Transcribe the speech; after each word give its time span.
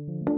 You're 0.00 0.37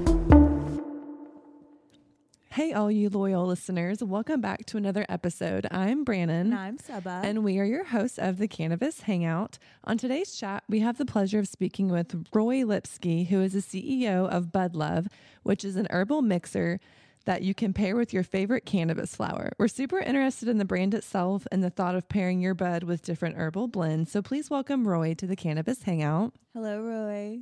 Hey, 2.61 2.73
all 2.73 2.91
you 2.91 3.09
loyal 3.09 3.47
listeners, 3.47 4.03
welcome 4.03 4.39
back 4.39 4.67
to 4.67 4.77
another 4.77 5.03
episode. 5.09 5.65
I'm 5.71 6.03
Brannon. 6.03 6.53
And 6.53 6.55
I'm 6.55 6.77
Saba. 6.77 7.21
And 7.23 7.43
we 7.43 7.57
are 7.57 7.65
your 7.65 7.85
hosts 7.85 8.19
of 8.19 8.37
the 8.37 8.47
Cannabis 8.47 9.01
Hangout. 9.01 9.57
On 9.83 9.97
today's 9.97 10.35
chat, 10.35 10.63
we 10.69 10.79
have 10.81 10.99
the 10.99 11.05
pleasure 11.07 11.39
of 11.39 11.47
speaking 11.47 11.89
with 11.89 12.27
Roy 12.31 12.57
Lipski, 12.57 13.29
who 13.29 13.41
is 13.41 13.53
the 13.53 13.61
CEO 13.63 14.29
of 14.29 14.51
Bud 14.51 14.75
Love, 14.75 15.07
which 15.41 15.65
is 15.65 15.75
an 15.75 15.87
herbal 15.89 16.21
mixer 16.21 16.79
that 17.25 17.41
you 17.41 17.55
can 17.55 17.73
pair 17.73 17.95
with 17.95 18.13
your 18.13 18.21
favorite 18.21 18.63
cannabis 18.63 19.15
flower. 19.15 19.53
We're 19.57 19.67
super 19.67 19.97
interested 19.97 20.47
in 20.47 20.59
the 20.59 20.63
brand 20.63 20.93
itself 20.93 21.47
and 21.51 21.63
the 21.63 21.71
thought 21.71 21.95
of 21.95 22.09
pairing 22.09 22.41
your 22.41 22.53
bud 22.53 22.83
with 22.83 23.01
different 23.01 23.37
herbal 23.37 23.69
blends. 23.69 24.11
So 24.11 24.21
please 24.21 24.51
welcome 24.51 24.87
Roy 24.87 25.15
to 25.15 25.25
the 25.25 25.35
Cannabis 25.35 25.81
Hangout. 25.81 26.35
Hello, 26.53 26.79
Roy. 26.79 27.39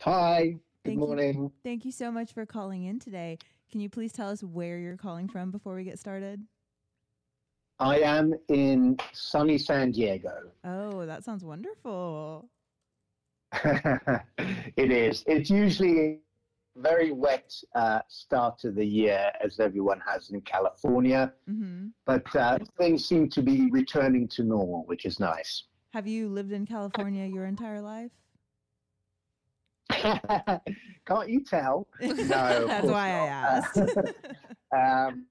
Hi. 0.00 0.56
Good 0.84 0.90
thank 0.90 0.98
morning. 0.98 1.34
You, 1.34 1.52
thank 1.62 1.84
you 1.84 1.92
so 1.92 2.10
much 2.10 2.32
for 2.32 2.44
calling 2.44 2.84
in 2.84 2.98
today. 2.98 3.38
Can 3.70 3.80
you 3.80 3.88
please 3.88 4.12
tell 4.12 4.28
us 4.30 4.42
where 4.42 4.78
you're 4.78 4.96
calling 4.96 5.28
from 5.28 5.50
before 5.50 5.74
we 5.74 5.84
get 5.84 5.98
started? 5.98 6.42
I 7.80 7.98
am 7.98 8.34
in 8.48 8.96
sunny 9.12 9.58
San 9.58 9.90
Diego. 9.90 10.50
Oh, 10.64 11.04
that 11.06 11.24
sounds 11.24 11.44
wonderful. 11.44 12.48
it 13.64 14.90
is. 14.90 15.24
It's 15.26 15.50
usually 15.50 16.20
very 16.76 17.12
wet 17.12 17.54
uh, 17.74 18.00
start 18.08 18.64
of 18.64 18.74
the 18.74 18.84
year, 18.84 19.30
as 19.42 19.60
everyone 19.60 20.00
has 20.06 20.30
in 20.30 20.40
California. 20.42 21.32
Mm-hmm. 21.50 21.88
But 22.04 22.34
uh, 22.36 22.58
things 22.78 23.06
seem 23.06 23.28
to 23.30 23.42
be 23.42 23.70
returning 23.70 24.28
to 24.28 24.44
normal, 24.44 24.84
which 24.86 25.04
is 25.04 25.20
nice. 25.20 25.64
Have 25.92 26.06
you 26.06 26.28
lived 26.28 26.52
in 26.52 26.66
California 26.66 27.26
your 27.26 27.46
entire 27.46 27.80
life? 27.80 28.10
Can't 31.06 31.28
you 31.28 31.44
tell? 31.44 31.86
No. 32.00 32.66
That's 32.66 32.86
why. 32.86 33.08
I 33.10 33.26
asked. 33.26 33.78
um, 34.76 35.26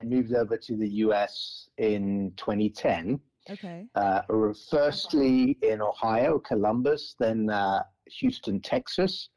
I 0.00 0.04
moved 0.04 0.34
over 0.34 0.56
to 0.56 0.76
the 0.76 0.88
US 0.88 1.68
in 1.78 2.32
2010. 2.36 3.20
Okay. 3.50 3.86
Uh, 3.94 4.22
firstly 4.70 5.58
in 5.62 5.80
Ohio, 5.80 6.38
Columbus, 6.38 7.14
then 7.18 7.50
uh, 7.50 7.82
Houston, 8.18 8.60
Texas, 8.60 9.28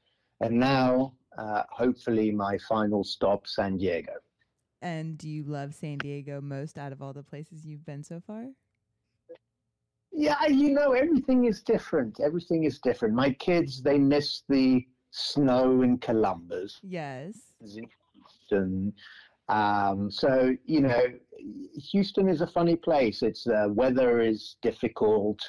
and 0.42 0.60
now 0.60 1.14
uh, 1.38 1.64
hopefully 1.70 2.32
my 2.32 2.58
final 2.70 3.04
stop, 3.04 3.48
San 3.48 3.78
Diego. 3.78 4.14
And 4.82 5.18
do 5.18 5.28
you 5.30 5.44
love 5.44 5.74
San 5.74 5.98
Diego 5.98 6.40
most 6.40 6.78
out 6.78 6.92
of 6.92 7.02
all 7.02 7.14
the 7.14 7.24
places 7.24 7.66
you've 7.66 7.86
been 7.86 8.04
so 8.04 8.22
far? 8.26 8.46
Yeah, 10.12 10.46
you 10.48 10.74
know, 10.74 10.94
everything 10.94 11.46
is 11.46 11.62
different. 11.62 12.20
Everything 12.20 12.64
is 12.64 12.80
different. 12.80 13.14
My 13.14 13.32
kids, 13.32 13.82
they 13.82 13.98
miss 14.00 14.44
the 14.50 14.86
snow 15.12 15.82
in 15.82 15.98
Columbus. 15.98 16.80
Yes. 16.84 17.36
Houston. 17.62 18.94
Um, 19.50 20.12
so, 20.12 20.56
you 20.66 20.82
know, 20.82 21.04
Houston 21.92 22.28
is 22.28 22.42
a 22.42 22.48
funny 22.48 22.76
place. 22.76 23.22
It's 23.22 23.44
the 23.44 23.66
uh, 23.66 23.68
weather 23.70 24.22
is 24.22 24.58
difficult. 24.62 25.40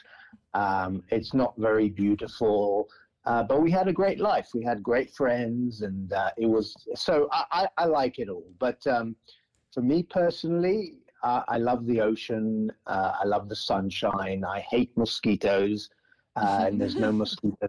Um, 0.55 1.03
it's 1.11 1.35
not 1.35 1.55
very 1.57 1.89
beautiful. 1.89 2.89
Uh, 3.25 3.43
but 3.43 3.61
we 3.61 3.71
had 3.71 3.89
a 3.89 3.93
great 3.93 4.21
life. 4.21 4.49
We 4.55 4.65
had 4.65 4.83
great 4.83 5.15
friends, 5.15 5.83
and 5.83 6.13
uh, 6.13 6.31
it 6.39 6.47
was 6.47 6.75
so 6.95 7.29
I, 7.31 7.45
I, 7.53 7.69
I, 7.77 7.85
like 7.85 8.19
it 8.19 8.31
all. 8.31 8.47
But 8.59 8.79
um, 8.87 9.17
for 9.75 9.83
me 9.83 10.03
personally, 10.03 10.95
uh, 11.23 11.43
I 11.49 11.59
love 11.59 11.87
the 11.87 12.01
ocean. 12.01 12.71
Uh, 12.87 13.13
I 13.21 13.25
love 13.25 13.49
the 13.49 13.57
sunshine. 13.57 14.45
I 14.45 14.61
hate 14.61 14.97
mosquitoes, 14.97 15.89
uh, 16.37 16.65
and 16.67 16.81
there's 16.81 16.97
no 16.97 17.13
mosquitoes. 17.23 17.69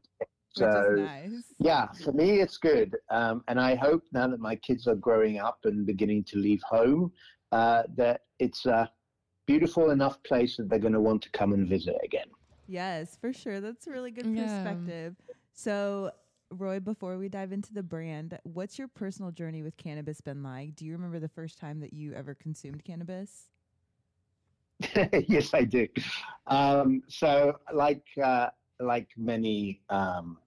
So 0.52 0.96
nice. 0.98 1.54
yeah, 1.60 1.88
for 2.04 2.12
me 2.12 2.40
it's 2.42 2.58
good. 2.58 2.98
Um, 3.10 3.44
and 3.48 3.60
I 3.60 3.76
hope 3.76 4.04
now 4.12 4.28
that 4.28 4.40
my 4.40 4.56
kids 4.56 4.88
are 4.88 4.96
growing 4.96 5.40
up 5.40 5.60
and 5.64 5.86
beginning 5.86 6.24
to 6.26 6.38
leave 6.38 6.62
home, 6.68 7.12
uh, 7.52 7.84
that 7.96 8.22
it's 8.40 8.66
a 8.66 8.90
beautiful 9.46 9.92
enough 9.92 10.22
place 10.24 10.58
that 10.58 10.70
they're 10.70 10.80
going 10.80 10.94
to 10.94 11.02
want 11.02 11.22
to 11.24 11.30
come 11.32 11.54
and 11.54 11.68
visit 11.68 11.96
again. 12.04 12.28
Yes, 12.68 13.18
for 13.20 13.34
sure. 13.34 13.60
That's 13.62 13.88
a 13.88 13.92
really 13.92 14.12
good 14.12 14.28
yeah. 14.28 14.64
perspective. 14.64 15.16
So 15.54 16.12
Roy, 16.52 16.80
before 16.80 17.18
we 17.18 17.30
dive 17.30 17.52
into 17.52 17.74
the 17.74 17.84
brand, 17.84 18.40
what's 18.44 18.80
your 18.80 18.88
personal 18.88 19.32
journey 19.32 19.62
with 19.62 19.78
cannabis 19.78 20.20
been 20.20 20.42
like? 20.42 20.76
Do 20.76 20.86
you 20.86 20.94
remember 20.94 21.20
the 21.20 21.30
first 21.30 21.60
time 21.60 21.80
that 21.82 21.94
you 21.94 22.14
ever 22.14 22.34
consumed 22.34 22.84
cannabis? 22.84 23.50
yes, 25.28 25.54
I 25.54 25.64
do. 25.64 25.88
Um, 26.48 27.04
so, 27.08 27.60
like 27.74 28.04
uh, 28.24 28.48
like 28.80 29.10
many 29.18 29.82
um, 29.90 30.38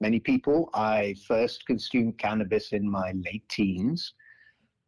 many 0.00 0.20
people, 0.20 0.68
I 0.74 1.14
first 1.26 1.66
consumed 1.66 2.18
cannabis 2.18 2.72
in 2.72 2.90
my 2.90 3.12
late 3.12 3.48
teens. 3.48 4.14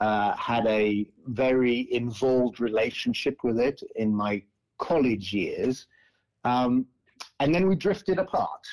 Uh, 0.01 0.37
had 0.37 0.67
a 0.67 1.07
very 1.29 1.87
involved 1.93 2.61
relationship 2.61 3.37
with 3.45 3.61
it 3.61 3.81
in 3.95 4.13
my 4.13 4.43
college 4.79 5.33
years, 5.33 5.87
um, 6.45 6.85
and 7.39 7.55
then 7.55 7.69
we 7.69 7.77
drifted 7.77 8.19
apart. 8.19 8.67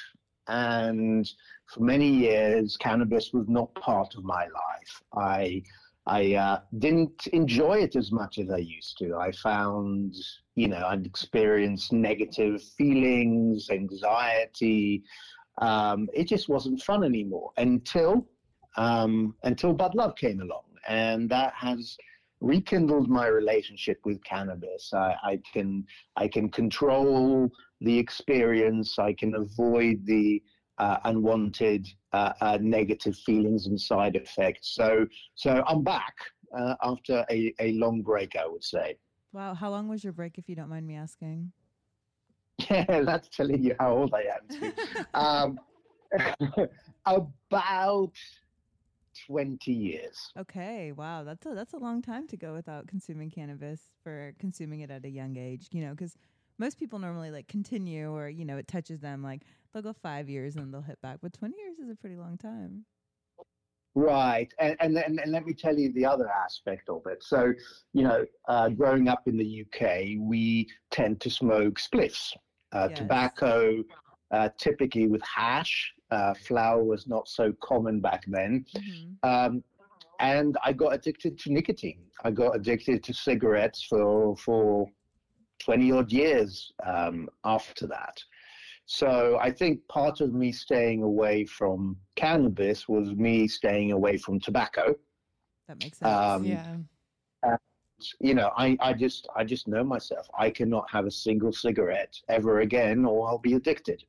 And 0.49 1.29
for 1.67 1.81
many 1.81 2.09
years, 2.09 2.75
cannabis 2.77 3.31
was 3.33 3.47
not 3.47 3.73
part 3.75 4.15
of 4.15 4.23
my 4.23 4.43
life. 4.43 5.03
I 5.15 5.63
I 6.09 6.33
uh, 6.33 6.59
didn't 6.79 7.27
enjoy 7.33 7.79
it 7.79 7.95
as 7.95 8.11
much 8.11 8.39
as 8.39 8.49
I 8.49 8.57
used 8.57 8.97
to. 8.97 9.15
I 9.15 9.31
found, 9.31 10.15
you 10.55 10.67
know, 10.67 10.83
I'd 10.87 11.05
experienced 11.05 11.93
negative 11.93 12.63
feelings, 12.63 13.69
anxiety. 13.69 15.03
Um, 15.61 16.07
it 16.13 16.27
just 16.27 16.49
wasn't 16.49 16.81
fun 16.81 17.03
anymore 17.03 17.51
until 17.57 18.27
um, 18.77 19.35
until 19.43 19.73
Bud 19.73 19.93
Love 19.93 20.15
came 20.15 20.41
along, 20.41 20.63
and 20.87 21.29
that 21.29 21.53
has 21.53 21.95
rekindled 22.41 23.09
my 23.09 23.27
relationship 23.27 23.99
with 24.05 24.23
cannabis. 24.23 24.91
I, 24.93 25.15
I 25.23 25.41
can 25.53 25.85
I 26.15 26.27
can 26.27 26.49
control 26.49 27.51
the 27.81 27.97
experience. 27.97 28.99
I 28.99 29.13
can 29.13 29.35
avoid 29.35 30.05
the 30.05 30.41
uh, 30.77 30.97
unwanted 31.05 31.87
uh, 32.13 32.33
uh, 32.41 32.57
negative 32.61 33.15
feelings 33.17 33.67
and 33.67 33.79
side 33.79 34.15
effects. 34.15 34.73
So, 34.73 35.05
so 35.35 35.63
I'm 35.67 35.83
back 35.83 36.15
uh, 36.57 36.75
after 36.81 37.25
a, 37.29 37.53
a 37.59 37.73
long 37.73 38.01
break, 38.01 38.35
I 38.35 38.47
would 38.47 38.63
say. 38.63 38.97
Wow, 39.31 39.53
how 39.53 39.69
long 39.69 39.87
was 39.87 40.03
your 40.03 40.13
break, 40.13 40.37
if 40.37 40.49
you 40.49 40.55
don't 40.55 40.69
mind 40.69 40.87
me 40.87 40.95
asking? 40.95 41.51
Yeah, 42.69 43.01
that's 43.05 43.29
telling 43.29 43.63
you 43.63 43.75
how 43.79 43.95
old 43.95 44.13
I 44.13 44.25
am. 44.37 44.73
um, 45.13 45.59
about 47.05 48.11
20 49.27 49.71
years. 49.71 50.31
Okay, 50.37 50.91
wow, 50.91 51.23
that's 51.23 51.45
a, 51.45 51.53
that's 51.53 51.73
a 51.73 51.77
long 51.77 52.01
time 52.01 52.27
to 52.27 52.37
go 52.37 52.53
without 52.53 52.87
consuming 52.87 53.29
cannabis 53.29 53.81
for 54.03 54.33
consuming 54.39 54.79
it 54.81 54.89
at 54.89 55.05
a 55.05 55.09
young 55.09 55.37
age, 55.37 55.67
you 55.71 55.81
know, 55.81 55.91
because 55.91 56.15
most 56.59 56.77
people 56.77 56.99
normally 56.99 57.31
like 57.31 57.47
continue 57.47 58.13
or, 58.13 58.29
you 58.29 58.45
know, 58.45 58.57
it 58.57 58.67
touches 58.67 58.99
them 58.99 59.23
like 59.23 59.43
they'll 59.73 59.81
go 59.81 59.93
five 59.93 60.29
years 60.29 60.55
and 60.55 60.73
they'll 60.73 60.81
hit 60.81 61.01
back. 61.01 61.17
But 61.21 61.33
20 61.33 61.55
years 61.57 61.79
is 61.79 61.89
a 61.89 61.95
pretty 61.95 62.17
long 62.17 62.37
time. 62.37 62.85
Right. 63.95 64.53
And, 64.59 64.75
and, 64.79 64.97
and, 64.97 65.19
and 65.19 65.31
let 65.31 65.45
me 65.45 65.53
tell 65.53 65.77
you 65.77 65.91
the 65.93 66.05
other 66.05 66.29
aspect 66.29 66.89
of 66.89 67.01
it. 67.07 67.23
So, 67.23 67.53
you 67.93 68.03
know, 68.03 68.25
uh, 68.47 68.69
growing 68.69 69.07
up 69.07 69.23
in 69.27 69.37
the 69.37 69.65
UK, 69.65 70.19
we 70.19 70.67
tend 70.91 71.19
to 71.21 71.29
smoke 71.29 71.79
spliffs, 71.79 72.31
uh, 72.73 72.87
yes. 72.89 72.99
tobacco, 72.99 73.83
uh, 74.31 74.49
typically 74.57 75.07
with 75.07 75.21
hash. 75.23 75.93
Uh, 76.11 76.33
flower 76.33 76.83
was 76.83 77.07
not 77.07 77.27
so 77.27 77.53
common 77.61 77.99
back 77.99 78.23
then. 78.27 78.65
Mm-hmm. 78.75 79.29
Um, 79.29 79.63
and 80.19 80.57
I 80.63 80.73
got 80.73 80.93
addicted 80.93 81.39
to 81.39 81.53
nicotine. 81.53 82.01
I 82.23 82.31
got 82.31 82.55
addicted 82.55 83.03
to 83.03 83.13
cigarettes 83.13 83.85
for, 83.89 84.35
for 84.37 84.87
20 85.59 85.91
odd 85.91 86.11
years 86.11 86.71
um, 86.85 87.29
after 87.43 87.87
that. 87.87 88.21
So 88.85 89.37
I 89.39 89.51
think 89.51 89.87
part 89.87 90.19
of 90.19 90.33
me 90.33 90.51
staying 90.51 91.03
away 91.03 91.45
from 91.45 91.95
cannabis 92.15 92.89
was 92.89 93.13
me 93.13 93.47
staying 93.47 93.91
away 93.91 94.17
from 94.17 94.39
tobacco. 94.39 94.95
That 95.67 95.83
makes 95.83 95.99
sense. 95.99 96.11
Um, 96.11 96.43
yeah. 96.43 97.57
you 98.19 98.33
know, 98.33 98.49
I, 98.57 98.75
I 98.79 98.93
just 98.93 99.27
I 99.35 99.43
just 99.43 99.67
know 99.67 99.83
myself. 99.83 100.27
I 100.37 100.49
cannot 100.49 100.89
have 100.89 101.05
a 101.05 101.11
single 101.11 101.53
cigarette 101.53 102.19
ever 102.29 102.61
again, 102.61 103.05
or 103.05 103.27
I'll 103.27 103.37
be 103.37 103.53
addicted. 103.53 104.03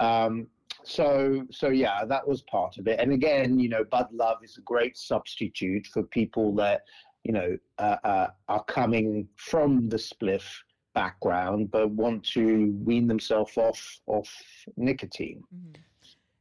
Um, 0.00 0.48
so 0.82 1.46
so 1.52 1.68
yeah, 1.68 2.04
that 2.04 2.26
was 2.26 2.42
part 2.42 2.78
of 2.78 2.88
it. 2.88 2.98
And 2.98 3.12
again, 3.12 3.60
you 3.60 3.68
know, 3.68 3.84
Bud 3.84 4.08
Love 4.12 4.38
is 4.42 4.56
a 4.56 4.62
great 4.62 4.96
substitute 4.96 5.86
for 5.86 6.02
people 6.02 6.52
that 6.56 6.82
you 7.22 7.32
know 7.32 7.56
uh, 7.78 7.96
uh, 8.02 8.26
are 8.48 8.64
coming 8.64 9.28
from 9.36 9.88
the 9.88 9.96
spliff 9.96 10.42
background 10.98 11.70
but 11.70 11.90
want 11.90 12.24
to 12.24 12.74
wean 12.84 13.06
themselves 13.06 13.56
off 13.56 14.00
off 14.06 14.30
nicotine. 14.76 15.42
Mhm. 15.54 15.76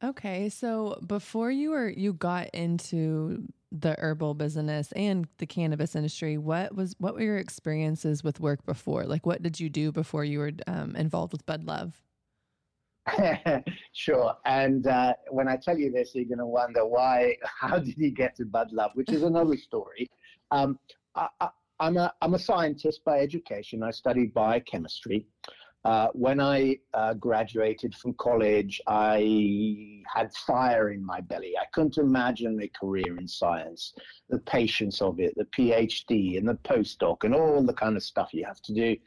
Okay, 0.03 0.49
so 0.49 0.99
before 1.07 1.49
you 1.51 1.71
were 1.71 1.89
you 1.89 2.13
got 2.13 2.49
into 2.53 3.43
the 3.71 3.95
herbal 3.99 4.33
business 4.35 4.91
and 4.93 5.27
the 5.37 5.45
cannabis 5.45 5.95
industry, 5.95 6.37
what 6.37 6.75
was 6.75 6.95
what 6.99 7.15
were 7.15 7.21
your 7.21 7.37
experiences 7.37 8.23
with 8.23 8.39
work 8.39 8.65
before? 8.65 9.05
Like, 9.05 9.25
what 9.25 9.41
did 9.41 9.59
you 9.59 9.69
do 9.69 9.91
before 9.91 10.23
you 10.23 10.39
were 10.39 10.51
um, 10.67 10.95
involved 10.95 11.33
with 11.33 11.45
Bud 11.45 11.63
Love? 11.63 12.01
sure. 13.93 14.37
And 14.45 14.85
uh, 14.85 15.13
when 15.29 15.47
I 15.47 15.55
tell 15.57 15.77
you 15.77 15.91
this, 15.91 16.13
you're 16.13 16.25
going 16.25 16.37
to 16.39 16.45
wonder 16.45 16.85
why. 16.85 17.37
How 17.59 17.79
did 17.79 17.95
he 17.97 18.11
get 18.11 18.35
to 18.37 18.45
Bud 18.45 18.71
Love? 18.71 18.91
Which 18.95 19.11
is 19.11 19.23
another 19.23 19.57
story. 19.57 20.09
Um, 20.51 20.77
I, 21.15 21.27
I, 21.41 21.49
I'm 21.79 21.97
a 21.97 22.13
I'm 22.21 22.33
a 22.33 22.39
scientist 22.39 23.01
by 23.05 23.19
education. 23.19 23.83
I 23.83 23.91
studied 23.91 24.33
biochemistry. 24.33 25.25
Uh, 25.85 26.09
when 26.13 26.41
I 26.41 26.77
uh, 26.93 27.13
graduated 27.13 27.95
from 27.95 28.13
college, 28.15 28.81
I 28.87 30.01
had 30.13 30.33
fire 30.33 30.89
in 30.89 31.05
my 31.05 31.21
belly. 31.21 31.53
I 31.57 31.65
couldn't 31.71 31.97
imagine 31.97 32.59
a 32.61 32.67
career 32.77 33.17
in 33.17 33.27
science, 33.27 33.93
the 34.29 34.39
patience 34.39 35.01
of 35.01 35.19
it, 35.19 35.33
the 35.37 35.45
PhD 35.45 36.37
and 36.37 36.47
the 36.47 36.55
postdoc, 36.55 37.23
and 37.23 37.33
all 37.33 37.63
the 37.63 37.73
kind 37.73 37.95
of 37.95 38.03
stuff 38.03 38.33
you 38.33 38.43
have 38.43 38.61
to 38.63 38.73
do. 38.73 38.97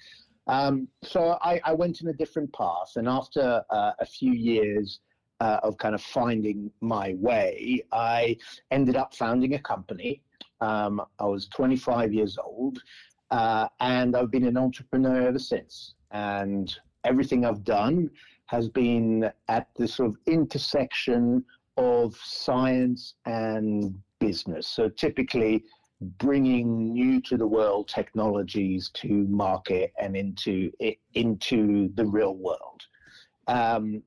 Um, 0.46 0.88
so 1.02 1.38
I, 1.42 1.60
I, 1.64 1.74
went 1.74 2.00
in 2.00 2.08
a 2.08 2.14
different 2.14 2.50
path, 2.54 2.92
and 2.96 3.06
after 3.06 3.62
uh, 3.68 3.92
a 3.98 4.06
few 4.06 4.32
years 4.32 5.00
uh, 5.40 5.60
of 5.62 5.76
kind 5.76 5.94
of 5.94 6.00
finding 6.00 6.70
my 6.80 7.14
way, 7.18 7.84
I 7.92 8.38
ended 8.70 8.96
up 8.96 9.14
founding 9.14 9.54
a 9.54 9.58
company. 9.58 10.22
Um, 10.60 11.00
I 11.18 11.24
was 11.24 11.48
25 11.48 12.12
years 12.12 12.38
old, 12.38 12.82
uh, 13.30 13.68
and 13.80 14.16
I've 14.16 14.30
been 14.30 14.44
an 14.44 14.56
entrepreneur 14.56 15.28
ever 15.28 15.38
since. 15.38 15.94
And 16.10 16.74
everything 17.04 17.44
I've 17.44 17.64
done 17.64 18.10
has 18.46 18.68
been 18.68 19.30
at 19.48 19.68
the 19.76 19.86
sort 19.86 20.10
of 20.10 20.16
intersection 20.26 21.44
of 21.76 22.16
science 22.16 23.14
and 23.24 23.98
business. 24.18 24.66
So 24.66 24.88
typically, 24.88 25.64
bringing 26.18 26.92
new 26.92 27.20
to 27.20 27.36
the 27.36 27.46
world 27.46 27.88
technologies 27.88 28.90
to 28.94 29.08
market 29.28 29.92
and 30.00 30.16
into 30.16 30.70
into 31.14 31.90
the 31.94 32.04
real 32.04 32.34
world. 32.34 32.82
Um, 33.46 34.02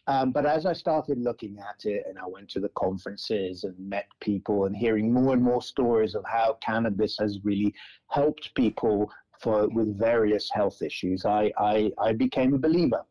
Um, 0.07 0.33
but 0.33 0.47
as 0.47 0.65
I 0.65 0.73
started 0.73 1.19
looking 1.19 1.59
at 1.59 1.85
it 1.85 2.05
and 2.09 2.19
I 2.19 2.27
went 2.27 2.49
to 2.51 2.61
the 2.61 2.71
conferences 2.71 3.65
and 3.65 3.79
met 3.79 4.07
people 4.21 4.65
and 4.65 4.75
hearing 4.75 5.13
more 5.13 5.35
and 5.35 5.43
more 5.43 5.61
stories 5.61 6.15
of 6.15 6.25
how 6.25 6.57
cannabis 6.63 7.19
has 7.21 7.39
really 7.45 7.75
helped 8.09 8.55
people 8.55 9.11
for 9.39 9.69
with 9.69 9.99
various 9.99 10.51
health 10.51 10.81
issues, 10.81 11.27
I, 11.27 11.53
I, 11.59 11.93
I 11.99 12.15
became 12.15 12.55
a 12.55 12.59
believer. 12.59 13.05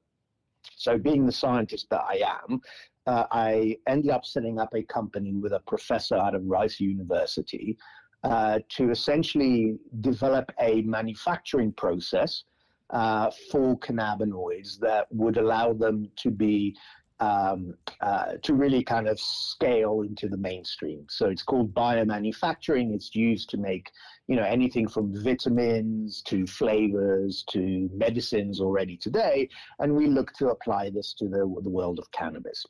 So, 0.76 0.98
being 0.98 1.26
the 1.26 1.32
scientist 1.32 1.88
that 1.92 2.02
I 2.02 2.22
am, 2.48 2.60
uh, 3.06 3.26
I 3.32 3.78
ended 3.88 4.12
up 4.12 4.26
setting 4.26 4.60
up 4.60 4.74
a 4.74 4.84
company 4.84 5.36
with 5.36 5.54
a 5.54 5.62
professor 5.62 6.16
out 6.16 6.36
of 6.36 6.46
Rice 6.46 6.80
University 6.80 7.78
uh, 8.24 8.60
to 8.70 8.92
essentially 8.92 9.78
develop 10.02 10.52
a 10.60 10.82
manufacturing 10.82 11.72
process 11.72 12.44
uh, 12.90 13.30
for 13.52 13.78
cannabinoids 13.80 14.80
that 14.80 15.08
would 15.12 15.38
allow 15.38 15.74
them 15.74 16.10
to 16.18 16.32
be 16.32 16.76
um, 17.22 17.76
uh, 18.02 18.34
to 18.44 18.54
really 18.54 18.84
kind 18.84 19.08
of 19.08 19.20
scale 19.20 20.02
into 20.02 20.30
the 20.30 20.38
mainstream. 20.38 21.06
So 21.10 21.28
it's 21.28 21.44
called 21.44 21.74
biomanufacturing. 21.74 22.94
It's 22.94 23.14
used 23.14 23.50
to 23.50 23.58
make 23.58 23.92
you 24.28 24.36
know 24.36 24.44
anything 24.44 24.88
from 24.88 25.14
vitamins 25.22 26.22
to 26.24 26.48
flavors 26.48 27.44
to 27.50 27.90
medicines 27.94 28.62
already 28.62 28.96
today, 28.96 29.50
and 29.80 29.94
we 29.94 30.08
look 30.08 30.34
to 30.34 30.50
apply 30.50 30.90
this 30.92 31.14
to 31.16 31.28
the 31.28 31.40
the 31.62 31.70
world 31.70 32.00
of 32.00 32.10
cannabis. 32.12 32.66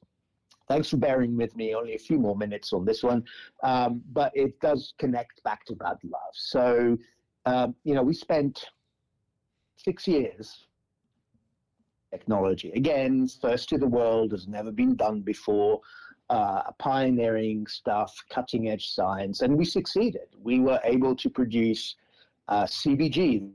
Thanks 0.70 0.90
for 0.90 0.98
bearing 0.98 1.36
with 1.36 1.56
me. 1.56 1.74
Only 1.74 1.96
a 1.96 2.00
few 2.00 2.20
more 2.20 2.38
minutes 2.38 2.74
on 2.74 2.86
this 2.86 3.02
one, 3.02 3.24
um, 3.64 4.02
but 4.14 4.32
it 4.36 4.60
does 4.60 4.94
connect 5.00 5.44
back 5.44 5.66
to 5.66 5.76
Bud 5.76 5.98
Love. 6.04 6.34
So 6.34 6.98
um, 7.48 7.76
you 7.84 7.96
know 7.96 8.04
we 8.04 8.14
spent 8.14 8.68
six 9.78 10.08
years 10.08 10.68
technology. 12.12 12.72
Again, 12.76 13.28
first 13.42 13.70
to 13.70 13.78
the 13.78 13.88
world, 13.88 14.32
has 14.32 14.48
never 14.48 14.72
been 14.72 14.96
done 14.96 15.22
before. 15.22 15.82
Uh, 16.30 16.72
pioneering 16.78 17.66
stuff, 17.66 18.16
cutting 18.30 18.70
edge 18.70 18.92
science, 18.92 19.42
and 19.42 19.58
we 19.58 19.66
succeeded. 19.66 20.28
We 20.40 20.60
were 20.60 20.80
able 20.84 21.16
to 21.16 21.30
produce 21.30 21.96
uh, 22.48 22.66
CBG. 22.66 23.50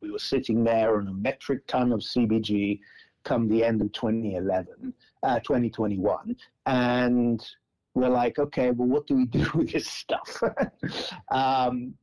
We 0.00 0.10
were 0.12 0.18
sitting 0.20 0.62
there 0.62 0.96
on 0.96 1.08
a 1.08 1.12
metric 1.12 1.66
ton 1.66 1.90
of 1.90 2.00
CBG 2.00 2.78
come 3.24 3.48
the 3.48 3.64
end 3.64 3.80
of 3.82 3.92
2011, 3.92 4.94
uh, 5.22 5.40
2021, 5.40 6.36
and 6.66 7.46
we're 7.94 8.08
like, 8.08 8.38
okay, 8.38 8.70
well, 8.70 8.88
what 8.88 9.06
do 9.06 9.16
we 9.16 9.24
do 9.26 9.46
with 9.54 9.72
this 9.72 9.86
stuff? 9.86 10.42
um, 11.30 11.94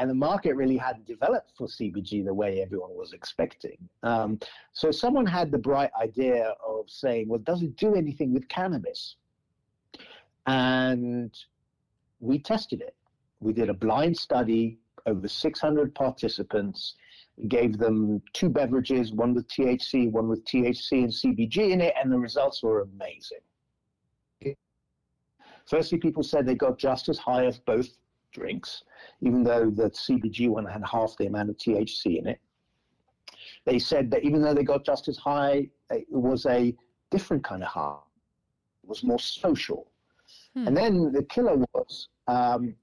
and 0.00 0.08
the 0.08 0.14
market 0.14 0.56
really 0.56 0.78
hadn't 0.78 1.06
developed 1.06 1.52
for 1.58 1.66
CBG 1.66 2.24
the 2.24 2.32
way 2.32 2.62
everyone 2.62 2.96
was 2.96 3.12
expecting. 3.12 3.76
Um, 4.02 4.40
so 4.72 4.90
someone 4.90 5.26
had 5.26 5.50
the 5.50 5.58
bright 5.58 5.90
idea 6.00 6.54
of 6.66 6.88
saying, 6.88 7.28
well, 7.28 7.40
does 7.40 7.62
it 7.62 7.76
do 7.76 7.94
anything 7.94 8.32
with 8.32 8.48
cannabis? 8.48 9.16
And 10.46 11.36
we 12.18 12.38
tested 12.38 12.80
it. 12.80 12.94
We 13.40 13.52
did 13.52 13.68
a 13.68 13.74
blind 13.74 14.16
study, 14.16 14.78
over 15.04 15.28
600 15.28 15.94
participants. 15.94 16.94
We 17.40 17.48
gave 17.48 17.78
them 17.78 18.20
two 18.34 18.50
beverages, 18.50 19.12
one 19.12 19.34
with 19.34 19.48
THC, 19.48 20.10
one 20.10 20.28
with 20.28 20.44
THC 20.44 21.04
and 21.04 21.08
CBG 21.08 21.70
in 21.70 21.80
it, 21.80 21.94
and 22.00 22.12
the 22.12 22.18
results 22.18 22.62
were 22.62 22.82
amazing. 22.82 23.38
Firstly, 25.66 25.98
people 25.98 26.22
said 26.22 26.46
they 26.46 26.56
got 26.56 26.78
just 26.78 27.08
as 27.08 27.18
high 27.18 27.46
as 27.46 27.58
both 27.58 27.88
drinks, 28.32 28.82
even 29.20 29.44
though 29.44 29.70
the 29.70 29.90
CBG 29.90 30.48
one 30.48 30.66
had 30.66 30.82
half 30.84 31.14
the 31.16 31.26
amount 31.26 31.48
of 31.48 31.56
THC 31.56 32.18
in 32.18 32.26
it. 32.26 32.40
They 33.64 33.78
said 33.78 34.10
that 34.10 34.24
even 34.24 34.42
though 34.42 34.54
they 34.54 34.64
got 34.64 34.84
just 34.84 35.08
as 35.08 35.16
high, 35.16 35.68
it 35.90 36.06
was 36.10 36.44
a 36.46 36.74
different 37.10 37.44
kind 37.44 37.62
of 37.62 37.68
high. 37.68 37.98
It 38.82 38.88
was 38.88 39.04
more 39.04 39.18
social. 39.18 39.90
Hmm. 40.54 40.68
And 40.68 40.76
then 40.76 41.12
the 41.12 41.22
killer 41.24 41.56
was 41.72 42.08
um, 42.26 42.74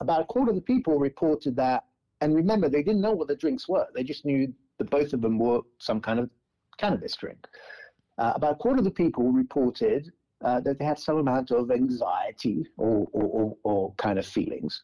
about 0.00 0.22
a 0.22 0.24
quarter 0.24 0.50
of 0.50 0.56
the 0.56 0.62
people 0.62 0.98
reported 0.98 1.56
that, 1.56 1.84
and 2.20 2.34
remember, 2.34 2.68
they 2.68 2.82
didn't 2.82 3.00
know 3.00 3.12
what 3.12 3.28
the 3.28 3.36
drinks 3.36 3.68
were. 3.68 3.86
They 3.94 4.02
just 4.02 4.24
knew 4.24 4.52
that 4.78 4.90
both 4.90 5.12
of 5.12 5.20
them 5.20 5.38
were 5.38 5.60
some 5.78 6.00
kind 6.00 6.18
of 6.18 6.30
cannabis 6.78 7.16
drink. 7.16 7.46
Uh, 8.18 8.32
about 8.34 8.52
a 8.52 8.56
quarter 8.56 8.78
of 8.78 8.84
the 8.84 8.90
people 8.90 9.30
reported 9.30 10.10
uh, 10.44 10.60
that 10.60 10.78
they 10.78 10.84
had 10.84 10.98
some 10.98 11.18
amount 11.18 11.50
of 11.50 11.70
anxiety 11.70 12.66
or, 12.76 13.06
or, 13.12 13.24
or, 13.24 13.56
or, 13.64 13.94
kind 13.96 14.18
of 14.18 14.26
feelings. 14.26 14.82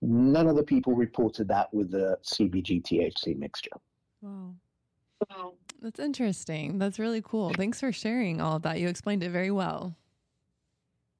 None 0.00 0.46
of 0.46 0.56
the 0.56 0.62
people 0.62 0.94
reported 0.94 1.48
that 1.48 1.72
with 1.72 1.90
the 1.90 2.16
CBG 2.22 2.82
THC 2.82 3.36
mixture. 3.36 3.70
Wow. 4.22 4.54
Wow. 5.28 5.54
That's 5.80 6.00
interesting. 6.00 6.78
That's 6.78 6.98
really 6.98 7.22
cool. 7.22 7.50
Thanks 7.50 7.80
for 7.80 7.92
sharing 7.92 8.40
all 8.40 8.56
of 8.56 8.62
that. 8.62 8.80
You 8.80 8.88
explained 8.88 9.22
it 9.22 9.30
very 9.30 9.50
well. 9.50 9.96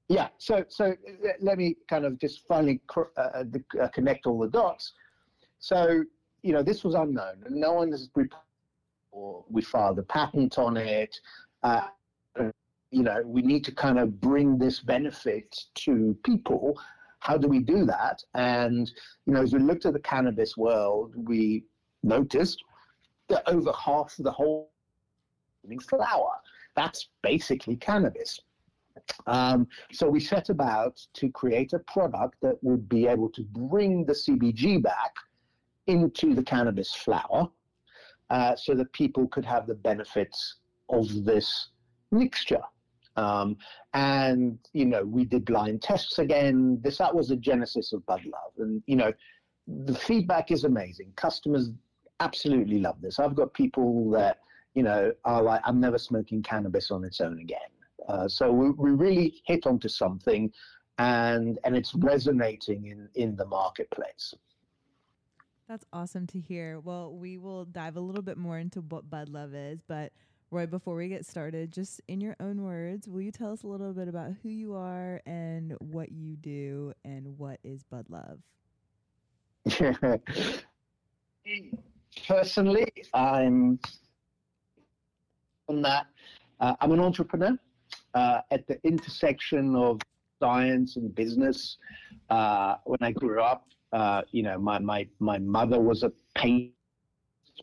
Yeah, 0.08 0.28
so 0.38 0.64
so 0.68 0.96
let 1.40 1.58
me 1.58 1.76
kind 1.88 2.06
of 2.06 2.18
just 2.18 2.46
finally 2.48 2.80
uh, 2.96 3.20
uh, 3.20 3.88
connect 3.88 4.26
all 4.26 4.38
the 4.38 4.48
dots. 4.48 4.94
So 5.58 6.04
you 6.42 6.52
know, 6.52 6.62
this 6.62 6.84
was 6.84 6.94
unknown, 6.94 7.44
no 7.50 7.72
one 7.72 7.90
has 7.90 8.08
or 9.10 9.44
we 9.48 9.62
filed 9.62 9.98
a 9.98 10.02
patent 10.02 10.58
on 10.58 10.76
it. 10.76 11.18
Uh, 11.62 11.88
you 12.90 13.02
know, 13.02 13.22
we 13.24 13.42
need 13.42 13.64
to 13.64 13.72
kind 13.72 13.98
of 13.98 14.20
bring 14.20 14.58
this 14.58 14.80
benefit 14.80 15.64
to 15.74 16.16
people. 16.24 16.80
How 17.20 17.36
do 17.36 17.48
we 17.48 17.58
do 17.58 17.84
that? 17.84 18.22
And 18.34 18.90
you 19.26 19.34
know, 19.34 19.42
as 19.42 19.52
we 19.52 19.58
looked 19.58 19.84
at 19.86 19.92
the 19.92 20.00
cannabis 20.00 20.56
world, 20.56 21.12
we 21.16 21.64
noticed 22.02 22.62
that 23.28 23.42
over 23.48 23.72
half 23.72 24.18
of 24.18 24.24
the 24.24 24.30
whole 24.30 24.70
flower 25.88 26.32
that's 26.78 27.08
basically 27.22 27.76
cannabis. 27.76 28.40
Um, 29.26 29.66
so 29.92 30.08
we 30.08 30.20
set 30.20 30.48
about 30.48 31.00
to 31.14 31.28
create 31.30 31.72
a 31.72 31.80
product 31.80 32.36
that 32.42 32.56
would 32.62 32.88
be 32.88 33.06
able 33.06 33.30
to 33.30 33.42
bring 33.42 34.04
the 34.04 34.12
CBG 34.12 34.80
back 34.82 35.14
into 35.88 36.34
the 36.34 36.42
cannabis 36.42 36.94
flower 36.94 37.48
uh, 38.30 38.54
so 38.54 38.74
that 38.74 38.92
people 38.92 39.26
could 39.28 39.44
have 39.44 39.66
the 39.66 39.74
benefits 39.74 40.56
of 40.88 41.24
this 41.24 41.70
mixture. 42.10 42.62
Um, 43.16 43.56
and, 43.94 44.58
you 44.72 44.84
know, 44.84 45.02
we 45.04 45.24
did 45.24 45.44
blind 45.44 45.82
tests 45.82 46.18
again. 46.20 46.78
This, 46.82 46.98
that 46.98 47.14
was 47.14 47.28
the 47.28 47.36
genesis 47.36 47.92
of 47.92 48.06
Bud 48.06 48.22
Love. 48.24 48.52
And, 48.58 48.82
you 48.86 48.96
know, 48.96 49.12
the 49.66 49.94
feedback 49.94 50.50
is 50.50 50.62
amazing. 50.64 51.12
Customers 51.16 51.70
absolutely 52.20 52.78
love 52.78 53.00
this. 53.00 53.18
I've 53.18 53.34
got 53.34 53.52
people 53.54 54.10
that, 54.12 54.38
you 54.74 54.84
know, 54.84 55.12
are 55.24 55.42
like, 55.42 55.60
I'm 55.64 55.80
never 55.80 55.98
smoking 55.98 56.42
cannabis 56.42 56.90
on 56.90 57.04
its 57.04 57.20
own 57.20 57.40
again. 57.40 57.58
Uh, 58.08 58.28
so 58.28 58.52
we, 58.52 58.70
we 58.70 58.90
really 58.90 59.42
hit 59.46 59.66
onto 59.66 59.88
something, 59.88 60.50
and 60.98 61.58
and 61.64 61.76
it's 61.76 61.94
resonating 61.94 62.86
in 62.86 63.08
in 63.14 63.36
the 63.36 63.44
marketplace. 63.46 64.34
That's 65.68 65.84
awesome 65.92 66.26
to 66.28 66.40
hear. 66.40 66.80
Well, 66.80 67.12
we 67.12 67.36
will 67.36 67.66
dive 67.66 67.96
a 67.96 68.00
little 68.00 68.22
bit 68.22 68.38
more 68.38 68.58
into 68.58 68.80
what 68.80 69.10
Bud 69.10 69.28
Love 69.28 69.54
is, 69.54 69.82
but 69.86 70.12
Roy, 70.50 70.64
before 70.64 70.96
we 70.96 71.08
get 71.08 71.26
started, 71.26 71.70
just 71.70 72.00
in 72.08 72.22
your 72.22 72.36
own 72.40 72.62
words, 72.62 73.06
will 73.06 73.20
you 73.20 73.30
tell 73.30 73.52
us 73.52 73.64
a 73.64 73.66
little 73.66 73.92
bit 73.92 74.08
about 74.08 74.30
who 74.42 74.48
you 74.48 74.74
are 74.74 75.20
and 75.26 75.74
what 75.80 76.10
you 76.10 76.36
do 76.36 76.94
and 77.04 77.36
what 77.36 77.60
is 77.64 77.82
Bud 77.82 78.06
Love? 78.08 78.38
Personally, 82.26 82.90
I'm 83.12 83.78
on 85.68 85.82
that. 85.82 86.06
Uh, 86.60 86.76
I'm 86.80 86.92
an 86.92 87.00
entrepreneur 87.00 87.58
uh, 88.14 88.40
at 88.50 88.66
the 88.66 88.78
intersection 88.84 89.76
of 89.76 90.00
science 90.40 90.96
and 90.96 91.14
business. 91.14 91.76
Uh, 92.30 92.76
when 92.84 93.00
I 93.02 93.12
grew 93.12 93.42
up, 93.42 93.66
uh, 93.92 94.22
you 94.30 94.42
know, 94.42 94.58
my, 94.58 94.78
my, 94.78 95.06
my 95.18 95.38
mother 95.38 95.80
was 95.80 96.02
a 96.02 96.12
painter. 96.34 96.72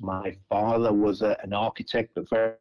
My 0.02 0.36
father 0.50 0.92
was 0.92 1.22
a, 1.22 1.38
an 1.44 1.54
architect, 1.54 2.12
but 2.16 2.30
very 2.30 2.54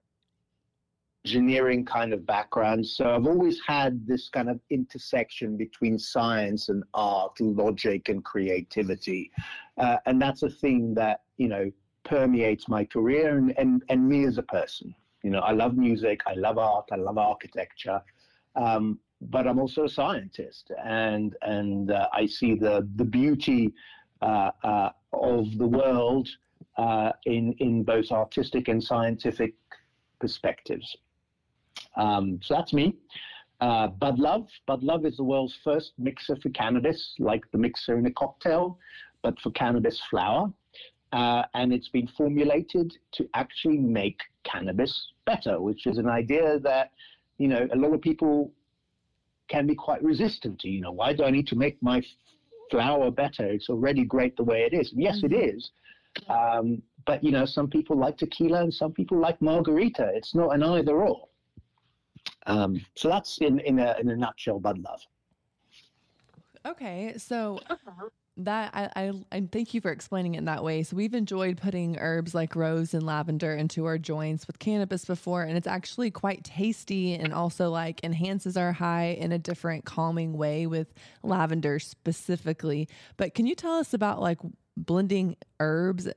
engineering 1.25 1.85
kind 1.85 2.13
of 2.13 2.27
background. 2.27 2.87
So 2.87 3.15
I've 3.15 3.27
always 3.27 3.59
had 3.67 4.07
this 4.07 4.29
kind 4.29 4.51
of 4.51 4.61
intersection 4.71 5.57
between 5.57 5.99
science 5.99 6.69
and 6.69 6.85
art, 6.93 7.41
logic 7.41 8.11
and 8.11 8.23
creativity. 8.23 9.31
Uh, 9.79 9.97
and 10.07 10.21
that's 10.21 10.43
a 10.43 10.51
thing 10.51 10.95
that, 10.95 11.23
you 11.39 11.49
know, 11.49 11.73
permeates 12.05 12.69
my 12.69 12.85
career 12.85 13.39
and, 13.39 13.55
and, 13.59 13.83
and 13.89 14.07
me 14.07 14.27
as 14.27 14.37
a 14.37 14.43
person. 14.43 14.95
You 15.23 15.31
know, 15.31 15.41
I 15.41 15.53
love 15.53 15.77
music, 15.77 16.21
I 16.27 16.35
love 16.35 16.59
art, 16.59 16.89
I 16.93 16.97
love 16.97 17.17
architecture, 17.17 18.03
um, 18.57 18.99
but 19.31 19.47
I'm 19.47 19.59
also 19.59 19.85
a 19.85 19.89
scientist, 19.89 20.71
and 20.85 21.37
and 21.43 21.91
uh, 21.91 22.09
I 22.13 22.27
see 22.27 22.55
the 22.55 22.89
the 22.97 23.05
beauty 23.05 23.73
uh, 24.23 24.51
uh, 24.63 24.91
of 25.13 25.57
the 25.59 25.67
world 25.67 26.29
uh, 26.77 27.13
in 27.27 27.53
in 27.55 27.83
both 27.83 28.11
artistic 28.11 28.69
and 28.69 28.83
scientific 28.83 29.55
perspectives. 30.21 30.97
Um, 31.97 32.41
so 32.43 32.55
that's 32.55 32.73
me. 32.73 32.97
Uh, 33.61 33.89
Bud 33.89 34.19
Love. 34.19 34.49
Bud 34.67 34.83
Love 34.83 35.07
is 35.07 35.17
the 35.17 35.25
world's 35.25 35.57
first 35.63 35.93
mixer 35.99 36.37
for 36.37 36.51
cannabis, 36.51 37.15
like 37.19 37.45
the 37.53 37.59
mixer 37.59 37.99
in 37.99 38.07
a 38.07 38.11
cocktail, 38.11 38.79
but 39.23 39.41
for 39.41 39.51
cannabis 39.53 40.01
flower. 40.11 40.53
Uh, 41.13 41.45
and 41.55 41.73
it's 41.73 41.89
been 41.89 42.09
formulated 42.09 42.97
to 43.13 43.29
actually 43.35 43.79
make 43.79 44.21
cannabis 44.43 45.13
better, 45.25 45.61
which 45.61 45.87
is 45.87 45.97
an 45.99 46.09
idea 46.09 46.59
that, 46.59 46.91
you 47.39 47.47
know, 47.47 47.69
a 47.73 47.77
lot 47.77 47.95
of 47.95 48.01
people 48.01 48.51
can 49.49 49.67
be 49.67 49.75
quite 49.75 50.03
resistant 50.03 50.59
to. 50.61 50.69
You 50.69 50.81
know, 50.81 50.93
why 50.93 51.13
do 51.13 51.25
I 51.25 51.31
need 51.31 51.47
to 51.49 51.57
make 51.57 51.83
my 51.83 52.03
flower 52.71 53.11
better? 53.11 53.47
It's 53.47 53.69
already 53.69 54.05
great 54.05 54.37
the 54.37 54.45
way 54.45 54.63
it 54.63 54.75
is. 54.75 54.93
And 54.93 55.03
yes, 55.03 55.19
mm-hmm. 55.19 55.35
it 55.35 55.55
is. 55.55 55.71
Um, 56.29 56.83
but, 57.07 57.23
you 57.23 57.31
know, 57.31 57.45
some 57.45 57.69
people 57.69 57.99
like 57.99 58.17
tequila 58.17 58.63
and 58.63 58.73
some 58.73 58.93
people 58.93 59.19
like 59.19 59.41
margarita. 59.43 60.11
It's 60.15 60.35
not 60.35 60.55
an 60.55 60.63
either 60.63 60.97
or. 61.03 61.29
Um, 62.47 62.85
so 62.95 63.09
that's 63.09 63.39
in, 63.39 63.61
in, 63.61 63.79
a, 63.79 63.97
in 64.01 64.09
a 64.09 64.17
nutshell, 64.17 64.59
Bud 64.61 64.79
Love. 64.79 65.01
Okay. 66.67 67.15
So 67.19 67.61
that 68.37 68.71
I, 68.75 68.91
I, 68.97 69.13
I 69.31 69.49
thank 69.53 69.75
you 69.75 69.81
for 69.81 69.91
explaining 69.91 70.35
it 70.35 70.39
in 70.39 70.45
that 70.47 70.65
way. 70.65 70.83
So 70.83 70.97
we've 70.97 71.15
enjoyed 71.15 71.57
putting 71.57 71.99
herbs 71.99 72.35
like 72.35 72.57
rose 72.57 72.93
and 72.93 73.05
lavender 73.05 73.55
into 73.55 73.85
our 73.85 73.97
joints 73.99 74.47
with 74.47 74.59
cannabis 74.59 75.05
before, 75.05 75.45
and 75.45 75.57
it's 75.57 75.67
actually 75.67 76.11
quite 76.11 76.43
tasty 76.43 77.15
and 77.15 77.33
also 77.33 77.71
like 77.71 78.03
enhances 78.03 78.57
our 78.57 78.73
high 78.73 79.17
in 79.19 79.31
a 79.31 79.39
different 79.39 79.85
calming 79.85 80.37
way 80.37 80.67
with 80.67 80.93
lavender 81.23 81.79
specifically. 81.79 82.89
But 83.17 83.35
can 83.35 83.47
you 83.47 83.55
tell 83.55 83.75
us 83.75 83.95
about 83.95 84.21
like 84.21 84.39
blending 84.77 85.37
herbs 85.61 86.09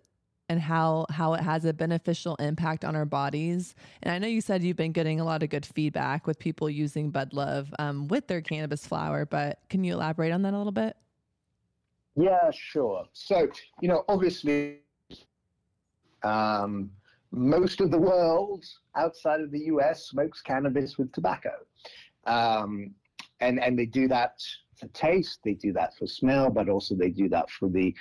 and 0.50 0.60
how 0.60 1.06
how 1.12 1.34
it 1.34 1.42
has 1.42 1.66
a 1.66 1.74
beneficial 1.74 2.36
impact 2.38 2.84
on 2.84 2.96
our 2.96 3.06
bodies? 3.06 3.76
And 4.02 4.12
I 4.12 4.18
know 4.18 4.28
you 4.28 4.42
said 4.42 4.64
you've 4.64 4.76
been 4.76 4.92
getting 4.92 5.20
a 5.20 5.26
lot 5.26 5.44
of 5.44 5.50
good 5.50 5.68
feedback 5.68 6.26
with 6.26 6.40
people 6.40 6.68
using 6.68 7.12
Bud 7.12 7.34
Love 7.34 7.72
um, 7.78 8.08
with 8.08 8.28
their 8.28 8.42
cannabis 8.42 8.88
flower, 8.88 9.26
but 9.28 9.60
can 9.70 9.84
you 9.84 9.94
elaborate 9.94 10.32
on 10.32 10.42
that 10.42 10.56
a 10.56 10.58
little 10.58 10.72
bit? 10.72 10.98
Yeah, 12.18 12.50
sure. 12.52 13.06
So, 13.14 13.48
you 13.80 13.88
know, 13.88 14.04
obviously, 14.10 14.80
um, 16.24 16.90
most 17.32 17.80
of 17.80 17.92
the 17.92 17.98
world 17.98 18.66
outside 18.96 19.40
of 19.42 19.52
the 19.52 19.66
US 19.66 20.08
smokes 20.08 20.42
cannabis 20.42 20.98
with 20.98 21.12
tobacco. 21.12 21.52
Um, 22.26 22.96
and, 23.40 23.60
and 23.60 23.78
they 23.78 23.86
do 23.86 24.08
that 24.08 24.42
for 24.80 24.88
taste, 24.88 25.40
they 25.44 25.54
do 25.54 25.72
that 25.74 25.96
for 25.98 26.08
smell, 26.08 26.50
but 26.50 26.70
also 26.70 26.96
they 26.96 27.10
do 27.10 27.30
that 27.30 27.50
for 27.52 27.70
the 27.70 27.94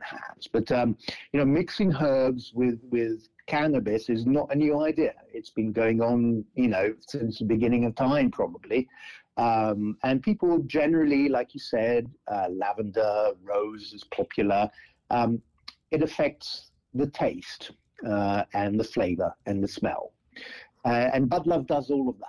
hands. 0.00 0.48
But 0.52 0.70
um, 0.72 0.96
you 1.32 1.38
know, 1.38 1.46
mixing 1.46 1.94
herbs 1.94 2.52
with 2.54 2.80
with 2.90 3.28
cannabis 3.46 4.08
is 4.08 4.26
not 4.26 4.52
a 4.52 4.56
new 4.56 4.80
idea. 4.80 5.14
It's 5.32 5.50
been 5.50 5.72
going 5.72 6.00
on, 6.00 6.44
you 6.54 6.68
know, 6.68 6.94
since 7.06 7.38
the 7.38 7.44
beginning 7.44 7.84
of 7.84 7.94
time, 7.94 8.30
probably. 8.30 8.88
Um, 9.36 9.96
and 10.02 10.22
people 10.22 10.58
generally, 10.66 11.28
like 11.28 11.54
you 11.54 11.60
said, 11.60 12.10
uh, 12.30 12.48
lavender, 12.50 13.30
rose 13.42 13.92
is 13.92 14.04
popular. 14.04 14.70
Um, 15.10 15.40
it 15.90 16.02
affects 16.02 16.70
the 16.94 17.06
taste 17.06 17.72
uh, 18.06 18.44
and 18.54 18.78
the 18.78 18.84
flavor 18.84 19.34
and 19.46 19.62
the 19.62 19.68
smell. 19.68 20.12
Uh, 20.84 21.10
and 21.12 21.28
Bud 21.28 21.46
Love 21.46 21.66
does 21.66 21.90
all 21.90 22.08
of 22.08 22.18
that. 22.18 22.28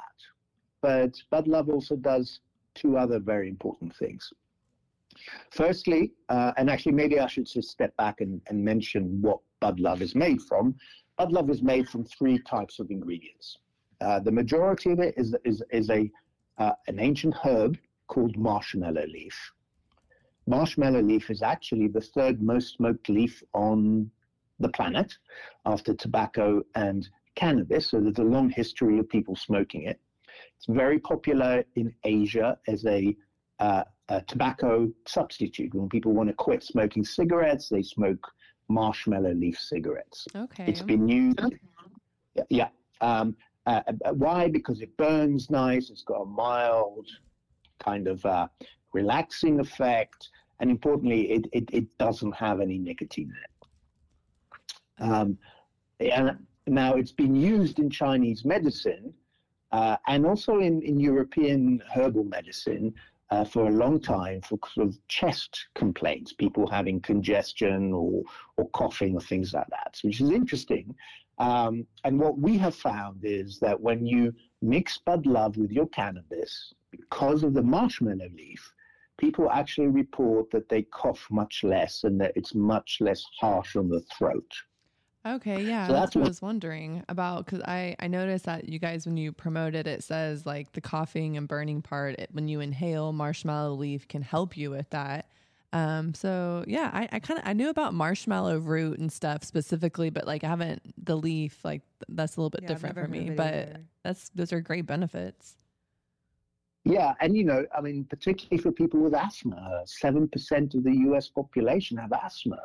But 0.81 1.15
Bud 1.31 1.47
Love 1.47 1.69
also 1.69 1.95
does 1.95 2.39
two 2.75 2.97
other 2.97 3.19
very 3.19 3.49
important 3.49 3.95
things. 3.95 4.31
Firstly, 5.51 6.11
uh, 6.29 6.53
and 6.57 6.69
actually, 6.69 6.93
maybe 6.93 7.19
I 7.19 7.27
should 7.27 7.45
just 7.45 7.69
step 7.69 7.95
back 7.97 8.21
and, 8.21 8.41
and 8.47 8.63
mention 8.63 9.21
what 9.21 9.39
Bud 9.59 9.79
Love 9.79 10.01
is 10.01 10.15
made 10.15 10.41
from. 10.41 10.75
Bud 11.17 11.31
Love 11.31 11.49
is 11.49 11.61
made 11.61 11.87
from 11.87 12.03
three 12.03 12.39
types 12.39 12.79
of 12.79 12.89
ingredients. 12.89 13.57
Uh, 14.01 14.19
the 14.19 14.31
majority 14.31 14.91
of 14.91 14.99
it 14.99 15.13
is, 15.17 15.35
is, 15.45 15.63
is 15.71 15.89
a 15.89 16.09
uh, 16.57 16.71
an 16.87 16.99
ancient 16.99 17.35
herb 17.43 17.77
called 18.07 18.37
marshmallow 18.37 19.05
leaf. 19.05 19.51
Marshmallow 20.45 21.01
leaf 21.01 21.29
is 21.29 21.41
actually 21.41 21.87
the 21.87 22.01
third 22.01 22.41
most 22.41 22.75
smoked 22.75 23.09
leaf 23.09 23.41
on 23.53 24.11
the 24.59 24.69
planet 24.69 25.17
after 25.65 25.93
tobacco 25.93 26.61
and 26.75 27.09
cannabis. 27.35 27.89
So 27.89 27.99
there's 27.99 28.17
a 28.17 28.23
long 28.23 28.49
history 28.49 28.99
of 28.99 29.07
people 29.09 29.35
smoking 29.35 29.83
it. 29.83 29.99
It's 30.57 30.65
very 30.67 30.99
popular 30.99 31.63
in 31.75 31.93
Asia 32.03 32.57
as 32.67 32.85
a, 32.85 33.15
uh, 33.59 33.83
a 34.09 34.21
tobacco 34.23 34.91
substitute. 35.07 35.73
When 35.73 35.89
people 35.89 36.13
want 36.13 36.29
to 36.29 36.35
quit 36.35 36.63
smoking 36.63 37.05
cigarettes, 37.05 37.69
they 37.69 37.81
smoke 37.81 38.27
marshmallow 38.67 39.33
leaf 39.33 39.57
cigarettes. 39.57 40.27
Okay. 40.35 40.65
It's 40.67 40.81
been 40.81 41.07
used. 41.07 41.39
Yeah. 42.35 42.43
yeah 42.49 42.69
um, 43.01 43.35
uh, 43.65 43.81
uh, 43.87 44.13
why? 44.13 44.49
Because 44.49 44.81
it 44.81 44.95
burns 44.97 45.49
nice. 45.49 45.89
It's 45.89 46.03
got 46.03 46.21
a 46.21 46.25
mild 46.25 47.07
kind 47.79 48.07
of 48.07 48.25
uh, 48.25 48.47
relaxing 48.93 49.59
effect, 49.59 50.29
and 50.59 50.69
importantly, 50.69 51.31
it, 51.31 51.47
it, 51.51 51.69
it, 51.71 51.97
doesn't 51.97 52.33
have 52.33 52.61
any 52.61 52.77
nicotine 52.77 53.31
in 53.31 55.07
it. 55.07 55.11
Um, 55.11 55.37
and 55.99 56.37
now 56.67 56.93
it's 56.95 57.11
been 57.11 57.35
used 57.35 57.79
in 57.79 57.89
Chinese 57.89 58.45
medicine 58.45 59.13
uh, 59.73 59.97
and 60.07 60.25
also 60.25 60.59
in, 60.59 60.81
in 60.83 60.99
European 60.99 61.81
herbal 61.93 62.23
medicine 62.25 62.93
uh, 63.33 63.43
for 63.43 63.65
a 63.65 63.71
long 63.71 63.99
time 63.99 64.39
for 64.41 64.59
sort 64.75 64.87
of 64.87 65.07
chest 65.07 65.65
complaints, 65.73 66.33
people 66.33 66.67
having 66.67 66.99
congestion 67.01 67.91
or, 67.91 68.21
or 68.57 68.69
coughing 68.69 69.15
or 69.15 69.21
things 69.21 69.53
like 69.53 69.65
that, 69.69 69.97
which 70.03 70.21
is 70.21 70.29
interesting. 70.29 70.93
Um, 71.39 71.87
and 72.03 72.19
what 72.19 72.37
we 72.37 72.59
have 72.59 72.75
found 72.75 73.21
is 73.23 73.57
that 73.59 73.79
when 73.79 74.05
you 74.05 74.33
mix 74.61 74.99
Bud 74.99 75.25
Love 75.25 75.57
with 75.57 75.71
your 75.71 75.87
cannabis, 75.87 76.73
because 76.91 77.41
of 77.41 77.55
the 77.55 77.63
marshmallow 77.63 78.29
leaf, 78.37 78.71
people 79.17 79.49
actually 79.49 79.87
report 79.87 80.51
that 80.51 80.69
they 80.69 80.83
cough 80.83 81.25
much 81.31 81.63
less 81.63 82.03
and 82.03 82.21
that 82.21 82.33
it's 82.35 82.53
much 82.53 82.97
less 83.01 83.23
harsh 83.41 83.75
on 83.75 83.89
the 83.89 84.01
throat. 84.15 84.51
Okay, 85.25 85.63
yeah, 85.63 85.87
so 85.87 85.93
that's, 85.93 86.05
that's 86.05 86.15
what 86.17 86.25
I 86.25 86.27
was 86.27 86.41
wondering 86.41 87.03
about 87.07 87.45
because 87.45 87.61
I 87.61 87.95
I 87.99 88.07
noticed 88.07 88.43
that 88.45 88.67
you 88.67 88.77
guys 88.77 89.05
when 89.05 89.15
you 89.15 89.31
promote 89.31 89.73
it, 89.73 89.87
it 89.87 90.03
says 90.03 90.45
like 90.45 90.73
the 90.73 90.81
coughing 90.81 91.37
and 91.37 91.47
burning 91.47 91.81
part 91.81 92.19
it, 92.19 92.29
when 92.33 92.49
you 92.49 92.59
inhale 92.59 93.13
marshmallow 93.13 93.73
leaf 93.75 94.07
can 94.07 94.21
help 94.21 94.57
you 94.57 94.69
with 94.69 94.89
that. 94.89 95.27
Um, 95.71 96.13
so 96.13 96.65
yeah, 96.67 96.91
I, 96.93 97.07
I 97.13 97.19
kind 97.19 97.39
of 97.39 97.47
I 97.47 97.53
knew 97.53 97.69
about 97.69 97.93
marshmallow 97.93 98.59
root 98.59 98.99
and 98.99 99.09
stuff 99.11 99.45
specifically, 99.45 100.09
but 100.09 100.27
like 100.27 100.43
I 100.43 100.47
haven't 100.47 100.81
the 101.03 101.15
leaf 101.15 101.57
like 101.63 101.83
that's 102.09 102.35
a 102.35 102.41
little 102.41 102.49
bit 102.49 102.63
yeah, 102.63 102.67
different 102.67 102.95
for 102.95 103.07
me. 103.07 103.29
But 103.29 103.53
either. 103.53 103.79
that's 104.03 104.29
those 104.35 104.51
are 104.51 104.59
great 104.59 104.85
benefits. 104.85 105.55
Yeah, 106.83 107.13
and 107.21 107.37
you 107.37 107.45
know, 107.45 107.65
I 107.75 107.79
mean, 107.79 108.03
particularly 108.03 108.61
for 108.61 108.73
people 108.73 108.99
with 108.99 109.15
asthma, 109.15 109.83
seven 109.85 110.27
percent 110.27 110.75
of 110.75 110.83
the 110.83 110.93
U.S. 111.07 111.29
population 111.29 111.95
have 111.97 112.11
asthma. 112.11 112.59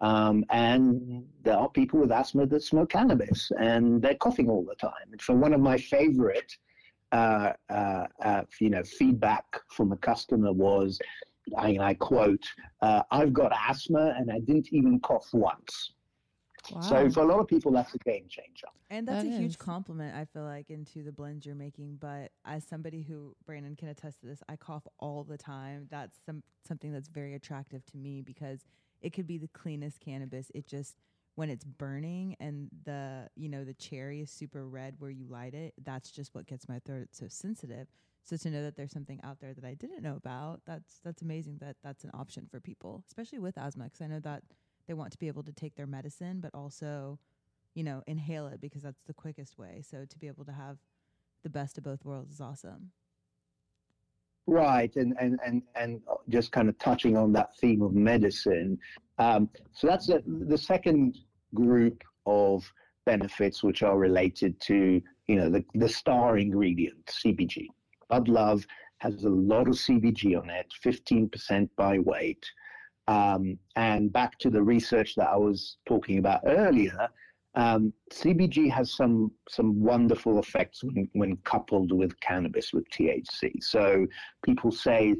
Um, 0.00 0.44
and 0.50 1.24
there 1.42 1.56
are 1.56 1.68
people 1.68 1.98
with 2.00 2.12
asthma 2.12 2.46
that 2.46 2.62
smoke 2.62 2.90
cannabis 2.90 3.50
and 3.58 4.00
they're 4.00 4.14
coughing 4.14 4.48
all 4.48 4.64
the 4.64 4.76
time. 4.76 5.08
And 5.10 5.20
so 5.20 5.34
one 5.34 5.52
of 5.52 5.60
my 5.60 5.76
favorite, 5.76 6.56
uh, 7.10 7.52
uh, 7.68 8.06
uh, 8.22 8.42
you 8.60 8.70
know, 8.70 8.82
feedback 8.84 9.44
from 9.70 9.92
a 9.92 9.96
customer 9.96 10.52
was, 10.52 11.00
I, 11.56 11.78
I 11.80 11.94
quote, 11.94 12.44
uh, 12.82 13.02
"I've 13.10 13.32
got 13.32 13.52
asthma 13.52 14.14
and 14.16 14.30
I 14.30 14.38
didn't 14.40 14.68
even 14.70 15.00
cough 15.00 15.28
once." 15.32 15.92
Wow. 16.70 16.80
So 16.82 17.10
for 17.10 17.22
a 17.22 17.26
lot 17.26 17.40
of 17.40 17.48
people, 17.48 17.72
that's 17.72 17.94
a 17.94 17.98
game 17.98 18.26
changer. 18.28 18.66
And 18.90 19.08
that's 19.08 19.24
that 19.24 19.30
a 19.30 19.32
is. 19.32 19.38
huge 19.38 19.58
compliment, 19.58 20.14
I 20.14 20.26
feel 20.26 20.44
like, 20.44 20.70
into 20.70 21.02
the 21.02 21.12
blends 21.12 21.46
you're 21.46 21.54
making. 21.54 21.96
But 22.00 22.32
as 22.44 22.64
somebody 22.64 23.02
who 23.02 23.34
Brannon 23.46 23.76
can 23.76 23.88
attest 23.88 24.20
to 24.20 24.26
this, 24.26 24.42
I 24.48 24.56
cough 24.56 24.86
all 24.98 25.24
the 25.24 25.38
time. 25.38 25.86
That's 25.90 26.18
some 26.26 26.42
something 26.66 26.92
that's 26.92 27.08
very 27.08 27.34
attractive 27.34 27.84
to 27.86 27.96
me 27.96 28.20
because 28.20 28.64
it 29.00 29.12
could 29.12 29.26
be 29.26 29.38
the 29.38 29.48
cleanest 29.48 30.00
cannabis. 30.00 30.50
It 30.54 30.66
just 30.66 30.96
when 31.34 31.50
it's 31.50 31.64
burning 31.64 32.34
and 32.40 32.68
the 32.84 33.28
you 33.36 33.48
know 33.48 33.64
the 33.64 33.74
cherry 33.74 34.20
is 34.20 34.30
super 34.30 34.66
red 34.68 34.96
where 34.98 35.10
you 35.10 35.26
light 35.26 35.54
it, 35.54 35.74
that's 35.84 36.10
just 36.10 36.34
what 36.34 36.46
gets 36.46 36.68
my 36.68 36.80
throat 36.80 37.08
so 37.12 37.26
sensitive. 37.28 37.86
So 38.24 38.36
to 38.36 38.50
know 38.50 38.62
that 38.64 38.76
there's 38.76 38.92
something 38.92 39.20
out 39.22 39.40
there 39.40 39.54
that 39.54 39.64
I 39.64 39.74
didn't 39.74 40.02
know 40.02 40.16
about, 40.16 40.62
that's 40.66 41.00
that's 41.04 41.22
amazing 41.22 41.58
that 41.60 41.76
that's 41.82 42.04
an 42.04 42.10
option 42.12 42.46
for 42.50 42.60
people, 42.60 43.04
especially 43.06 43.38
with 43.38 43.56
asthma 43.56 43.84
because 43.84 44.00
I 44.00 44.08
know 44.08 44.20
that 44.20 44.42
they 44.86 44.94
want 44.94 45.12
to 45.12 45.18
be 45.18 45.28
able 45.28 45.44
to 45.44 45.52
take 45.52 45.76
their 45.76 45.86
medicine 45.86 46.40
but 46.40 46.54
also, 46.54 47.18
you 47.74 47.84
know, 47.84 48.02
inhale 48.06 48.48
it 48.48 48.60
because 48.60 48.82
that's 48.82 49.02
the 49.02 49.14
quickest 49.14 49.58
way. 49.58 49.82
So 49.88 50.04
to 50.04 50.18
be 50.18 50.26
able 50.26 50.44
to 50.44 50.52
have 50.52 50.78
the 51.44 51.50
best 51.50 51.78
of 51.78 51.84
both 51.84 52.04
worlds 52.04 52.34
is 52.34 52.40
awesome. 52.40 52.90
Right, 54.48 54.96
and 54.96 55.14
and 55.20 55.38
and 55.44 55.62
and 55.74 56.00
just 56.30 56.52
kind 56.52 56.70
of 56.70 56.78
touching 56.78 57.18
on 57.18 57.34
that 57.34 57.54
theme 57.58 57.82
of 57.82 57.92
medicine. 57.92 58.78
Um, 59.18 59.50
so 59.72 59.86
that's 59.86 60.08
a, 60.08 60.22
the 60.26 60.56
second 60.56 61.18
group 61.52 62.02
of 62.24 62.64
benefits 63.04 63.62
which 63.62 63.82
are 63.82 63.98
related 63.98 64.58
to 64.62 65.02
you 65.26 65.36
know 65.36 65.50
the 65.50 65.62
the 65.74 65.88
star 65.88 66.38
ingredient 66.38 67.04
CBG. 67.04 67.66
Bud 68.08 68.28
Love 68.28 68.66
has 69.00 69.22
a 69.24 69.28
lot 69.28 69.68
of 69.68 69.74
CBG 69.74 70.40
on 70.40 70.48
it, 70.48 70.66
15% 70.82 71.68
by 71.76 71.98
weight. 71.98 72.44
Um, 73.06 73.58
and 73.76 74.10
back 74.10 74.38
to 74.38 74.50
the 74.50 74.62
research 74.62 75.14
that 75.16 75.28
I 75.28 75.36
was 75.36 75.76
talking 75.86 76.18
about 76.18 76.40
earlier, 76.46 77.08
um, 77.54 77.92
CBG 78.12 78.70
has 78.70 78.94
some 78.94 79.32
some 79.48 79.80
wonderful 79.80 80.38
effects 80.38 80.84
when, 80.84 81.08
when 81.12 81.36
coupled 81.38 81.92
with 81.92 82.18
cannabis 82.20 82.72
with 82.72 82.88
THC. 82.90 83.62
So 83.62 84.06
people 84.42 84.70
say 84.70 85.16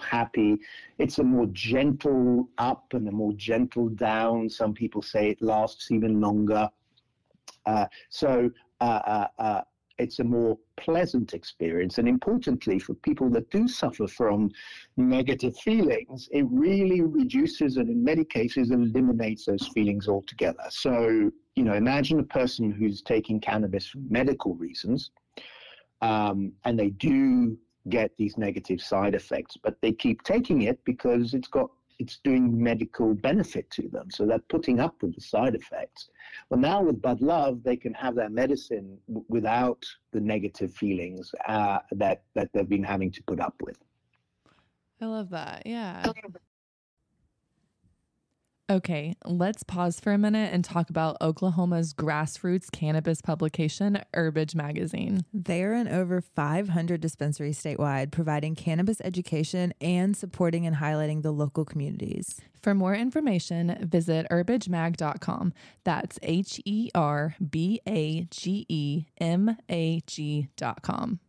happy. 0.00 0.58
It's 0.98 1.18
a 1.18 1.24
more 1.24 1.46
gentle 1.52 2.48
up 2.58 2.84
and 2.92 3.08
a 3.08 3.12
more 3.12 3.32
gentle 3.32 3.88
down. 3.88 4.50
Some 4.50 4.74
people 4.74 5.02
say 5.02 5.30
it 5.30 5.42
lasts 5.42 5.90
even 5.90 6.20
longer. 6.20 6.68
Uh, 7.64 7.86
so 8.10 8.50
uh, 8.80 8.84
uh, 8.84 9.26
uh 9.38 9.60
it's 9.98 10.18
a 10.18 10.24
more 10.24 10.58
pleasant 10.76 11.34
experience. 11.34 11.98
And 11.98 12.08
importantly, 12.08 12.78
for 12.78 12.94
people 12.94 13.30
that 13.30 13.50
do 13.50 13.66
suffer 13.68 14.06
from 14.06 14.50
negative 14.96 15.56
feelings, 15.58 16.28
it 16.32 16.46
really 16.50 17.00
reduces 17.02 17.76
and 17.76 17.88
in 17.88 18.04
many 18.04 18.24
cases 18.24 18.70
eliminates 18.70 19.46
those 19.46 19.66
feelings 19.68 20.08
altogether. 20.08 20.64
So, 20.68 21.30
you 21.54 21.64
know, 21.64 21.74
imagine 21.74 22.20
a 22.20 22.24
person 22.24 22.70
who's 22.70 23.02
taking 23.02 23.40
cannabis 23.40 23.86
for 23.86 23.98
medical 24.08 24.54
reasons, 24.54 25.10
um, 26.02 26.52
and 26.64 26.78
they 26.78 26.90
do 26.90 27.56
get 27.88 28.10
these 28.18 28.36
negative 28.36 28.80
side 28.80 29.14
effects, 29.14 29.56
but 29.62 29.76
they 29.80 29.92
keep 29.92 30.22
taking 30.22 30.62
it 30.62 30.84
because 30.84 31.34
it's 31.34 31.48
got 31.48 31.70
it's 31.98 32.18
doing 32.22 32.62
medical 32.62 33.14
benefit 33.14 33.70
to 33.70 33.88
them. 33.88 34.10
So 34.10 34.26
they're 34.26 34.38
putting 34.48 34.80
up 34.80 35.02
with 35.02 35.14
the 35.14 35.20
side 35.20 35.54
effects. 35.54 36.08
Well, 36.50 36.60
now 36.60 36.82
with 36.82 37.00
Bud 37.00 37.20
Love, 37.20 37.62
they 37.62 37.76
can 37.76 37.94
have 37.94 38.14
their 38.14 38.28
medicine 38.28 38.98
w- 39.08 39.24
without 39.28 39.84
the 40.12 40.20
negative 40.20 40.72
feelings 40.74 41.32
uh, 41.48 41.78
that 41.92 42.22
that 42.34 42.50
they've 42.52 42.68
been 42.68 42.84
having 42.84 43.10
to 43.12 43.22
put 43.22 43.40
up 43.40 43.54
with. 43.62 43.78
I 45.00 45.06
love 45.06 45.30
that. 45.30 45.66
Yeah. 45.66 46.06
Okay, 48.68 49.14
let's 49.24 49.62
pause 49.62 50.00
for 50.00 50.12
a 50.12 50.18
minute 50.18 50.52
and 50.52 50.64
talk 50.64 50.90
about 50.90 51.16
Oklahoma's 51.20 51.94
grassroots 51.94 52.68
cannabis 52.68 53.22
publication, 53.22 54.02
Herbage 54.12 54.56
Magazine. 54.56 55.24
They 55.32 55.62
are 55.62 55.72
in 55.72 55.86
over 55.86 56.20
500 56.20 57.00
dispensaries 57.00 57.62
statewide, 57.62 58.10
providing 58.10 58.56
cannabis 58.56 59.00
education 59.02 59.72
and 59.80 60.16
supporting 60.16 60.66
and 60.66 60.76
highlighting 60.76 61.22
the 61.22 61.30
local 61.30 61.64
communities. 61.64 62.40
For 62.60 62.74
more 62.74 62.96
information, 62.96 63.78
visit 63.88 64.26
herbagemag.com. 64.32 65.52
That's 65.84 66.18
H 66.24 66.60
E 66.64 66.90
R 66.92 67.36
B 67.48 67.80
A 67.86 68.22
G 68.32 68.66
E 68.68 69.04
M 69.20 69.56
A 69.70 70.00
G.com. 70.08 71.20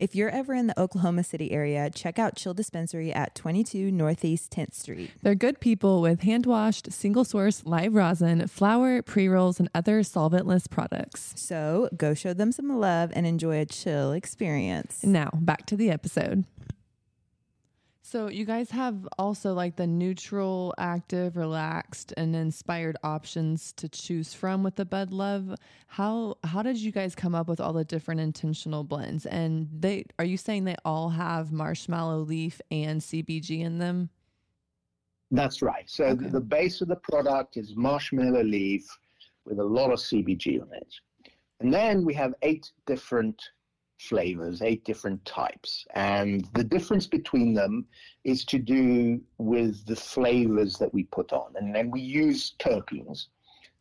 If 0.00 0.16
you're 0.16 0.30
ever 0.30 0.54
in 0.54 0.66
the 0.66 0.78
Oklahoma 0.78 1.22
City 1.22 1.52
area, 1.52 1.88
check 1.88 2.18
out 2.18 2.34
Chill 2.34 2.52
Dispensary 2.52 3.12
at 3.12 3.36
22 3.36 3.92
Northeast 3.92 4.50
10th 4.50 4.74
Street. 4.74 5.12
They're 5.22 5.36
good 5.36 5.60
people 5.60 6.00
with 6.00 6.22
hand 6.22 6.46
washed, 6.46 6.92
single 6.92 7.24
source 7.24 7.62
live 7.64 7.94
rosin, 7.94 8.48
flower, 8.48 9.02
pre 9.02 9.28
rolls, 9.28 9.60
and 9.60 9.68
other 9.72 10.00
solventless 10.00 10.68
products. 10.68 11.32
So 11.36 11.88
go 11.96 12.12
show 12.12 12.34
them 12.34 12.50
some 12.50 12.76
love 12.80 13.12
and 13.14 13.24
enjoy 13.24 13.60
a 13.60 13.66
chill 13.66 14.10
experience. 14.10 15.04
Now, 15.04 15.30
back 15.32 15.64
to 15.66 15.76
the 15.76 15.90
episode. 15.90 16.44
So 18.06 18.28
you 18.28 18.44
guys 18.44 18.70
have 18.70 19.08
also 19.18 19.54
like 19.54 19.76
the 19.76 19.86
neutral, 19.86 20.74
active, 20.76 21.38
relaxed, 21.38 22.12
and 22.18 22.36
inspired 22.36 22.98
options 23.02 23.72
to 23.78 23.88
choose 23.88 24.34
from 24.34 24.62
with 24.62 24.76
the 24.76 24.84
Bud 24.84 25.10
Love. 25.10 25.54
How 25.86 26.36
how 26.44 26.60
did 26.60 26.76
you 26.76 26.92
guys 26.92 27.14
come 27.14 27.34
up 27.34 27.48
with 27.48 27.60
all 27.60 27.72
the 27.72 27.82
different 27.82 28.20
intentional 28.20 28.84
blends? 28.84 29.24
And 29.24 29.70
they 29.72 30.04
are 30.18 30.24
you 30.26 30.36
saying 30.36 30.64
they 30.64 30.76
all 30.84 31.08
have 31.08 31.50
marshmallow 31.50 32.18
leaf 32.18 32.60
and 32.70 33.00
CBG 33.00 33.60
in 33.60 33.78
them? 33.78 34.10
That's 35.30 35.62
right. 35.62 35.88
So 35.88 36.04
okay. 36.04 36.28
the 36.28 36.42
base 36.42 36.82
of 36.82 36.88
the 36.88 36.96
product 36.96 37.56
is 37.56 37.74
marshmallow 37.74 38.44
leaf 38.44 38.86
with 39.46 39.60
a 39.60 39.64
lot 39.64 39.90
of 39.90 39.98
CBG 39.98 40.60
on 40.60 40.68
it. 40.74 40.94
And 41.60 41.72
then 41.72 42.04
we 42.04 42.12
have 42.12 42.34
eight 42.42 42.70
different 42.84 43.42
flavors, 43.98 44.62
eight 44.62 44.84
different 44.84 45.24
types. 45.24 45.86
And 45.94 46.48
the 46.54 46.64
difference 46.64 47.06
between 47.06 47.54
them 47.54 47.86
is 48.24 48.44
to 48.46 48.58
do 48.58 49.20
with 49.38 49.84
the 49.86 49.96
flavors 49.96 50.74
that 50.78 50.92
we 50.92 51.04
put 51.04 51.32
on. 51.32 51.52
And 51.56 51.74
then 51.74 51.90
we 51.90 52.00
use 52.00 52.54
terpenes. 52.58 53.26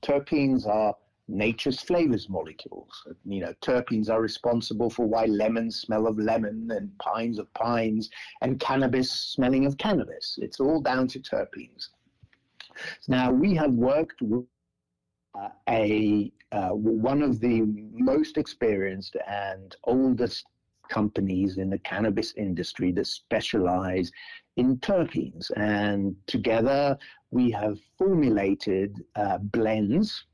Terpenes 0.01 0.67
are 0.67 0.95
nature's 1.27 1.79
flavors 1.79 2.29
molecules. 2.29 2.91
You 3.25 3.41
know, 3.41 3.53
terpenes 3.61 4.09
are 4.09 4.21
responsible 4.21 4.89
for 4.89 5.05
why 5.05 5.25
lemons 5.25 5.77
smell 5.77 6.07
of 6.07 6.17
lemon 6.17 6.69
and 6.71 6.97
pines 6.99 7.39
of 7.39 7.53
pines 7.53 8.09
and 8.41 8.59
cannabis 8.59 9.09
smelling 9.11 9.65
of 9.65 9.77
cannabis. 9.77 10.37
It's 10.41 10.59
all 10.59 10.81
down 10.81 11.07
to 11.09 11.19
terpenes. 11.19 11.89
Now, 13.07 13.31
we 13.31 13.55
have 13.55 13.71
worked 13.71 14.21
with 14.21 14.45
uh, 15.39 15.49
a 15.69 16.31
uh, 16.53 16.69
one 16.69 17.21
of 17.21 17.39
the 17.39 17.63
most 17.93 18.37
experienced 18.37 19.17
and 19.27 19.75
oldest 19.85 20.45
companies 20.89 21.57
in 21.57 21.69
the 21.69 21.79
cannabis 21.79 22.33
industry 22.37 22.91
that 22.91 23.07
specialize 23.07 24.11
in 24.57 24.77
terpenes. 24.77 25.49
And 25.55 26.15
together 26.27 26.97
we 27.31 27.49
have 27.51 27.79
formulated 27.97 29.03
uh, 29.15 29.39
blends 29.39 30.25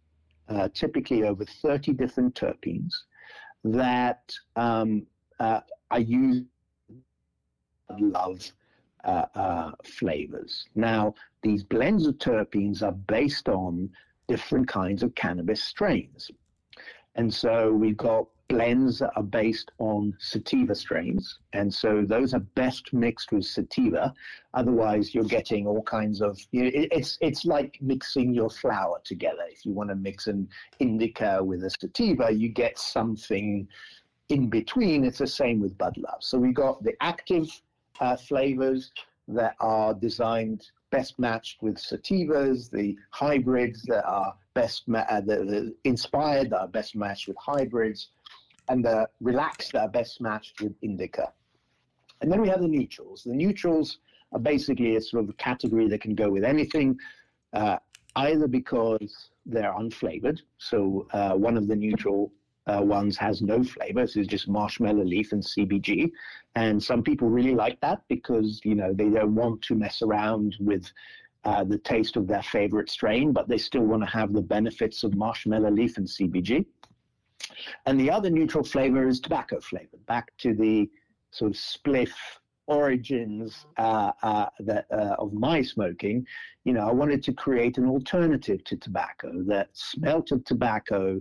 uh, 0.49 0.67
typically 0.73 1.23
over 1.23 1.45
30 1.45 1.93
different 1.93 2.35
terpenes 2.35 2.93
that 3.63 4.33
um, 4.55 5.05
uh, 5.39 5.61
are 5.91 5.99
used 5.99 6.45
love 7.97 8.51
uh, 9.05 9.25
uh, 9.35 9.71
flavors. 9.83 10.67
Now, 10.75 11.13
these 11.41 11.63
blends 11.63 12.05
of 12.05 12.15
terpenes 12.15 12.83
are 12.83 12.91
based 12.91 13.47
on 13.47 13.89
different 14.29 14.67
kinds 14.67 15.03
of 15.03 15.13
cannabis 15.15 15.61
strains. 15.61 16.31
And 17.15 17.33
so 17.33 17.73
we've 17.73 17.97
got 17.97 18.27
blends 18.47 18.99
that 18.99 19.11
are 19.15 19.23
based 19.23 19.71
on 19.79 20.13
sativa 20.19 20.73
strains. 20.73 21.39
And 21.53 21.71
so 21.73 22.03
those 22.07 22.33
are 22.33 22.39
best 22.39 22.93
mixed 22.93 23.31
with 23.31 23.45
sativa. 23.45 24.13
Otherwise, 24.53 25.13
you're 25.13 25.23
getting 25.23 25.67
all 25.67 25.83
kinds 25.83 26.21
of, 26.21 26.39
you 26.51 26.63
know, 26.63 26.71
it's, 26.73 27.17
it's 27.21 27.45
like 27.45 27.77
mixing 27.81 28.33
your 28.33 28.49
flour 28.49 29.01
together. 29.03 29.43
If 29.49 29.65
you 29.65 29.73
want 29.73 29.89
to 29.89 29.95
mix 29.95 30.27
an 30.27 30.47
indica 30.79 31.43
with 31.43 31.63
a 31.63 31.69
sativa, 31.69 32.31
you 32.31 32.49
get 32.49 32.79
something 32.79 33.67
in 34.29 34.49
between. 34.49 35.03
It's 35.03 35.19
the 35.19 35.27
same 35.27 35.59
with 35.59 35.77
Bud 35.77 35.95
Love. 35.97 36.21
So 36.21 36.37
we've 36.37 36.53
got 36.53 36.83
the 36.83 36.93
active 37.01 37.47
uh, 37.99 38.15
flavors 38.15 38.91
that 39.27 39.55
are 39.59 39.93
designed 39.93 40.65
best 40.91 41.19
matched 41.19 41.61
with 41.61 41.75
sativas, 41.75 42.69
the 42.69 42.97
hybrids 43.11 43.83
that 43.83 44.05
are 44.05 44.33
best 44.53 44.87
ma- 44.87 45.05
uh, 45.09 45.21
the, 45.21 45.37
the 45.45 45.75
inspired 45.83 46.49
that 46.49 46.59
are 46.59 46.67
best 46.67 46.95
matched 46.95 47.27
with 47.27 47.37
hybrids, 47.37 48.09
and 48.69 48.83
the 48.83 49.07
relaxed 49.21 49.73
that 49.73 49.81
are 49.81 49.89
best 49.89 50.21
matched 50.21 50.61
with 50.61 50.73
indica. 50.81 51.31
And 52.21 52.31
then 52.31 52.41
we 52.41 52.49
have 52.49 52.61
the 52.61 52.67
neutrals. 52.67 53.23
The 53.23 53.33
neutrals 53.33 53.99
are 54.31 54.39
basically 54.39 54.95
a 54.95 55.01
sort 55.01 55.27
of 55.27 55.37
category 55.37 55.87
that 55.87 56.01
can 56.01 56.15
go 56.15 56.29
with 56.29 56.43
anything, 56.43 56.97
uh, 57.53 57.77
either 58.15 58.47
because 58.47 59.29
they're 59.45 59.73
unflavored. 59.73 60.39
So 60.57 61.07
uh, 61.13 61.33
one 61.33 61.57
of 61.57 61.67
the 61.67 61.75
neutral 61.75 62.31
uh, 62.67 62.81
ones 62.81 63.17
has 63.17 63.41
no 63.41 63.63
flavor. 63.63 64.05
So 64.07 64.19
it's 64.19 64.29
just 64.29 64.47
marshmallow 64.47 65.03
leaf 65.03 65.31
and 65.31 65.43
CBG. 65.43 66.11
And 66.55 66.81
some 66.81 67.03
people 67.03 67.29
really 67.29 67.55
like 67.55 67.79
that 67.81 68.01
because, 68.09 68.61
you 68.63 68.75
know, 68.75 68.93
they 68.93 69.09
don't 69.09 69.35
want 69.35 69.61
to 69.63 69.75
mess 69.75 70.01
around 70.01 70.55
with 70.59 70.91
uh, 71.45 71.63
the 71.63 71.77
taste 71.77 72.17
of 72.17 72.27
their 72.27 72.43
favorite 72.43 72.89
strain, 72.89 73.31
but 73.31 73.47
they 73.47 73.57
still 73.57 73.83
want 73.83 74.03
to 74.03 74.09
have 74.09 74.33
the 74.33 74.41
benefits 74.41 75.03
of 75.03 75.15
marshmallow 75.15 75.71
leaf 75.71 75.97
and 75.97 76.07
CBG. 76.07 76.65
And 77.85 77.99
the 77.99 78.11
other 78.11 78.29
neutral 78.29 78.63
flavor 78.63 79.07
is 79.07 79.19
tobacco 79.19 79.59
flavor, 79.59 79.97
back 80.05 80.31
to 80.39 80.53
the 80.53 80.89
sort 81.31 81.51
of 81.51 81.57
spliff 81.57 82.11
origins 82.67 83.65
uh, 83.77 84.11
uh, 84.21 84.45
that, 84.59 84.85
uh, 84.91 85.15
of 85.17 85.33
my 85.33 85.61
smoking. 85.61 86.25
You 86.65 86.73
know, 86.73 86.87
I 86.87 86.91
wanted 86.91 87.23
to 87.23 87.33
create 87.33 87.77
an 87.77 87.87
alternative 87.87 88.63
to 88.65 88.77
tobacco 88.77 89.43
that 89.47 89.69
smelt 89.73 90.31
of 90.31 90.45
tobacco, 90.45 91.19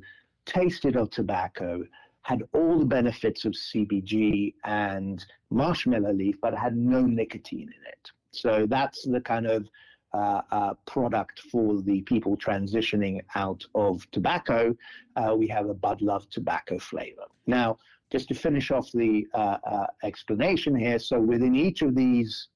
tasted 0.49 0.97
of 0.97 1.11
tobacco, 1.11 1.85
had 2.23 2.43
all 2.53 2.79
the 2.79 2.87
benefits 2.87 3.45
of 3.45 3.53
CBG 3.53 4.55
and 4.65 5.25
marshmallow 5.51 6.13
leaf, 6.13 6.37
but 6.43 6.55
had 6.55 6.77
no 6.77 7.03
nicotine 7.03 7.69
in 7.69 7.87
it. 7.87 8.11
So 8.33 8.67
that's 8.69 9.05
the 9.05 9.21
kind 9.21 9.47
of 9.47 9.69
uh, 10.15 10.41
uh, 10.51 10.75
product 10.87 11.41
for 11.53 11.81
the 11.83 12.01
people 12.03 12.37
transitioning 12.37 13.21
out 13.35 13.65
of 13.75 14.11
tobacco. 14.11 14.77
Uh, 15.17 15.37
we 15.37 15.47
have 15.49 15.69
a 15.69 15.75
Bud 15.75 16.01
Love 16.03 16.29
tobacco 16.31 16.79
flavor. 16.79 17.27
Now, 17.47 17.79
just 18.11 18.29
to 18.29 18.35
finish 18.35 18.71
off 18.71 18.91
the 18.93 19.27
uh, 19.35 19.59
uh, 19.65 19.87
explanation 20.03 20.75
here, 20.75 20.99
so 20.99 21.21
within 21.21 21.55
each 21.55 21.83
of 21.83 21.95
these 21.95 22.49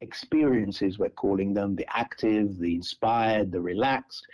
experiences, 0.00 0.98
we're 0.98 1.10
calling 1.10 1.54
them 1.54 1.74
the 1.74 1.86
active, 1.96 2.58
the 2.58 2.76
inspired, 2.76 3.50
the 3.50 3.60
relaxed, 3.60 4.26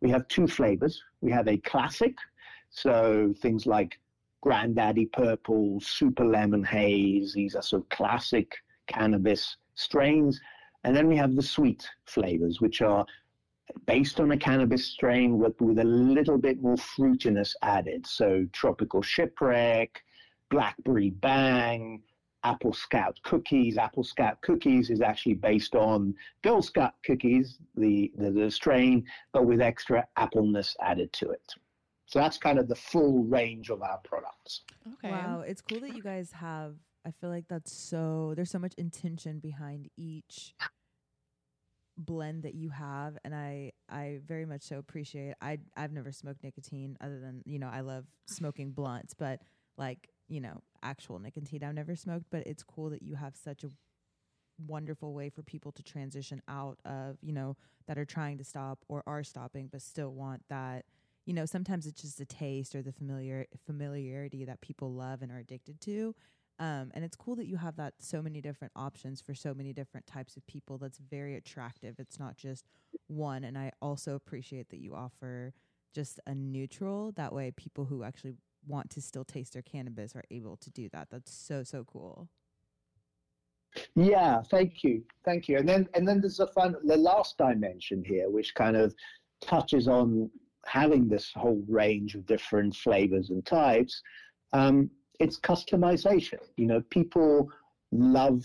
we 0.00 0.10
have 0.10 0.28
two 0.28 0.46
flavors. 0.46 1.02
We 1.20 1.32
have 1.32 1.48
a 1.48 1.56
classic, 1.58 2.14
so 2.76 3.32
things 3.40 3.64
like 3.64 3.98
Granddaddy 4.42 5.06
Purple, 5.06 5.80
Super 5.80 6.26
Lemon 6.26 6.62
Haze, 6.62 7.32
these 7.32 7.54
are 7.54 7.62
sort 7.62 7.82
of 7.82 7.88
classic 7.88 8.54
cannabis 8.86 9.56
strains. 9.76 10.38
And 10.84 10.94
then 10.94 11.08
we 11.08 11.16
have 11.16 11.34
the 11.34 11.42
sweet 11.42 11.88
flavors, 12.04 12.60
which 12.60 12.82
are 12.82 13.06
based 13.86 14.20
on 14.20 14.32
a 14.32 14.36
cannabis 14.36 14.84
strain 14.84 15.38
with, 15.38 15.58
with 15.58 15.78
a 15.78 15.84
little 15.84 16.36
bit 16.36 16.60
more 16.60 16.76
fruitiness 16.76 17.54
added. 17.62 18.06
So 18.06 18.46
tropical 18.52 19.00
shipwreck, 19.00 20.04
blackberry 20.50 21.10
bang, 21.10 22.02
apple 22.44 22.74
scout 22.74 23.18
cookies. 23.24 23.78
Apple 23.78 24.04
scout 24.04 24.42
cookies 24.42 24.90
is 24.90 25.00
actually 25.00 25.34
based 25.34 25.74
on 25.74 26.14
Girl 26.42 26.60
Scout 26.60 26.92
cookies, 27.06 27.58
the, 27.74 28.12
the, 28.18 28.30
the 28.30 28.50
strain, 28.50 29.06
but 29.32 29.46
with 29.46 29.62
extra 29.62 30.06
appleness 30.18 30.76
added 30.82 31.10
to 31.14 31.30
it. 31.30 31.54
So 32.06 32.20
that's 32.20 32.38
kind 32.38 32.58
of 32.58 32.68
the 32.68 32.76
full 32.76 33.24
range 33.24 33.70
of 33.70 33.82
our 33.82 33.98
products. 33.98 34.62
Okay. 34.94 35.10
Wow, 35.10 35.40
it's 35.40 35.60
cool 35.60 35.80
that 35.80 35.94
you 35.96 36.02
guys 36.02 36.32
have. 36.32 36.76
I 37.04 37.10
feel 37.10 37.30
like 37.30 37.46
that's 37.48 37.72
so. 37.72 38.32
There's 38.36 38.50
so 38.50 38.58
much 38.58 38.74
intention 38.78 39.38
behind 39.40 39.88
each 39.96 40.54
blend 41.98 42.42
that 42.44 42.54
you 42.54 42.70
have, 42.70 43.16
and 43.24 43.34
I 43.34 43.72
I 43.88 44.20
very 44.26 44.46
much 44.46 44.62
so 44.62 44.78
appreciate. 44.78 45.34
I 45.40 45.58
I've 45.76 45.92
never 45.92 46.12
smoked 46.12 46.44
nicotine 46.44 46.96
other 47.00 47.20
than 47.20 47.42
you 47.44 47.58
know 47.58 47.68
I 47.72 47.80
love 47.80 48.04
smoking 48.26 48.70
blunts, 48.70 49.14
but 49.14 49.40
like 49.76 50.08
you 50.28 50.40
know 50.40 50.62
actual 50.82 51.18
nicotine 51.18 51.64
I've 51.64 51.74
never 51.74 51.96
smoked. 51.96 52.26
But 52.30 52.46
it's 52.46 52.62
cool 52.62 52.90
that 52.90 53.02
you 53.02 53.14
have 53.16 53.34
such 53.36 53.64
a 53.64 53.68
wonderful 54.66 55.12
way 55.12 55.28
for 55.28 55.42
people 55.42 55.72
to 55.72 55.82
transition 55.82 56.40
out 56.48 56.78
of 56.84 57.16
you 57.20 57.32
know 57.32 57.56
that 57.86 57.98
are 57.98 58.04
trying 58.04 58.38
to 58.38 58.44
stop 58.44 58.78
or 58.88 59.02
are 59.06 59.22
stopping 59.22 59.68
but 59.70 59.82
still 59.82 60.14
want 60.14 60.42
that 60.48 60.84
you 61.26 61.34
know, 61.34 61.44
sometimes 61.44 61.86
it's 61.86 62.00
just 62.00 62.20
a 62.20 62.24
taste 62.24 62.74
or 62.74 62.82
the 62.82 62.92
familiar 62.92 63.46
familiarity 63.66 64.44
that 64.44 64.60
people 64.60 64.94
love 64.94 65.22
and 65.22 65.32
are 65.32 65.38
addicted 65.38 65.80
to. 65.82 66.14
Um, 66.58 66.90
and 66.94 67.04
it's 67.04 67.16
cool 67.16 67.36
that 67.36 67.46
you 67.46 67.56
have 67.56 67.76
that 67.76 67.94
so 67.98 68.22
many 68.22 68.40
different 68.40 68.72
options 68.74 69.20
for 69.20 69.34
so 69.34 69.52
many 69.52 69.74
different 69.74 70.06
types 70.06 70.36
of 70.36 70.46
people. 70.46 70.78
That's 70.78 70.98
very 70.98 71.34
attractive. 71.34 71.96
It's 71.98 72.18
not 72.18 72.36
just 72.36 72.66
one. 73.08 73.44
And 73.44 73.58
I 73.58 73.72
also 73.82 74.14
appreciate 74.14 74.70
that 74.70 74.78
you 74.78 74.94
offer 74.94 75.52
just 75.94 76.18
a 76.26 76.34
neutral. 76.34 77.12
That 77.12 77.34
way, 77.34 77.50
people 77.50 77.84
who 77.84 78.04
actually 78.04 78.36
want 78.66 78.88
to 78.90 79.02
still 79.02 79.24
taste 79.24 79.52
their 79.52 79.62
cannabis 79.62 80.16
are 80.16 80.24
able 80.30 80.56
to 80.58 80.70
do 80.70 80.88
that. 80.90 81.08
That's 81.10 81.32
so 81.32 81.62
so 81.62 81.84
cool. 81.84 82.28
Yeah, 83.94 84.40
thank 84.42 84.82
you, 84.82 85.02
thank 85.24 85.48
you. 85.48 85.58
And 85.58 85.68
then 85.68 85.88
and 85.94 86.08
then 86.08 86.20
there's 86.20 86.38
the 86.38 86.46
fun, 86.46 86.76
the 86.84 86.96
last 86.96 87.36
dimension 87.36 88.02
here, 88.04 88.30
which 88.30 88.54
kind 88.54 88.76
of 88.76 88.94
touches 89.42 89.88
on 89.88 90.30
having 90.66 91.08
this 91.08 91.32
whole 91.34 91.62
range 91.68 92.14
of 92.14 92.26
different 92.26 92.74
flavors 92.74 93.30
and 93.30 93.44
types, 93.44 94.02
um, 94.52 94.90
it's 95.20 95.38
customization. 95.38 96.38
You 96.56 96.66
know, 96.66 96.82
people 96.90 97.48
love 97.92 98.44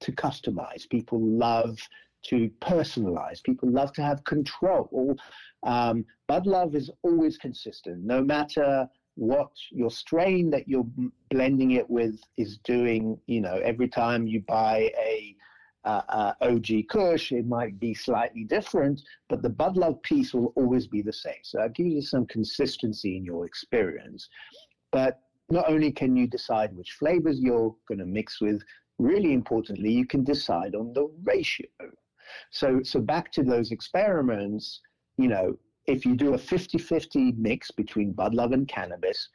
to 0.00 0.12
customize. 0.12 0.88
People 0.88 1.20
love 1.20 1.78
to 2.24 2.50
personalize. 2.60 3.42
People 3.42 3.70
love 3.70 3.92
to 3.92 4.02
have 4.02 4.24
control. 4.24 5.16
Um, 5.64 6.04
Bud 6.26 6.46
Love 6.46 6.74
is 6.74 6.90
always 7.02 7.36
consistent, 7.36 8.04
no 8.04 8.22
matter 8.22 8.86
what 9.14 9.50
your 9.70 9.90
strain 9.90 10.50
that 10.50 10.68
you're 10.68 10.86
blending 11.30 11.72
it 11.72 11.88
with 11.90 12.20
is 12.36 12.58
doing. 12.58 13.18
You 13.26 13.40
know, 13.40 13.60
every 13.64 13.88
time 13.88 14.26
you 14.26 14.42
buy 14.46 14.90
a 14.98 15.34
uh, 15.84 16.02
uh, 16.08 16.32
OG 16.42 16.88
Kush, 16.88 17.32
it 17.32 17.46
might 17.46 17.78
be 17.78 17.94
slightly 17.94 18.44
different, 18.44 19.02
but 19.28 19.42
the 19.42 19.48
Bud 19.48 19.76
Love 19.76 20.02
piece 20.02 20.34
will 20.34 20.52
always 20.56 20.86
be 20.86 21.02
the 21.02 21.12
same. 21.12 21.42
So 21.42 21.58
that 21.58 21.74
gives 21.74 21.90
you 21.90 22.02
some 22.02 22.26
consistency 22.26 23.16
in 23.16 23.24
your 23.24 23.46
experience. 23.46 24.28
But 24.90 25.20
not 25.50 25.70
only 25.70 25.92
can 25.92 26.16
you 26.16 26.26
decide 26.26 26.76
which 26.76 26.92
flavors 26.92 27.40
you're 27.40 27.74
going 27.86 27.98
to 27.98 28.06
mix 28.06 28.40
with, 28.40 28.62
really 28.98 29.32
importantly, 29.32 29.90
you 29.90 30.06
can 30.06 30.24
decide 30.24 30.74
on 30.74 30.92
the 30.92 31.08
ratio. 31.22 31.68
So, 32.50 32.80
so 32.82 33.00
back 33.00 33.32
to 33.32 33.42
those 33.42 33.70
experiments, 33.70 34.80
you 35.16 35.28
know, 35.28 35.56
if 35.86 36.04
you 36.04 36.14
do 36.14 36.34
a 36.34 36.38
50-50 36.38 37.38
mix 37.38 37.70
between 37.70 38.12
Bud 38.12 38.34
Love 38.34 38.52
and 38.52 38.68
cannabis, 38.68 39.28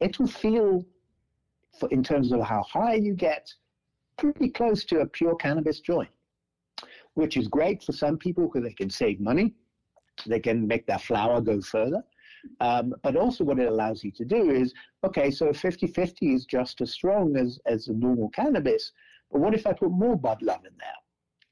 it 0.00 0.18
will 0.18 0.26
feel, 0.26 0.84
for, 1.78 1.88
in 1.90 2.02
terms 2.02 2.32
of 2.32 2.40
how 2.40 2.62
high 2.62 2.94
you 2.94 3.14
get, 3.14 3.52
pretty 4.16 4.48
close 4.48 4.84
to 4.86 5.00
a 5.00 5.06
pure 5.06 5.34
cannabis 5.36 5.80
joint, 5.80 6.10
which 7.14 7.36
is 7.36 7.48
great 7.48 7.82
for 7.82 7.92
some 7.92 8.16
people 8.16 8.48
because 8.48 8.66
they 8.66 8.74
can 8.74 8.90
save 8.90 9.20
money. 9.20 9.54
They 10.26 10.40
can 10.40 10.66
make 10.66 10.86
their 10.86 10.98
flower 10.98 11.40
go 11.40 11.60
further. 11.60 12.02
Um, 12.60 12.94
but 13.02 13.16
also, 13.16 13.44
what 13.44 13.58
it 13.58 13.68
allows 13.68 14.02
you 14.02 14.10
to 14.12 14.24
do 14.24 14.50
is 14.50 14.74
okay, 15.04 15.30
so 15.30 15.52
50 15.52 15.86
50 15.86 16.34
is 16.34 16.44
just 16.44 16.80
as 16.80 16.92
strong 16.92 17.36
as, 17.36 17.58
as 17.66 17.88
a 17.88 17.92
normal 17.92 18.30
cannabis. 18.30 18.92
But 19.30 19.40
what 19.40 19.54
if 19.54 19.66
I 19.66 19.72
put 19.72 19.90
more 19.90 20.16
Bud 20.16 20.42
Love 20.42 20.64
in 20.66 20.72
there? 20.78 20.88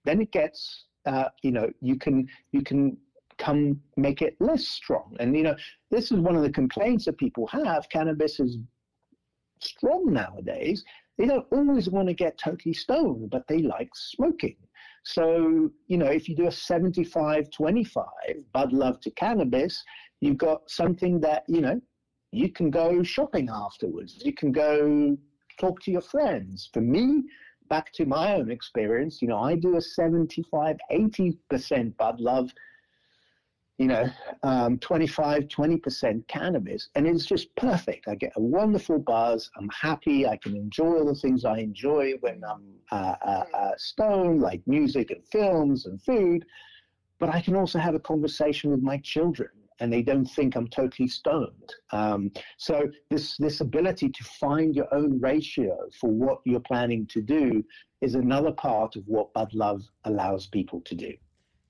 Then 0.05 0.21
it 0.21 0.33
gets, 0.33 0.87
uh, 1.07 1.29
you 1.43 1.53
know, 1.53 1.71
you 1.81 1.97
can, 1.97 2.29
you 2.53 2.63
can 2.63 2.97
come 3.39 3.81
make 3.97 4.21
it 4.23 4.37
less 4.41 4.67
strong. 4.67 5.17
And, 5.19 5.37
you 5.37 5.43
know, 5.43 5.57
this 5.91 6.13
is 6.13 6.19
one 6.19 6.37
of 6.37 6.43
the 6.43 6.51
complaints 6.51 7.07
that 7.07 7.19
people 7.19 7.47
have. 7.49 7.89
Cannabis 7.89 8.39
is 8.41 8.59
strong 9.61 10.13
nowadays 10.13 10.85
they 11.21 11.27
don't 11.27 11.47
always 11.53 11.91
want 11.91 12.09
to 12.09 12.15
get 12.15 12.39
totally 12.39 12.73
stoned, 12.73 13.29
but 13.29 13.47
they 13.47 13.59
like 13.59 13.91
smoking. 13.95 14.57
So, 15.05 15.71
you 15.87 15.99
know, 15.99 16.07
if 16.07 16.31
you 16.31 16.35
do 16.35 16.47
a 16.47 16.53
75 16.53 17.51
25 17.51 18.07
Bud 18.55 18.73
Love 18.73 19.01
to 19.01 19.11
cannabis, 19.11 19.85
you've 20.23 20.39
got 20.39 20.71
something 20.71 21.21
that, 21.21 21.45
you 21.47 21.61
know, 21.61 21.79
you 22.33 22.51
can 22.51 22.71
go 22.71 23.03
shopping 23.03 23.51
afterwards. 23.53 24.23
You 24.25 24.33
can 24.33 24.51
go 24.51 25.19
talk 25.59 25.83
to 25.83 25.91
your 25.91 26.01
friends. 26.01 26.71
For 26.73 26.81
me, 26.81 27.25
back 27.69 27.93
to 27.95 28.07
my 28.07 28.37
own 28.37 28.51
experience, 28.51 29.21
you 29.21 29.29
know, 29.29 29.41
I 29.41 29.57
do 29.57 29.77
a 29.77 29.81
75, 29.81 30.79
80% 30.91 31.97
Bud 31.99 32.19
Love 32.19 32.51
you 33.81 33.87
know, 33.87 34.07
um, 34.43 34.79
25, 34.79 35.45
20% 35.45 36.29
cannabis. 36.29 36.91
And 36.97 37.07
it's 37.07 37.25
just 37.25 37.57
perfect. 37.57 38.09
I 38.09 38.15
get 38.15 38.35
a 38.37 38.41
wonderful 38.41 38.99
buzz. 38.99 39.51
I'm 39.57 39.71
happy. 39.71 40.27
I 40.27 40.37
can 40.37 40.55
enjoy 40.55 40.99
all 40.99 41.07
the 41.07 41.15
things 41.15 41.47
I 41.47 41.61
enjoy 41.61 42.13
when 42.21 42.43
I'm 42.45 42.63
uh, 42.93 43.15
uh, 43.25 43.45
uh, 43.55 43.71
stoned, 43.79 44.43
like 44.43 44.61
music 44.67 45.11
and 45.11 45.27
films 45.33 45.87
and 45.87 46.01
food. 46.03 46.45
But 47.19 47.31
I 47.31 47.41
can 47.41 47.57
also 47.57 47.79
have 47.79 47.95
a 47.95 48.01
conversation 48.01 48.71
with 48.71 48.83
my 48.83 48.99
children 48.99 49.49
and 49.79 49.91
they 49.91 50.03
don't 50.03 50.27
think 50.27 50.57
I'm 50.57 50.69
totally 50.69 51.09
stoned. 51.09 51.75
Um, 51.91 52.31
so 52.59 52.83
this 53.09 53.39
this 53.39 53.63
ability 53.63 54.11
to 54.11 54.25
find 54.25 54.77
your 54.77 54.93
own 54.93 55.19
ratio 55.19 55.75
for 55.99 56.11
what 56.11 56.41
you're 56.45 56.61
planning 56.61 57.07
to 57.07 57.23
do 57.23 57.65
is 58.03 58.15
another 58.15 58.53
part 58.53 58.97
of 58.97 59.05
what 59.07 59.33
Bud 59.33 59.55
Love 59.55 59.81
allows 60.05 60.49
people 60.49 60.83
to 60.83 60.95
do. 60.95 61.15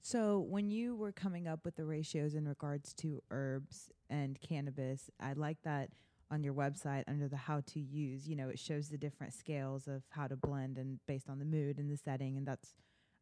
So, 0.03 0.39
when 0.41 0.71
you 0.71 0.97
were 0.97 1.13
coming 1.13 1.47
up 1.47 1.61
with 1.65 1.77
the 1.77 1.85
ratios 1.85 2.35
in 2.35 2.49
regards 2.49 2.95
to 2.95 3.23
herbs 3.31 3.91
and 4.09 4.41
cannabis, 4.41 5.11
I 5.21 5.35
like 5.35 5.59
that 5.65 5.91
on 6.31 6.43
your 6.43 6.55
website 6.55 7.05
under 7.07 7.29
the 7.29 7.37
how 7.37 7.61
to 7.67 7.81
use, 7.81 8.27
you 8.29 8.37
know, 8.37 8.49
it 8.49 8.59
shows 8.59 8.89
the 8.89 8.97
different 8.97 9.35
scales 9.35 9.89
of 9.89 10.03
how 10.11 10.27
to 10.27 10.37
blend 10.37 10.79
and 10.79 11.01
based 11.07 11.29
on 11.29 11.39
the 11.39 11.45
mood 11.45 11.79
and 11.79 11.91
the 11.91 11.97
setting. 11.97 12.37
And 12.37 12.47
that's, 12.47 12.75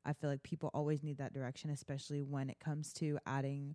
I 0.04 0.12
feel 0.12 0.30
like 0.30 0.42
people 0.42 0.70
always 0.74 1.02
need 1.02 1.18
that 1.18 1.32
direction, 1.32 1.70
especially 1.70 2.22
when 2.22 2.50
it 2.50 2.60
comes 2.60 2.92
to 2.94 3.18
adding 3.26 3.74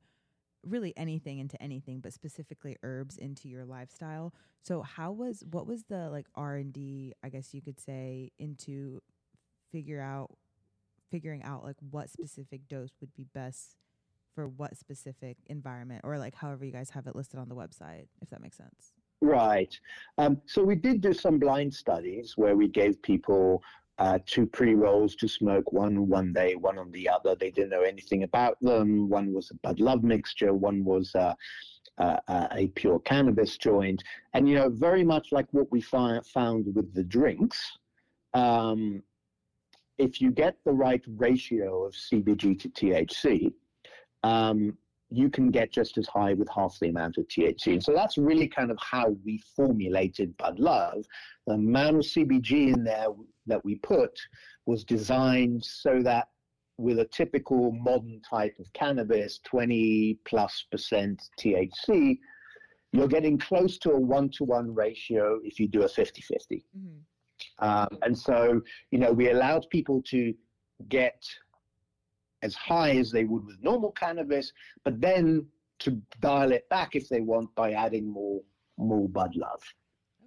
really 0.65 0.93
anything 0.95 1.39
into 1.39 1.61
anything, 1.61 1.99
but 1.99 2.13
specifically 2.13 2.77
herbs 2.83 3.17
into 3.17 3.49
your 3.49 3.65
lifestyle. 3.65 4.33
So, 4.61 4.81
how 4.81 5.11
was, 5.11 5.43
what 5.51 5.67
was 5.67 5.83
the 5.89 6.09
like 6.09 6.27
R&D, 6.35 7.13
I 7.23 7.29
guess 7.29 7.53
you 7.53 7.61
could 7.61 7.79
say, 7.79 8.31
into 8.39 9.01
figure 9.71 9.99
out 9.99 10.31
figuring 11.13 11.43
out 11.43 11.63
like 11.63 11.75
what 11.91 12.09
specific 12.09 12.67
dose 12.67 12.89
would 12.99 13.13
be 13.13 13.27
best 13.35 13.75
for 14.33 14.47
what 14.47 14.75
specific 14.75 15.37
environment 15.45 16.01
or 16.03 16.17
like 16.17 16.33
however 16.33 16.65
you 16.65 16.71
guys 16.71 16.89
have 16.89 17.05
it 17.05 17.15
listed 17.15 17.39
on 17.39 17.47
the 17.47 17.55
website 17.55 18.07
if 18.23 18.31
that 18.31 18.41
makes 18.41 18.57
sense. 18.57 18.93
Right. 19.21 19.79
Um, 20.17 20.41
so 20.47 20.63
we 20.63 20.75
did 20.75 21.01
do 21.01 21.13
some 21.13 21.37
blind 21.37 21.71
studies 21.71 22.33
where 22.35 22.55
we 22.55 22.67
gave 22.67 22.99
people 23.03 23.61
uh, 23.99 24.17
two 24.25 24.47
pre-rolls 24.47 25.13
to 25.17 25.27
smoke 25.27 25.71
one 25.71 26.07
one 26.07 26.33
day 26.33 26.55
one 26.55 26.79
on 26.79 26.89
the 26.89 27.07
other. 27.07 27.35
They 27.35 27.51
didn't 27.51 27.69
know 27.69 27.83
anything 27.83 28.23
about 28.23 28.57
them. 28.59 29.07
One 29.07 29.31
was 29.31 29.51
a 29.51 29.55
bud 29.61 29.79
love 29.79 30.03
mixture. 30.03 30.51
One 30.55 30.83
was 30.83 31.13
uh, 31.13 31.35
uh, 31.99 32.17
a 32.27 32.69
pure 32.69 32.97
cannabis 33.01 33.55
joint. 33.55 34.03
And 34.33 34.49
you 34.49 34.55
know 34.55 34.69
very 34.69 35.03
much 35.03 35.27
like 35.31 35.45
what 35.51 35.71
we 35.71 35.79
fi- 35.79 36.21
found 36.33 36.73
with 36.73 36.91
the 36.95 37.03
drinks 37.03 37.77
um, 38.33 39.03
if 39.97 40.19
you 40.19 40.31
get 40.31 40.57
the 40.65 40.71
right 40.71 41.03
ratio 41.07 41.85
of 41.85 41.93
CBG 41.93 42.59
to 42.59 42.69
THC, 42.69 43.53
um, 44.23 44.77
you 45.09 45.29
can 45.29 45.51
get 45.51 45.71
just 45.71 45.97
as 45.97 46.07
high 46.07 46.33
with 46.33 46.49
half 46.49 46.77
the 46.79 46.89
amount 46.89 47.17
of 47.17 47.27
THC. 47.27 47.73
And 47.73 47.83
so 47.83 47.93
that's 47.93 48.17
really 48.17 48.47
kind 48.47 48.71
of 48.71 48.77
how 48.79 49.15
we 49.23 49.41
formulated 49.55 50.35
Bud 50.37 50.59
Love. 50.59 51.05
The 51.45 51.53
amount 51.53 51.97
of 51.97 52.01
CBG 52.01 52.73
in 52.73 52.83
there 52.83 53.07
that 53.45 53.63
we 53.63 53.75
put 53.75 54.19
was 54.65 54.83
designed 54.83 55.63
so 55.63 56.01
that 56.01 56.29
with 56.77 56.99
a 56.99 57.05
typical 57.05 57.71
modern 57.71 58.21
type 58.27 58.55
of 58.59 58.71
cannabis, 58.73 59.39
20 59.43 60.17
plus 60.25 60.65
percent 60.71 61.21
THC, 61.39 62.17
you're 62.91 63.07
getting 63.07 63.37
close 63.37 63.77
to 63.79 63.91
a 63.91 63.99
one 63.99 64.29
to 64.29 64.43
one 64.43 64.73
ratio 64.73 65.39
if 65.43 65.59
you 65.59 65.67
do 65.67 65.83
a 65.83 65.89
50 65.89 66.21
50. 66.21 66.65
Mm-hmm. 66.75 66.97
Um, 67.59 67.89
and 68.01 68.17
so, 68.17 68.61
you 68.91 68.99
know, 68.99 69.11
we 69.11 69.29
allowed 69.29 69.69
people 69.69 70.01
to 70.07 70.33
get 70.89 71.23
as 72.41 72.55
high 72.55 72.97
as 72.97 73.11
they 73.11 73.23
would 73.23 73.45
with 73.45 73.61
normal 73.61 73.91
cannabis, 73.91 74.51
but 74.83 74.99
then 74.99 75.45
to 75.79 76.01
dial 76.19 76.51
it 76.51 76.67
back 76.69 76.95
if 76.95 77.09
they 77.09 77.21
want 77.21 77.53
by 77.55 77.71
adding 77.71 78.07
more 78.09 78.41
more 78.77 79.07
bud 79.07 79.35
love. 79.35 79.61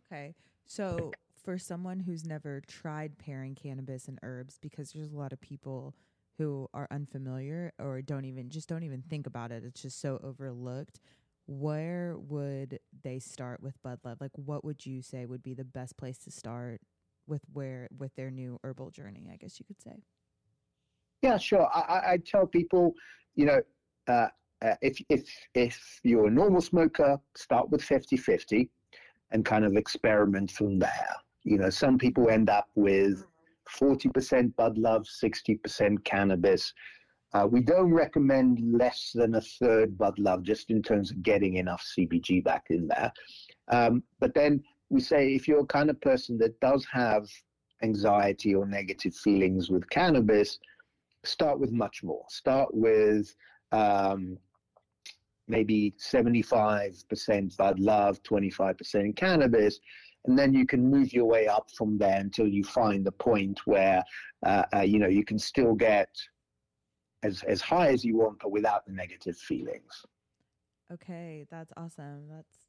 Okay. 0.07 0.35
So 0.67 1.13
for 1.43 1.59
someone 1.59 2.01
who's 2.01 2.25
never 2.25 2.63
tried 2.67 3.19
pairing 3.19 3.55
cannabis 3.55 4.09
and 4.09 4.19
herbs, 4.23 4.59
because 4.61 4.93
there's 4.93 5.13
a 5.13 5.17
lot 5.17 5.33
of 5.33 5.41
people 5.41 5.95
who 6.39 6.69
are 6.75 6.87
unfamiliar 6.91 7.73
or 7.79 8.03
don't 8.03 8.25
even 8.25 8.51
just 8.51 8.69
don't 8.69 8.83
even 8.83 9.03
think 9.03 9.27
about 9.27 9.51
it. 9.51 9.65
It's 9.65 9.83
just 9.83 10.01
so 10.01 10.21
overlooked. 10.23 11.01
Where 11.47 12.17
would 12.19 12.81
they 13.05 13.19
start 13.19 13.63
with 13.63 13.81
Bud 13.83 14.01
Love? 14.05 14.19
Like 14.21 14.33
what 14.35 14.65
would 14.65 14.85
you 14.85 15.03
say 15.03 15.27
would 15.27 15.43
be 15.43 15.55
the 15.55 15.65
best 15.65 15.97
place 15.97 16.19
to 16.19 16.31
start 16.31 16.81
with 17.27 17.43
where 17.53 17.89
with 17.99 18.15
their 18.15 18.31
new 18.31 18.59
herbal 18.65 18.91
journey 18.91 19.29
i 19.33 19.37
guess 19.37 19.59
you 19.59 19.65
could 19.67 19.81
say. 19.81 19.97
Yeah 21.23 21.39
sure. 21.39 21.69
I, 21.75 22.13
I 22.13 22.19
tell 22.25 22.47
people 22.47 22.95
you 23.35 23.47
know 23.47 23.61
uh, 24.09 24.29
uh, 24.63 24.75
if 24.83 25.01
if 25.09 25.29
if 25.55 26.01
you're 26.03 26.29
a 26.29 26.31
normal 26.31 26.61
smoker 26.61 27.19
start 27.37 27.71
with 27.71 27.83
50 27.83 28.17
50 28.17 28.71
and 29.33 29.45
kind 29.45 29.65
of 29.65 29.77
experiment 29.77 30.51
from 30.51 30.79
there. 30.79 31.17
You 31.45 31.59
know 31.59 31.71
some 31.71 31.99
people 31.99 32.29
end 32.31 32.49
up 32.51 32.69
with 32.75 33.25
40% 33.81 34.55
bud 34.55 34.79
love 34.79 35.03
60% 35.03 36.05
cannabis. 36.05 36.73
Uh, 37.35 37.47
we 37.51 37.61
don't 37.61 37.93
recommend 37.93 38.61
less 38.63 39.11
than 39.13 39.35
a 39.35 39.41
third 39.41 39.99
bud 39.99 40.17
love 40.19 40.45
just 40.45 40.71
in 40.71 40.81
terms 40.81 41.11
of 41.11 41.23
getting 41.25 41.55
enough 41.55 41.85
cbg 41.99 42.45
back 42.45 42.67
in 42.71 42.87
there. 42.87 43.13
Um, 43.69 44.05
but 44.21 44.33
then 44.35 44.63
we 44.91 45.01
say 45.01 45.35
if 45.35 45.49
you're 45.49 45.61
a 45.61 45.67
kind 45.67 45.91
of 45.91 46.01
person 46.01 46.39
that 46.39 46.59
does 46.61 46.87
have 46.93 47.29
anxiety 47.83 48.55
or 48.55 48.67
negative 48.67 49.15
feelings 49.15 49.71
with 49.71 49.89
cannabis, 49.91 50.59
start 51.25 51.59
with 51.59 51.73
much 51.73 52.03
more. 52.03 52.25
Start 52.29 52.69
with 52.73 53.35
um, 53.73 54.39
maybe 55.49 55.95
75% 55.99 57.57
bud 57.57 57.81
love, 57.81 58.23
25% 58.23 59.17
cannabis, 59.17 59.81
and 60.27 60.39
then 60.39 60.55
you 60.55 60.67
can 60.67 60.89
move 60.91 61.13
your 61.13 61.27
way 61.27 61.47
up 61.47 61.71
from 61.77 61.99
there 61.99 62.19
until 62.19 62.47
you 62.47 62.65
find 62.65 63.05
the 63.05 63.13
point 63.13 63.61
where 63.65 64.03
uh, 64.45 64.65
uh, 64.75 64.81
you 64.81 64.99
know 64.99 65.09
you 65.09 65.25
can 65.25 65.39
still 65.39 65.75
get 65.75 66.09
as 67.23 67.43
as 67.45 67.61
high 67.61 67.89
as 67.89 68.05
you 68.05 68.17
want, 68.17 68.39
but 68.41 68.51
without 68.51 68.85
the 68.87 68.93
negative 68.93 69.37
feelings. 69.37 70.05
Okay, 70.93 71.47
that's 71.51 71.73
awesome. 71.77 72.29
That's 72.29 72.66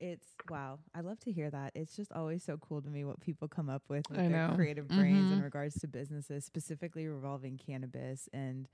it's 0.00 0.26
wow. 0.48 0.78
I 0.94 1.00
love 1.00 1.20
to 1.20 1.32
hear 1.32 1.50
that. 1.50 1.72
It's 1.74 1.94
just 1.94 2.10
always 2.12 2.42
so 2.42 2.56
cool 2.56 2.80
to 2.82 2.88
me 2.88 3.04
what 3.04 3.20
people 3.20 3.48
come 3.48 3.68
up 3.68 3.82
with 3.88 4.08
with 4.10 4.18
I 4.18 4.28
their 4.28 4.48
know. 4.48 4.54
creative 4.54 4.88
brains 4.88 5.26
mm-hmm. 5.26 5.34
in 5.34 5.42
regards 5.42 5.78
to 5.80 5.88
businesses, 5.88 6.44
specifically 6.44 7.06
revolving 7.06 7.58
cannabis 7.58 8.28
and 8.32 8.66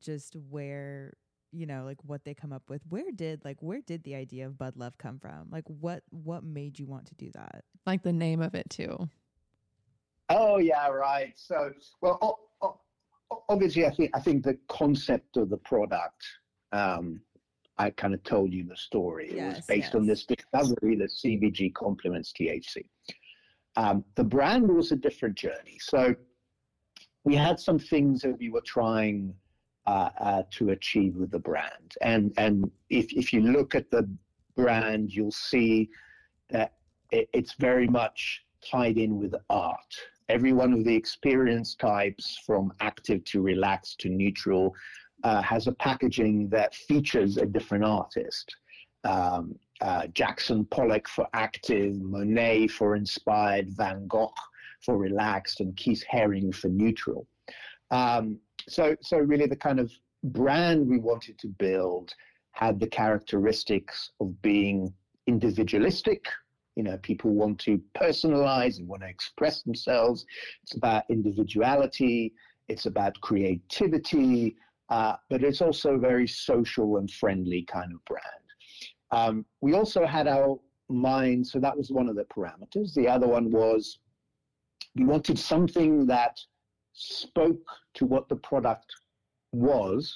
just 0.00 0.36
where 0.50 1.14
you 1.52 1.66
know 1.66 1.84
like 1.84 1.98
what 2.04 2.24
they 2.24 2.34
come 2.34 2.52
up 2.52 2.62
with 2.68 2.80
where 2.88 3.10
did 3.14 3.44
like 3.44 3.58
where 3.60 3.80
did 3.86 4.02
the 4.04 4.14
idea 4.14 4.46
of 4.46 4.56
bud 4.58 4.74
love 4.76 4.96
come 4.98 5.18
from 5.18 5.46
like 5.50 5.64
what 5.66 6.02
what 6.10 6.42
made 6.42 6.78
you 6.78 6.86
want 6.86 7.06
to 7.06 7.14
do 7.14 7.30
that 7.34 7.62
like 7.86 8.02
the 8.02 8.12
name 8.12 8.40
of 8.40 8.54
it 8.54 8.68
too 8.70 9.08
oh 10.30 10.56
yeah 10.56 10.88
right 10.88 11.34
so 11.36 11.70
well 12.00 12.40
obviously 13.50 13.86
i 13.86 13.90
think 13.90 14.10
i 14.14 14.20
think 14.20 14.42
the 14.42 14.58
concept 14.68 15.36
of 15.36 15.50
the 15.50 15.58
product 15.58 16.24
um 16.72 17.20
I 17.78 17.90
kind 17.90 18.14
of 18.14 18.22
told 18.22 18.52
you 18.52 18.64
the 18.64 18.76
story. 18.76 19.30
It 19.30 19.36
yes, 19.36 19.56
was 19.56 19.66
based 19.66 19.86
yes. 19.86 19.94
on 19.94 20.06
this 20.06 20.24
discovery 20.24 20.96
that 20.96 21.10
CBG 21.10 21.74
complements 21.74 22.32
THC. 22.38 22.84
Um, 23.76 24.04
the 24.14 24.24
brand 24.24 24.68
was 24.68 24.92
a 24.92 24.96
different 24.96 25.34
journey. 25.34 25.78
So 25.80 26.14
we 27.24 27.34
had 27.34 27.58
some 27.58 27.78
things 27.78 28.20
that 28.22 28.38
we 28.38 28.50
were 28.50 28.60
trying 28.60 29.34
uh, 29.86 30.10
uh, 30.20 30.42
to 30.50 30.70
achieve 30.70 31.16
with 31.16 31.30
the 31.30 31.38
brand. 31.38 31.94
And, 32.02 32.32
and 32.36 32.70
if, 32.90 33.12
if 33.12 33.32
you 33.32 33.40
look 33.40 33.74
at 33.74 33.90
the 33.90 34.08
brand, 34.56 35.12
you'll 35.12 35.32
see 35.32 35.88
that 36.50 36.74
it, 37.10 37.28
it's 37.32 37.54
very 37.54 37.88
much 37.88 38.44
tied 38.68 38.98
in 38.98 39.18
with 39.18 39.34
art. 39.50 39.94
Every 40.28 40.52
one 40.52 40.72
of 40.72 40.84
the 40.84 40.94
experience 40.94 41.74
types, 41.74 42.38
from 42.46 42.72
active 42.80 43.24
to 43.24 43.42
relaxed 43.42 43.98
to 44.00 44.08
neutral, 44.08 44.74
uh, 45.24 45.42
has 45.42 45.66
a 45.66 45.72
packaging 45.72 46.48
that 46.48 46.74
features 46.74 47.36
a 47.36 47.46
different 47.46 47.84
artist. 47.84 48.56
Um, 49.04 49.56
uh, 49.80 50.06
Jackson 50.08 50.64
Pollock 50.66 51.08
for 51.08 51.26
active, 51.34 52.00
Monet 52.00 52.68
for 52.68 52.94
inspired, 52.94 53.68
Van 53.76 54.06
Gogh 54.06 54.32
for 54.84 54.96
relaxed, 54.96 55.60
and 55.60 55.76
Keith 55.76 56.04
Haring 56.12 56.54
for 56.54 56.68
neutral. 56.68 57.26
Um, 57.90 58.38
so, 58.68 58.96
so 59.00 59.18
really, 59.18 59.46
the 59.46 59.56
kind 59.56 59.80
of 59.80 59.90
brand 60.24 60.86
we 60.86 60.98
wanted 60.98 61.38
to 61.38 61.48
build 61.48 62.14
had 62.52 62.78
the 62.78 62.86
characteristics 62.86 64.10
of 64.20 64.40
being 64.42 64.92
individualistic. 65.26 66.26
You 66.76 66.84
know, 66.84 66.96
people 66.98 67.32
want 67.32 67.58
to 67.60 67.80
personalize 67.96 68.78
and 68.78 68.88
want 68.88 69.02
to 69.02 69.08
express 69.08 69.62
themselves. 69.62 70.24
It's 70.62 70.74
about 70.74 71.04
individuality 71.10 72.32
it's 72.68 72.86
about 72.86 73.20
creativity, 73.20 74.56
uh, 74.92 75.16
but 75.30 75.42
it's 75.42 75.62
also 75.62 75.94
a 75.94 75.98
very 75.98 76.28
social 76.28 76.98
and 76.98 77.10
friendly 77.10 77.62
kind 77.62 77.94
of 77.94 78.04
brand. 78.04 78.46
Um, 79.10 79.46
we 79.62 79.72
also 79.72 80.04
had 80.04 80.28
our 80.28 80.58
mind, 80.90 81.46
so 81.46 81.58
that 81.60 81.74
was 81.74 81.90
one 81.90 82.10
of 82.10 82.16
the 82.16 82.24
parameters. 82.24 82.92
The 82.92 83.08
other 83.08 83.26
one 83.26 83.50
was 83.50 84.00
we 84.94 85.06
wanted 85.06 85.38
something 85.38 86.04
that 86.08 86.38
spoke 86.92 87.66
to 87.94 88.04
what 88.04 88.28
the 88.28 88.36
product 88.36 88.94
was, 89.52 90.14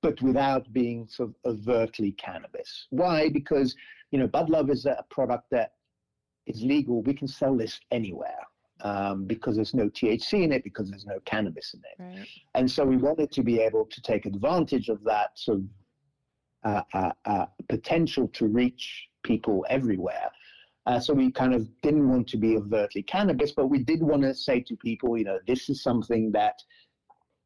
but 0.00 0.22
without 0.22 0.72
being 0.72 1.08
sort 1.08 1.30
of 1.30 1.34
overtly 1.44 2.12
cannabis. 2.12 2.86
Why? 2.90 3.28
Because 3.28 3.74
you 4.12 4.20
know, 4.20 4.28
Bud 4.28 4.48
Love 4.48 4.70
is 4.70 4.86
a 4.86 5.04
product 5.10 5.46
that 5.50 5.72
is 6.46 6.62
legal. 6.62 7.02
We 7.02 7.14
can 7.14 7.26
sell 7.26 7.56
this 7.56 7.80
anywhere. 7.90 8.46
Um, 8.84 9.26
because 9.26 9.54
there's 9.54 9.74
no 9.74 9.88
THC 9.88 10.42
in 10.42 10.50
it, 10.50 10.64
because 10.64 10.90
there's 10.90 11.06
no 11.06 11.20
cannabis 11.24 11.72
in 11.72 11.80
it. 11.80 12.18
Right. 12.18 12.28
And 12.54 12.68
so 12.68 12.84
we 12.84 12.96
wanted 12.96 13.30
to 13.30 13.42
be 13.44 13.60
able 13.60 13.86
to 13.86 14.02
take 14.02 14.26
advantage 14.26 14.88
of 14.88 15.04
that 15.04 15.38
sort 15.38 15.58
of 15.58 15.64
uh, 16.64 16.82
uh, 16.94 17.12
uh, 17.24 17.46
potential 17.68 18.28
to 18.28 18.46
reach 18.46 19.08
people 19.22 19.64
everywhere. 19.68 20.30
Uh, 20.86 20.98
so 20.98 21.14
we 21.14 21.30
kind 21.30 21.54
of 21.54 21.68
didn't 21.82 22.08
want 22.08 22.28
to 22.28 22.36
be 22.36 22.56
overtly 22.56 23.02
cannabis, 23.02 23.52
but 23.52 23.66
we 23.66 23.78
did 23.78 24.02
want 24.02 24.22
to 24.22 24.34
say 24.34 24.60
to 24.60 24.76
people, 24.76 25.16
you 25.16 25.24
know, 25.24 25.38
this 25.46 25.68
is 25.68 25.82
something 25.82 26.32
that 26.32 26.60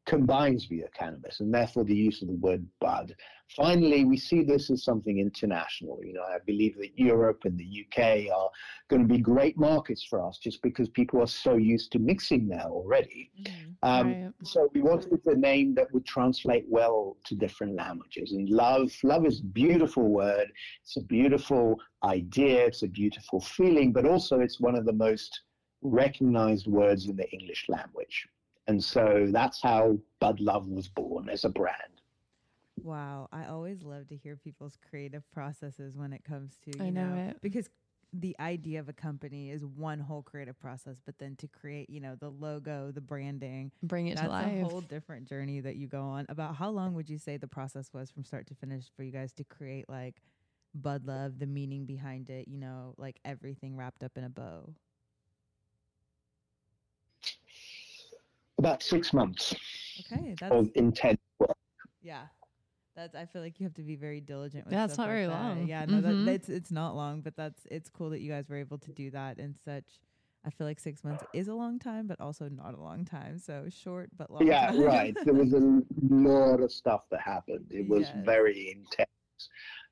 combines 0.07 0.65
via 0.65 0.87
cannabis 0.97 1.41
and 1.41 1.53
therefore 1.53 1.83
the 1.83 1.95
use 1.95 2.21
of 2.21 2.29
the 2.29 2.35
word 2.35 2.65
bud. 2.79 3.13
Finally, 3.55 4.05
we 4.05 4.17
see 4.17 4.41
this 4.41 4.69
as 4.69 4.83
something 4.83 5.19
international. 5.19 5.99
You 6.03 6.13
know, 6.13 6.23
I 6.23 6.37
believe 6.45 6.77
that 6.77 6.97
Europe 6.97 7.41
and 7.43 7.57
the 7.57 7.85
UK 7.85 8.33
are 8.33 8.49
going 8.89 9.01
to 9.01 9.07
be 9.07 9.19
great 9.19 9.57
markets 9.57 10.03
for 10.03 10.25
us 10.25 10.37
just 10.37 10.61
because 10.61 10.89
people 10.89 11.21
are 11.21 11.27
so 11.27 11.55
used 11.55 11.91
to 11.91 11.99
mixing 11.99 12.47
now 12.47 12.67
already. 12.69 13.31
Mm-hmm. 13.41 13.71
Um, 13.83 14.07
right. 14.07 14.33
So 14.43 14.69
we 14.73 14.81
wanted 14.81 15.19
a 15.25 15.35
name 15.35 15.75
that 15.75 15.93
would 15.93 16.05
translate 16.05 16.65
well 16.69 17.17
to 17.25 17.35
different 17.35 17.75
languages. 17.75 18.31
And 18.31 18.49
love, 18.49 18.91
love 19.03 19.25
is 19.25 19.41
a 19.41 19.45
beautiful 19.45 20.03
word. 20.03 20.51
It's 20.83 20.97
a 20.97 21.03
beautiful 21.03 21.75
idea. 22.03 22.65
It's 22.65 22.83
a 22.83 22.87
beautiful 22.87 23.41
feeling, 23.41 23.91
but 23.91 24.05
also 24.05 24.39
it's 24.39 24.59
one 24.59 24.75
of 24.75 24.85
the 24.85 24.93
most 24.93 25.41
recognized 25.81 26.67
words 26.67 27.07
in 27.07 27.17
the 27.17 27.29
English 27.31 27.65
language. 27.67 28.27
And 28.67 28.83
so 28.83 29.27
that's 29.29 29.61
how 29.61 29.97
Bud 30.19 30.39
Love 30.39 30.67
was 30.67 30.87
born 30.87 31.29
as 31.29 31.45
a 31.45 31.49
brand. 31.49 32.01
Wow. 32.83 33.27
I 33.31 33.45
always 33.45 33.81
love 33.83 34.07
to 34.09 34.15
hear 34.15 34.35
people's 34.35 34.77
creative 34.89 35.29
processes 35.31 35.97
when 35.97 36.13
it 36.13 36.23
comes 36.23 36.57
to, 36.65 36.77
you 36.77 36.85
I 36.85 36.89
know, 36.89 37.07
know 37.07 37.29
it. 37.29 37.41
because 37.41 37.69
the 38.13 38.35
idea 38.39 38.79
of 38.79 38.87
a 38.87 38.93
company 38.93 39.51
is 39.51 39.65
one 39.65 39.99
whole 39.99 40.21
creative 40.21 40.59
process, 40.59 40.97
but 41.05 41.17
then 41.17 41.35
to 41.37 41.47
create, 41.47 41.89
you 41.89 41.99
know, 41.99 42.15
the 42.15 42.29
logo, 42.29 42.91
the 42.91 43.01
branding, 43.01 43.71
bring 43.83 44.07
it 44.07 44.17
to 44.17 44.27
life. 44.27 44.63
a 44.63 44.63
whole 44.63 44.81
different 44.81 45.27
journey 45.27 45.59
that 45.59 45.75
you 45.75 45.87
go 45.87 46.01
on. 46.01 46.25
About 46.29 46.55
how 46.55 46.69
long 46.69 46.93
would 46.93 47.09
you 47.09 47.17
say 47.17 47.37
the 47.37 47.47
process 47.47 47.89
was 47.93 48.09
from 48.09 48.23
start 48.23 48.47
to 48.47 48.55
finish 48.55 48.85
for 48.95 49.03
you 49.03 49.11
guys 49.11 49.33
to 49.33 49.43
create 49.43 49.89
like 49.89 50.21
Bud 50.73 51.05
Love, 51.05 51.39
the 51.39 51.47
meaning 51.47 51.85
behind 51.85 52.29
it, 52.29 52.47
you 52.47 52.57
know, 52.57 52.93
like 52.97 53.19
everything 53.25 53.75
wrapped 53.75 54.03
up 54.03 54.17
in 54.17 54.23
a 54.23 54.29
bow? 54.29 54.73
About 58.67 58.83
six 58.83 59.13
months. 59.13 59.55
Okay, 59.99 60.35
that's 60.39 60.53
of 60.53 60.69
intense 60.75 61.19
work. 61.39 61.55
Yeah, 62.01 62.23
that's. 62.95 63.15
I 63.15 63.25
feel 63.25 63.41
like 63.41 63.59
you 63.59 63.65
have 63.65 63.73
to 63.75 63.83
be 63.83 63.95
very 63.95 64.21
diligent. 64.21 64.65
With 64.65 64.73
yeah, 64.73 64.85
it's 64.85 64.97
not 64.97 65.03
like 65.03 65.11
very 65.11 65.25
that. 65.27 65.31
long. 65.31 65.67
Yeah, 65.67 65.85
no, 65.85 66.01
mm-hmm. 66.01 66.25
that, 66.25 66.31
it's 66.33 66.49
it's 66.49 66.71
not 66.71 66.95
long, 66.95 67.21
but 67.21 67.35
that's 67.35 67.65
it's 67.71 67.89
cool 67.89 68.09
that 68.11 68.19
you 68.19 68.31
guys 68.31 68.49
were 68.49 68.57
able 68.57 68.77
to 68.79 68.91
do 68.91 69.09
that 69.11 69.39
in 69.39 69.55
such. 69.55 69.85
I 70.45 70.49
feel 70.49 70.67
like 70.67 70.79
six 70.79 71.03
months 71.03 71.23
is 71.33 71.47
a 71.49 71.53
long 71.53 71.77
time, 71.79 72.07
but 72.07 72.21
also 72.21 72.47
not 72.47 72.73
a 72.73 72.81
long 72.81 73.03
time. 73.03 73.37
So 73.37 73.65
short 73.69 74.09
but 74.17 74.31
long. 74.31 74.45
Yeah, 74.45 74.67
time. 74.67 74.81
right. 74.81 75.17
There 75.25 75.33
was 75.33 75.53
a 75.53 75.81
lot 76.09 76.61
of 76.61 76.71
stuff 76.71 77.01
that 77.11 77.21
happened. 77.21 77.65
It 77.69 77.87
was 77.87 78.03
yes. 78.03 78.15
very 78.23 78.71
intense. 78.71 79.09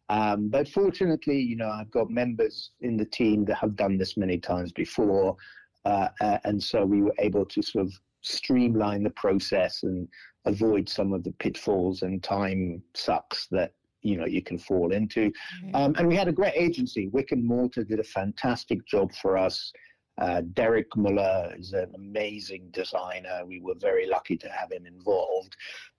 Um, 0.09 0.49
but 0.49 0.69
fortunately, 0.69 1.39
you 1.39 1.55
know, 1.55 1.69
I've 1.69 1.91
got 1.91 2.09
members 2.09 2.71
in 2.81 2.95
the 2.95 3.05
team 3.05 3.43
that 3.45 3.55
have 3.55 3.75
done 3.75 3.97
this 3.97 4.17
many 4.17 4.37
times 4.37 4.71
before, 4.71 5.35
uh, 5.83 6.09
uh, 6.21 6.37
and 6.43 6.61
so 6.61 6.85
we 6.85 7.01
were 7.01 7.15
able 7.19 7.45
to 7.45 7.61
sort 7.61 7.85
of 7.85 7.99
streamline 8.25 9.03
the 9.03 9.09
process 9.11 9.83
and 9.83 10.07
avoid 10.45 10.89
some 10.89 11.13
of 11.13 11.23
the 11.23 11.31
pitfalls 11.33 12.01
and 12.01 12.23
time 12.23 12.81
sucks 12.93 13.47
that 13.51 13.73
you 14.01 14.17
know 14.17 14.25
you 14.25 14.41
can 14.41 14.57
fall 14.57 14.91
into. 14.91 15.31
Um, 15.73 15.95
and 15.97 16.07
we 16.07 16.15
had 16.15 16.27
a 16.27 16.31
great 16.31 16.53
agency. 16.55 17.07
Wick 17.07 17.31
and 17.31 17.43
Mortar 17.43 17.83
did 17.83 17.99
a 17.99 18.03
fantastic 18.03 18.85
job 18.85 19.13
for 19.13 19.37
us. 19.37 19.71
Uh, 20.17 20.41
Derek 20.53 20.95
Muller 20.95 21.53
is 21.57 21.73
an 21.73 21.91
amazing 21.95 22.69
designer. 22.71 23.41
We 23.45 23.59
were 23.59 23.75
very 23.79 24.07
lucky 24.07 24.37
to 24.37 24.49
have 24.49 24.71
him 24.71 24.85
involved. 24.85 25.55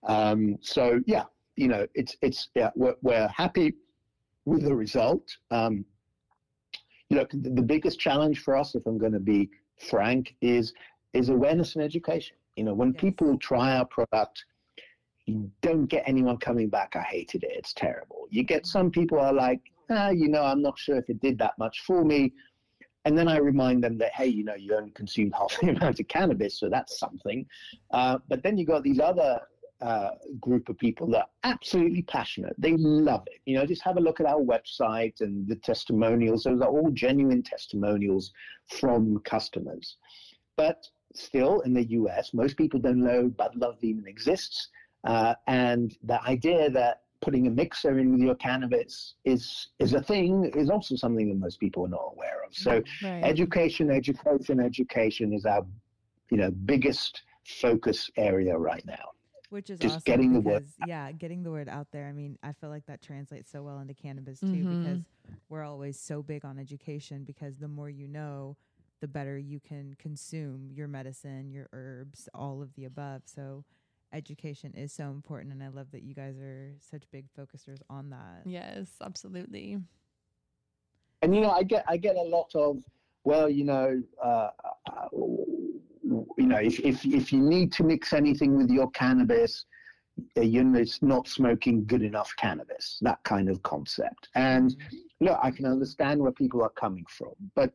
Um, 0.07 0.57
so 0.61 1.01
yeah, 1.05 1.25
you 1.55 1.67
know, 1.67 1.85
it's 1.93 2.15
it's 2.21 2.49
yeah, 2.55 2.71
we're, 2.75 2.95
we're 3.01 3.27
happy 3.27 3.73
with 4.45 4.63
the 4.63 4.75
result. 4.75 5.23
Um, 5.51 5.85
you 7.09 7.17
know, 7.17 7.25
the, 7.31 7.49
the 7.49 7.61
biggest 7.61 7.99
challenge 7.99 8.39
for 8.39 8.55
us, 8.55 8.75
if 8.75 8.85
I'm 8.85 8.97
going 8.97 9.13
to 9.13 9.19
be 9.19 9.49
frank, 9.89 10.35
is 10.41 10.73
is 11.13 11.29
awareness 11.29 11.75
and 11.75 11.83
education. 11.83 12.37
You 12.55 12.63
know, 12.63 12.73
when 12.73 12.93
yes. 12.93 13.01
people 13.01 13.37
try 13.37 13.77
our 13.77 13.85
product, 13.85 14.45
you 15.25 15.51
don't 15.61 15.85
get 15.85 16.03
anyone 16.07 16.37
coming 16.37 16.69
back. 16.69 16.95
I 16.95 17.01
hated 17.01 17.43
it. 17.43 17.51
It's 17.53 17.73
terrible. 17.73 18.27
You 18.29 18.43
get 18.43 18.65
some 18.65 18.89
people 18.89 19.19
are 19.19 19.33
like, 19.33 19.61
ah, 19.89 20.09
you 20.09 20.27
know, 20.27 20.43
I'm 20.43 20.61
not 20.61 20.79
sure 20.79 20.97
if 20.97 21.09
it 21.09 21.19
did 21.21 21.37
that 21.39 21.53
much 21.59 21.81
for 21.81 22.03
me. 22.03 22.33
And 23.05 23.17
then 23.17 23.27
I 23.27 23.37
remind 23.37 23.83
them 23.83 23.97
that, 23.99 24.13
hey, 24.13 24.27
you 24.27 24.43
know, 24.43 24.55
you 24.55 24.75
only 24.75 24.91
consumed 24.91 25.33
half 25.33 25.57
the 25.61 25.69
amount 25.75 25.99
of 25.99 26.07
cannabis, 26.07 26.59
so 26.59 26.69
that's 26.69 26.99
something. 26.99 27.45
Uh, 27.91 28.17
but 28.27 28.43
then 28.43 28.57
you 28.57 28.65
got 28.65 28.83
these 28.83 28.99
other 28.99 29.39
uh, 29.79 30.09
group 30.41 30.69
of 30.69 30.77
people 30.77 31.07
that 31.07 31.19
are 31.19 31.29
absolutely 31.43 32.01
passionate. 32.01 32.55
They 32.57 32.75
love 32.77 33.23
it. 33.27 33.39
You 33.45 33.57
know, 33.57 33.65
just 33.65 33.83
have 33.83 33.97
a 33.97 34.01
look 34.01 34.19
at 34.19 34.25
our 34.25 34.41
website 34.41 35.21
and 35.21 35.47
the 35.47 35.55
testimonials. 35.55 36.43
Those 36.43 36.61
are 36.61 36.67
all 36.67 36.89
genuine 36.91 37.43
testimonials 37.43 38.31
from 38.67 39.19
customers. 39.19 39.97
But 40.55 40.87
still 41.17 41.61
in 41.61 41.73
the 41.73 41.83
US, 41.91 42.33
most 42.33 42.57
people 42.57 42.79
don't 42.79 43.03
know 43.03 43.27
Bud 43.27 43.55
Love 43.55 43.77
even 43.81 44.07
exists. 44.07 44.69
Uh, 45.03 45.35
and 45.47 45.95
the 46.03 46.21
idea 46.23 46.69
that 46.69 47.01
putting 47.21 47.47
a 47.47 47.49
mixer 47.49 47.97
in 47.99 48.11
with 48.11 48.21
your 48.21 48.35
cannabis 48.35 49.15
is 49.25 49.69
is 49.79 49.93
a 49.93 50.01
thing 50.01 50.51
is 50.55 50.69
also 50.69 50.95
something 50.95 51.29
that 51.29 51.35
most 51.35 51.59
people 51.59 51.85
are 51.85 51.89
not 51.89 52.11
aware 52.13 52.43
of. 52.45 52.55
So 52.55 52.81
right. 53.03 53.23
education, 53.23 53.89
education, 53.89 54.59
education 54.59 55.33
is 55.33 55.45
our 55.45 55.65
you 56.29 56.37
know 56.37 56.51
biggest 56.51 57.23
focus 57.45 58.09
area 58.17 58.57
right 58.57 58.85
now. 58.85 59.11
Which 59.49 59.69
is 59.69 59.79
Just 59.79 59.95
awesome 59.95 60.03
getting 60.05 60.33
because, 60.33 60.43
the 60.43 60.49
word. 60.49 60.87
yeah, 60.87 61.11
getting 61.13 61.41
the 61.41 61.51
word 61.51 61.69
out 61.69 61.87
there. 61.93 62.07
I 62.07 62.11
mean, 62.11 62.37
I 62.43 62.51
feel 62.51 62.69
like 62.69 62.85
that 62.87 63.01
translates 63.01 63.49
so 63.49 63.63
well 63.63 63.79
into 63.79 63.93
cannabis 63.93 64.41
too, 64.41 64.47
mm-hmm. 64.47 64.83
because 64.83 65.05
we're 65.47 65.63
always 65.63 65.97
so 65.97 66.21
big 66.21 66.43
on 66.43 66.59
education. 66.59 67.23
Because 67.23 67.55
the 67.57 67.69
more 67.69 67.89
you 67.89 68.09
know, 68.09 68.57
the 69.01 69.07
better 69.07 69.37
you 69.37 69.59
can 69.59 69.95
consume 69.99 70.69
your 70.73 70.87
medicine, 70.87 71.51
your 71.51 71.67
herbs, 71.73 72.27
all 72.33 72.61
of 72.61 72.73
the 72.75 72.85
above. 72.85 73.23
So 73.25 73.63
education 74.13 74.73
is 74.75 74.93
so 74.93 75.05
important 75.09 75.53
and 75.53 75.61
I 75.61 75.67
love 75.67 75.91
that 75.91 76.03
you 76.03 76.13
guys 76.13 76.37
are 76.37 76.73
such 76.79 77.03
big 77.11 77.25
focusers 77.37 77.81
on 77.89 78.09
that. 78.09 78.41
Yes, 78.45 78.87
absolutely. 79.01 79.77
And 81.21 81.35
you 81.35 81.41
know, 81.41 81.51
I 81.51 81.63
get 81.63 81.83
I 81.87 81.97
get 81.97 82.15
a 82.15 82.21
lot 82.21 82.51
of 82.55 82.77
well, 83.23 83.49
you 83.49 83.65
know, 83.65 84.01
uh, 84.23 84.49
uh, 84.89 85.07
you 85.11 86.25
know, 86.37 86.57
if, 86.57 86.79
if 86.79 87.05
if 87.05 87.33
you 87.33 87.41
need 87.41 87.71
to 87.73 87.83
mix 87.83 88.13
anything 88.13 88.55
with 88.55 88.69
your 88.69 88.89
cannabis, 88.91 89.65
uh, 90.37 90.41
you 90.41 90.63
know, 90.63 90.79
it's 90.79 91.01
not 91.01 91.27
smoking 91.27 91.85
good 91.85 92.03
enough 92.03 92.33
cannabis. 92.37 92.99
That 93.01 93.21
kind 93.23 93.49
of 93.49 93.61
concept. 93.63 94.29
And 94.35 94.71
mm-hmm. 94.71 95.25
look, 95.25 95.39
I 95.41 95.51
can 95.51 95.65
understand 95.65 96.21
where 96.21 96.31
people 96.31 96.61
are 96.61 96.69
coming 96.69 97.05
from, 97.09 97.33
but 97.55 97.73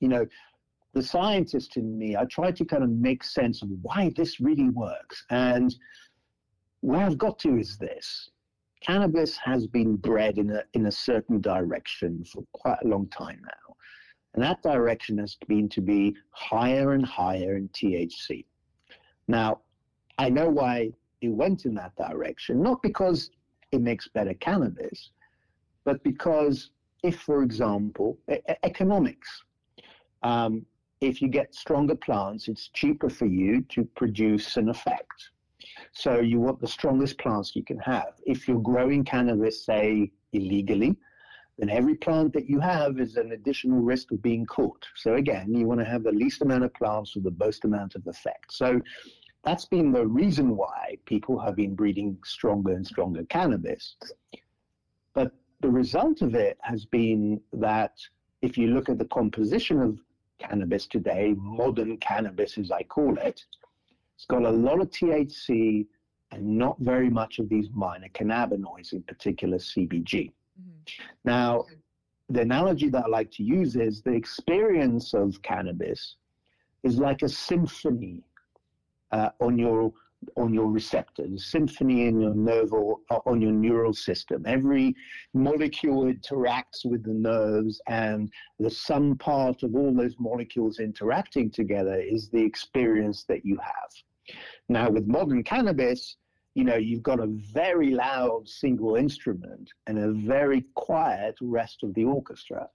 you 0.00 0.08
know, 0.08 0.26
the 0.92 1.02
scientist 1.02 1.76
in 1.76 1.96
me, 1.96 2.16
I 2.16 2.24
try 2.24 2.50
to 2.50 2.64
kind 2.64 2.82
of 2.82 2.90
make 2.90 3.22
sense 3.22 3.62
of 3.62 3.68
why 3.82 4.12
this 4.16 4.40
really 4.40 4.70
works. 4.70 5.24
And 5.30 5.74
where 6.80 7.04
I've 7.06 7.18
got 7.18 7.38
to 7.40 7.56
is 7.56 7.78
this 7.78 8.30
cannabis 8.80 9.36
has 9.36 9.66
been 9.66 9.94
bred 9.96 10.38
in 10.38 10.50
a, 10.50 10.62
in 10.72 10.86
a 10.86 10.90
certain 10.90 11.38
direction 11.40 12.24
for 12.24 12.42
quite 12.52 12.78
a 12.82 12.88
long 12.88 13.06
time 13.08 13.40
now. 13.42 13.74
And 14.34 14.42
that 14.42 14.62
direction 14.62 15.18
has 15.18 15.36
been 15.48 15.68
to 15.70 15.80
be 15.80 16.16
higher 16.30 16.92
and 16.92 17.04
higher 17.04 17.56
in 17.56 17.68
THC. 17.68 18.46
Now, 19.28 19.60
I 20.18 20.30
know 20.30 20.48
why 20.48 20.92
it 21.20 21.28
went 21.28 21.66
in 21.66 21.74
that 21.74 21.94
direction, 21.96 22.62
not 22.62 22.80
because 22.82 23.30
it 23.72 23.82
makes 23.82 24.08
better 24.08 24.34
cannabis, 24.34 25.10
but 25.84 26.02
because 26.02 26.70
if, 27.02 27.20
for 27.20 27.42
example, 27.42 28.18
economics, 28.62 29.42
um, 30.22 30.64
if 31.00 31.22
you 31.22 31.28
get 31.28 31.54
stronger 31.54 31.94
plants, 31.94 32.48
it's 32.48 32.68
cheaper 32.68 33.08
for 33.08 33.26
you 33.26 33.62
to 33.70 33.84
produce 33.96 34.56
an 34.56 34.68
effect. 34.68 35.30
So 35.92 36.20
you 36.20 36.40
want 36.40 36.60
the 36.60 36.68
strongest 36.68 37.18
plants 37.18 37.56
you 37.56 37.64
can 37.64 37.78
have. 37.78 38.14
If 38.26 38.46
you're 38.46 38.60
growing 38.60 39.04
cannabis, 39.04 39.64
say, 39.64 40.10
illegally, 40.32 40.96
then 41.58 41.70
every 41.70 41.94
plant 41.94 42.32
that 42.32 42.48
you 42.48 42.60
have 42.60 43.00
is 43.00 43.16
an 43.16 43.32
additional 43.32 43.80
risk 43.80 44.12
of 44.12 44.22
being 44.22 44.46
caught. 44.46 44.86
So 44.96 45.14
again, 45.14 45.54
you 45.54 45.66
want 45.66 45.80
to 45.80 45.86
have 45.86 46.02
the 46.02 46.12
least 46.12 46.42
amount 46.42 46.64
of 46.64 46.72
plants 46.74 47.14
with 47.14 47.24
the 47.24 47.34
most 47.38 47.64
amount 47.64 47.94
of 47.94 48.06
effect. 48.06 48.52
So 48.52 48.80
that's 49.44 49.64
been 49.66 49.92
the 49.92 50.06
reason 50.06 50.56
why 50.56 50.96
people 51.06 51.38
have 51.38 51.56
been 51.56 51.74
breeding 51.74 52.18
stronger 52.24 52.72
and 52.72 52.86
stronger 52.86 53.24
cannabis. 53.24 53.96
But 55.14 55.32
the 55.60 55.70
result 55.70 56.22
of 56.22 56.34
it 56.34 56.58
has 56.62 56.84
been 56.84 57.40
that 57.52 57.94
if 58.42 58.56
you 58.56 58.68
look 58.68 58.88
at 58.88 58.98
the 58.98 59.06
composition 59.06 59.82
of 59.82 59.98
cannabis 60.40 60.86
today, 60.86 61.34
modern 61.36 61.96
cannabis 61.98 62.58
as 62.58 62.70
I 62.70 62.82
call 62.82 63.16
it, 63.18 63.44
it's 64.16 64.26
got 64.26 64.42
a 64.42 64.50
lot 64.50 64.80
of 64.80 64.90
THC 64.90 65.86
and 66.32 66.58
not 66.58 66.76
very 66.80 67.10
much 67.10 67.38
of 67.38 67.48
these 67.48 67.68
minor 67.72 68.08
cannabinoids, 68.08 68.92
in 68.92 69.02
particular 69.02 69.58
CBG. 69.58 70.32
Mm-hmm. 70.60 71.04
Now, 71.24 71.64
the 72.28 72.40
analogy 72.42 72.88
that 72.90 73.04
I 73.04 73.08
like 73.08 73.30
to 73.32 73.42
use 73.42 73.76
is 73.76 74.02
the 74.02 74.12
experience 74.12 75.14
of 75.14 75.40
cannabis 75.42 76.16
is 76.82 76.98
like 76.98 77.22
a 77.22 77.28
symphony 77.28 78.22
uh, 79.12 79.30
on 79.40 79.58
your 79.58 79.92
on 80.36 80.52
your 80.52 80.66
receptors, 80.66 81.46
symphony 81.46 82.06
in 82.06 82.20
your 82.20 82.34
nerve 82.34 82.72
or 82.72 82.98
uh, 83.10 83.20
on 83.26 83.40
your 83.40 83.52
neural 83.52 83.92
system. 83.92 84.44
Every 84.46 84.94
molecule 85.34 86.04
interacts 86.04 86.84
with 86.84 87.04
the 87.04 87.14
nerves, 87.14 87.80
and 87.88 88.30
the 88.58 88.70
sum 88.70 89.16
part 89.16 89.62
of 89.62 89.74
all 89.74 89.94
those 89.94 90.14
molecules 90.18 90.78
interacting 90.78 91.50
together 91.50 92.00
is 92.00 92.28
the 92.28 92.42
experience 92.42 93.24
that 93.24 93.44
you 93.44 93.58
have. 93.62 94.36
Now, 94.68 94.90
with 94.90 95.06
modern 95.06 95.42
cannabis, 95.42 96.16
you 96.54 96.64
know, 96.64 96.76
you've 96.76 97.02
got 97.02 97.20
a 97.20 97.26
very 97.26 97.90
loud 97.90 98.48
single 98.48 98.96
instrument 98.96 99.70
and 99.86 99.98
a 99.98 100.12
very 100.12 100.64
quiet 100.74 101.36
rest 101.40 101.82
of 101.82 101.94
the 101.94 102.04
orchestra. 102.04 102.68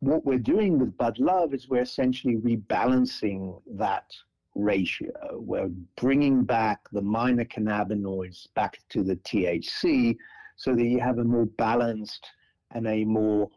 What 0.00 0.24
we're 0.24 0.38
doing 0.38 0.78
with 0.78 0.96
Bud 0.96 1.18
Love 1.18 1.52
is 1.52 1.68
we're 1.68 1.82
essentially 1.82 2.36
rebalancing 2.36 3.60
that 3.76 4.10
ratio. 4.54 5.12
We're 5.34 5.70
bringing 5.96 6.44
back 6.44 6.80
the 6.92 7.02
minor 7.02 7.44
cannabinoids 7.44 8.48
back 8.54 8.78
to 8.90 9.02
the 9.02 9.16
THC 9.16 10.16
so 10.56 10.74
that 10.74 10.84
you 10.84 11.00
have 11.00 11.18
a 11.18 11.24
more 11.24 11.46
balanced 11.46 12.26
and 12.72 12.86
a 12.86 13.04
more 13.04 13.48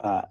uh, 0.00 0.22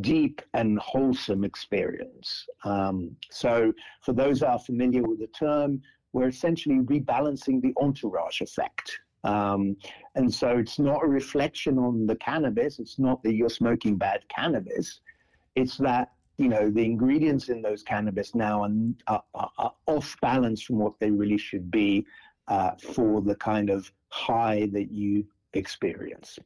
deep 0.00 0.40
and 0.54 0.78
wholesome 0.78 1.44
experience. 1.44 2.46
Um, 2.64 3.16
so, 3.30 3.72
for 4.02 4.12
those 4.12 4.42
are 4.42 4.58
familiar 4.58 5.02
with 5.02 5.20
the 5.20 5.26
term, 5.28 5.82
we're 6.12 6.28
essentially 6.28 6.76
rebalancing 6.76 7.60
the 7.60 7.74
entourage 7.80 8.40
effect. 8.40 8.98
Um, 9.24 9.76
and 10.14 10.32
so 10.32 10.58
it's 10.58 10.78
not 10.78 11.02
a 11.02 11.08
reflection 11.08 11.78
on 11.78 12.06
the 12.06 12.16
cannabis. 12.16 12.78
It's 12.78 12.98
not 12.98 13.22
that 13.24 13.34
you're 13.34 13.48
smoking 13.48 13.96
bad 13.96 14.20
cannabis. 14.28 15.00
It's 15.56 15.76
that 15.78 16.12
you 16.36 16.48
know 16.48 16.70
the 16.70 16.84
ingredients 16.84 17.48
in 17.48 17.62
those 17.62 17.82
cannabis 17.82 18.34
now 18.34 18.64
are, 19.06 19.22
are, 19.34 19.50
are 19.58 19.74
off 19.86 20.16
balance 20.20 20.62
from 20.62 20.78
what 20.78 20.98
they 20.98 21.10
really 21.10 21.38
should 21.38 21.70
be 21.70 22.04
uh, 22.48 22.72
for 22.76 23.20
the 23.20 23.34
kind 23.36 23.70
of 23.70 23.90
high 24.08 24.68
that 24.72 24.90
you 24.90 25.26
experience. 25.54 26.38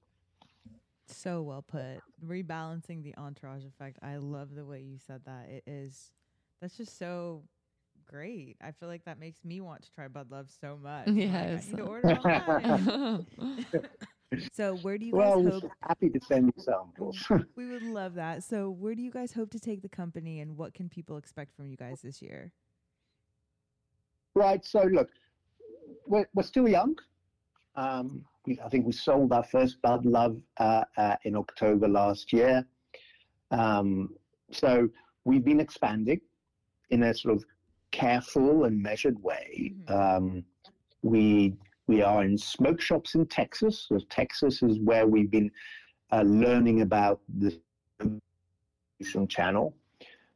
So 1.06 1.42
well 1.42 1.62
put. 1.62 2.00
Rebalancing 2.24 3.02
the 3.02 3.14
entourage 3.16 3.64
effect. 3.64 3.98
I 4.02 4.16
love 4.16 4.54
the 4.54 4.64
way 4.64 4.80
you 4.80 4.98
said 4.98 5.22
that. 5.24 5.48
It 5.48 5.62
is. 5.66 6.12
That's 6.60 6.76
just 6.76 6.98
so 6.98 7.44
great. 8.04 8.56
I 8.60 8.72
feel 8.72 8.88
like 8.88 9.04
that 9.04 9.18
makes 9.18 9.44
me 9.44 9.60
want 9.60 9.82
to 9.82 9.90
try 9.90 10.08
Bud 10.08 10.30
Love 10.30 10.50
so 10.60 10.78
much. 10.80 11.08
Yes. 11.08 11.68
Like, 11.72 13.24
so 14.52 14.76
where 14.76 14.98
do 14.98 15.06
you 15.06 15.12
well, 15.12 15.42
guys 15.42 15.52
hope? 15.52 15.70
Happy 15.80 16.10
to 16.10 16.20
send 16.26 16.52
you 16.56 16.62
samples. 16.62 17.26
we 17.56 17.66
would 17.66 17.82
love 17.82 18.14
that. 18.14 18.44
So 18.44 18.70
where 18.70 18.94
do 18.94 19.02
you 19.02 19.10
guys 19.10 19.32
hope 19.32 19.50
to 19.50 19.60
take 19.60 19.82
the 19.82 19.88
company, 19.88 20.40
and 20.40 20.56
what 20.56 20.74
can 20.74 20.88
people 20.88 21.16
expect 21.16 21.54
from 21.54 21.66
you 21.66 21.76
guys 21.76 22.00
this 22.02 22.20
year? 22.20 22.52
Right. 24.34 24.64
So 24.64 24.82
look, 24.82 25.08
we're, 26.06 26.28
we're 26.34 26.42
still 26.42 26.68
young. 26.68 26.96
Um, 27.76 28.24
we, 28.46 28.58
I 28.64 28.68
think 28.68 28.86
we 28.86 28.92
sold 28.92 29.32
our 29.32 29.44
first 29.44 29.80
Bud 29.82 30.04
Love 30.04 30.40
uh, 30.58 30.84
uh, 30.96 31.16
in 31.24 31.36
October 31.36 31.88
last 31.88 32.32
year. 32.32 32.66
Um, 33.50 34.10
so 34.50 34.88
we've 35.24 35.44
been 35.44 35.60
expanding 35.60 36.20
in 36.90 37.02
a 37.02 37.14
sort 37.14 37.36
of 37.36 37.44
careful 37.90 38.64
and 38.64 38.82
measured 38.82 39.22
way. 39.22 39.74
Mm-hmm. 39.88 39.92
Um, 39.94 40.44
we 41.02 41.54
we 41.88 42.02
are 42.02 42.22
in 42.22 42.38
smoke 42.38 42.80
shops 42.80 43.14
in 43.14 43.26
Texas. 43.26 43.86
So 43.88 43.98
Texas 44.10 44.62
is 44.62 44.78
where 44.78 45.06
we've 45.06 45.30
been 45.30 45.50
uh, 46.12 46.22
learning 46.22 46.82
about 46.82 47.20
the 47.38 47.58
distribution 47.98 49.26
channel. 49.26 49.74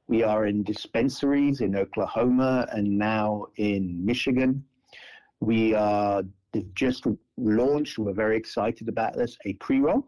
We 0.08 0.22
are 0.24 0.46
in 0.46 0.64
dispensaries 0.64 1.60
in 1.60 1.76
Oklahoma 1.76 2.66
and 2.72 2.98
now 2.98 3.46
in 3.56 4.04
Michigan. 4.04 4.64
We 5.40 5.74
are 5.74 6.22
just 6.74 7.06
launched. 7.36 7.98
We're 7.98 8.12
very 8.12 8.36
excited 8.36 8.88
about 8.88 9.14
this. 9.14 9.36
A 9.44 9.52
pre-roll 9.54 10.06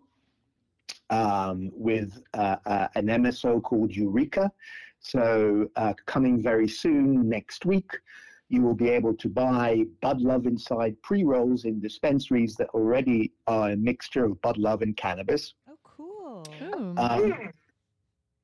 um, 1.10 1.70
with 1.74 2.22
uh, 2.32 2.56
uh, 2.64 2.88
an 2.94 3.06
MSO 3.06 3.62
called 3.62 3.94
Eureka. 3.94 4.50
So 5.00 5.68
uh, 5.76 5.92
coming 6.06 6.42
very 6.42 6.68
soon 6.68 7.28
next 7.28 7.66
week, 7.66 7.90
you 8.48 8.62
will 8.62 8.74
be 8.74 8.88
able 8.88 9.14
to 9.14 9.28
buy 9.28 9.84
Bud 10.00 10.20
Love 10.20 10.46
Inside 10.46 11.00
pre 11.02 11.24
rolls 11.24 11.64
in 11.64 11.80
dispensaries 11.80 12.54
that 12.56 12.68
already 12.70 13.32
are 13.46 13.70
a 13.70 13.76
mixture 13.76 14.24
of 14.24 14.40
Bud 14.42 14.58
Love 14.58 14.82
and 14.82 14.96
cannabis. 14.96 15.54
Oh, 15.68 15.76
cool. 15.82 16.94
Um, 16.98 17.34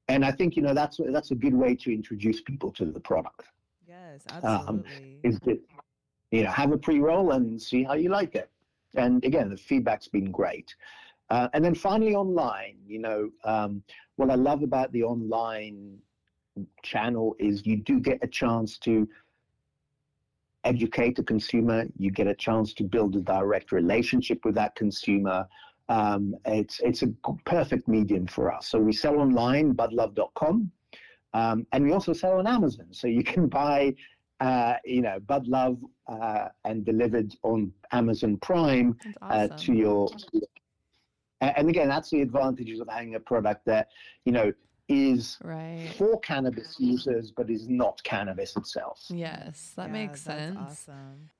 and 0.09 0.25
I 0.25 0.33
think 0.33 0.57
you 0.57 0.63
know 0.63 0.75
that's 0.75 0.99
that's 1.13 1.31
a 1.31 1.35
good 1.35 1.55
way 1.55 1.75
to 1.77 1.93
introduce 1.93 2.41
people 2.41 2.73
to 2.73 2.85
the 2.87 3.01
product. 3.01 3.45
Yes, 3.87 4.25
um, 4.43 4.43
absolutely. 4.43 5.21
Um, 5.25 5.31
is 5.31 5.39
that 5.41 5.61
you 6.31 6.43
know 6.43 6.51
have 6.51 6.73
a 6.73 6.79
pre 6.79 6.99
roll 6.99 7.33
and 7.33 7.61
see 7.61 7.85
how 7.85 7.95
you 7.95 8.09
like 8.09 8.35
it. 8.35 8.51
And 8.97 9.25
again, 9.25 9.51
the 9.51 9.57
feedback's 9.57 10.09
been 10.09 10.33
great. 10.33 10.75
Uh, 11.29 11.49
and 11.53 11.65
then 11.65 11.77
finally, 11.77 12.15
online. 12.17 12.77
You 12.87 12.99
know, 12.99 13.31
um, 13.45 13.83
what 14.17 14.31
I 14.31 14.35
love 14.35 14.63
about 14.63 14.91
the 14.93 15.05
online 15.05 15.99
channel 16.83 17.37
is 17.39 17.65
you 17.65 17.77
do 17.77 18.01
get 18.01 18.19
a 18.23 18.27
chance 18.27 18.79
to 18.79 19.09
educate 20.65 21.17
the 21.17 21.23
consumer. 21.23 21.87
You 21.97 22.11
get 22.11 22.27
a 22.27 22.35
chance 22.35 22.75
to 22.75 22.85
build 22.85 23.17
a 23.17 23.21
direct 23.21 23.73
relationship 23.73 24.45
with 24.45 24.55
that 24.57 24.75
consumer. 24.75 25.47
Um, 25.89 26.37
it's 26.45 26.81
it's 26.81 27.03
a 27.03 27.09
perfect 27.45 27.89
medium 27.89 28.27
for 28.27 28.53
us. 28.53 28.69
So 28.69 28.79
we 28.79 28.93
sell 28.93 29.19
online, 29.19 29.75
budlove.com, 29.75 30.71
um, 31.35 31.67
and 31.73 31.85
we 31.85 31.93
also 31.93 32.13
sell 32.13 32.39
on 32.39 32.47
Amazon. 32.47 32.87
So 32.93 33.07
you 33.07 33.25
can 33.25 33.47
buy, 33.61 33.95
uh, 34.41 34.75
you 34.85 35.03
know, 35.03 35.19
Bud 35.21 35.47
Love 35.49 35.79
uh, 36.07 36.49
and 36.65 36.85
delivered 36.85 37.35
on 37.43 37.73
Amazon 37.93 38.37
Prime 38.39 38.97
awesome. 39.23 39.53
uh, 39.53 39.57
to 39.57 39.73
your. 39.75 40.09
And 41.43 41.71
again, 41.71 41.89
that's 41.89 42.11
the 42.11 42.21
advantages 42.21 42.81
of 42.81 42.89
having 42.91 43.15
a 43.15 43.21
product 43.21 43.65
that, 43.65 43.89
you 44.27 44.33
know, 44.33 44.53
is 44.91 45.39
right. 45.43 45.89
for 45.97 46.19
cannabis 46.21 46.77
users, 46.79 47.31
but 47.31 47.49
is 47.49 47.69
not 47.69 48.03
cannabis 48.03 48.57
itself. 48.57 49.05
Yes, 49.09 49.73
that 49.77 49.87
yeah, 49.87 49.93
makes 49.93 50.23
sense. 50.23 50.59
Awesome. 50.59 51.31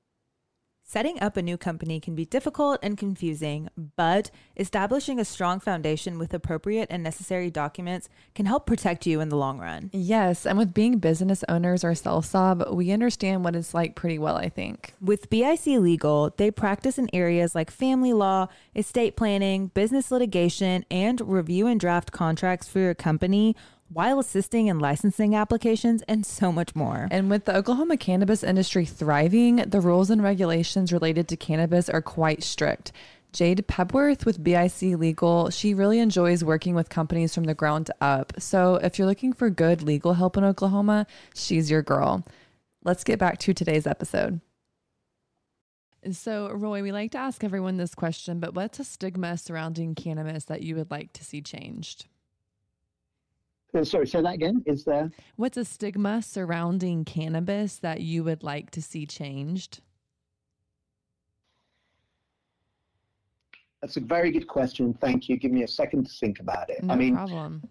Setting 0.91 1.21
up 1.21 1.37
a 1.37 1.41
new 1.41 1.55
company 1.55 2.01
can 2.01 2.15
be 2.15 2.25
difficult 2.25 2.77
and 2.83 2.97
confusing, 2.97 3.69
but 3.95 4.29
establishing 4.57 5.21
a 5.21 5.23
strong 5.23 5.61
foundation 5.61 6.19
with 6.19 6.33
appropriate 6.33 6.89
and 6.91 7.01
necessary 7.01 7.49
documents 7.49 8.09
can 8.35 8.45
help 8.45 8.65
protect 8.65 9.05
you 9.05 9.21
in 9.21 9.29
the 9.29 9.37
long 9.37 9.57
run. 9.57 9.89
Yes, 9.93 10.45
and 10.45 10.57
with 10.57 10.73
being 10.73 10.97
business 10.97 11.45
owners 11.47 11.85
ourselves, 11.85 12.27
Sob, 12.27 12.65
we 12.73 12.91
understand 12.91 13.45
what 13.45 13.55
it's 13.55 13.73
like 13.73 13.95
pretty 13.95 14.19
well, 14.19 14.35
I 14.35 14.49
think. 14.49 14.93
With 14.99 15.29
BIC 15.29 15.65
Legal, 15.65 16.33
they 16.35 16.51
practice 16.51 16.97
in 16.97 17.07
areas 17.13 17.55
like 17.55 17.71
family 17.71 18.11
law, 18.11 18.49
estate 18.75 19.15
planning, 19.15 19.67
business 19.67 20.11
litigation, 20.11 20.83
and 20.91 21.21
review 21.21 21.67
and 21.67 21.79
draft 21.79 22.11
contracts 22.11 22.67
for 22.67 22.79
your 22.79 22.95
company 22.95 23.55
while 23.93 24.19
assisting 24.19 24.67
in 24.67 24.79
licensing 24.79 25.35
applications 25.35 26.01
and 26.07 26.25
so 26.25 26.51
much 26.51 26.75
more. 26.75 27.07
And 27.11 27.29
with 27.29 27.45
the 27.45 27.55
Oklahoma 27.55 27.97
cannabis 27.97 28.43
industry 28.43 28.85
thriving, 28.85 29.57
the 29.57 29.81
rules 29.81 30.09
and 30.09 30.23
regulations 30.23 30.93
related 30.93 31.27
to 31.29 31.37
cannabis 31.37 31.89
are 31.89 32.01
quite 32.01 32.43
strict. 32.43 32.91
Jade 33.33 33.65
Pepworth 33.67 34.25
with 34.25 34.43
BIC 34.43 34.81
Legal, 34.97 35.49
she 35.49 35.73
really 35.73 35.99
enjoys 35.99 36.43
working 36.43 36.75
with 36.75 36.89
companies 36.89 37.33
from 37.33 37.45
the 37.45 37.53
ground 37.53 37.89
up. 38.01 38.33
So 38.39 38.75
if 38.75 38.97
you're 38.97 39.07
looking 39.07 39.33
for 39.33 39.49
good 39.49 39.81
legal 39.81 40.13
help 40.13 40.37
in 40.37 40.43
Oklahoma, 40.43 41.07
she's 41.33 41.71
your 41.71 41.81
girl. 41.81 42.25
Let's 42.83 43.03
get 43.03 43.19
back 43.19 43.39
to 43.39 43.53
today's 43.53 43.87
episode. 43.87 44.41
So, 46.11 46.49
Roy, 46.49 46.81
we 46.81 46.91
like 46.91 47.11
to 47.11 47.19
ask 47.19 47.43
everyone 47.43 47.77
this 47.77 47.93
question, 47.93 48.39
but 48.39 48.55
what's 48.55 48.79
a 48.79 48.83
stigma 48.83 49.37
surrounding 49.37 49.93
cannabis 49.93 50.45
that 50.45 50.63
you 50.63 50.75
would 50.75 50.89
like 50.89 51.13
to 51.13 51.23
see 51.23 51.41
changed? 51.41 52.07
Uh, 53.73 53.83
sorry, 53.85 54.05
say 54.07 54.21
that 54.21 54.33
again. 54.35 54.61
Is 54.65 54.83
there? 54.83 55.09
What's 55.37 55.57
a 55.57 55.63
stigma 55.65 56.21
surrounding 56.21 57.05
cannabis 57.05 57.77
that 57.77 58.01
you 58.01 58.23
would 58.23 58.43
like 58.43 58.71
to 58.71 58.81
see 58.81 59.05
changed? 59.05 59.81
that's 63.81 63.97
a 63.97 64.01
very 64.01 64.31
good 64.31 64.47
question. 64.47 64.93
Thank 65.01 65.27
you. 65.27 65.37
Give 65.37 65.51
me 65.51 65.63
a 65.63 65.67
second 65.67 66.05
to 66.05 66.11
think 66.19 66.39
about 66.39 66.69
it. 66.69 66.83
No 66.83 66.93
I 66.93 66.97
mean, 66.97 67.15
problem. 67.15 67.63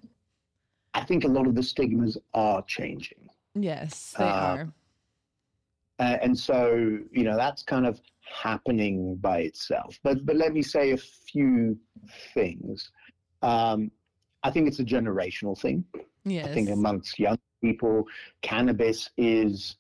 I 0.92 1.04
think 1.04 1.22
a 1.22 1.28
lot 1.28 1.46
of 1.46 1.54
the 1.54 1.62
stigmas 1.62 2.18
are 2.34 2.62
changing. 2.62 3.28
Yes, 3.54 4.14
they 4.18 4.24
Uh, 4.24 4.28
are. 4.28 4.74
Uh, 6.00 6.16
and 6.22 6.36
so, 6.36 6.98
you 7.12 7.22
know, 7.22 7.36
that's 7.36 7.62
kind 7.62 7.86
of 7.86 8.00
happening 8.22 9.14
by 9.16 9.40
itself. 9.42 10.00
But 10.02 10.26
but 10.26 10.34
let 10.34 10.52
me 10.52 10.62
say 10.62 10.90
a 10.92 10.96
few 10.96 11.78
things. 12.34 12.90
Um, 13.42 13.92
I 14.42 14.50
think 14.50 14.68
it's 14.68 14.80
a 14.80 14.84
generational 14.84 15.58
thing. 15.58 15.84
Yes. 16.24 16.46
I 16.46 16.52
think 16.52 16.70
amongst 16.70 17.18
young 17.18 17.38
people, 17.62 18.06
cannabis 18.42 19.10
is 19.16 19.76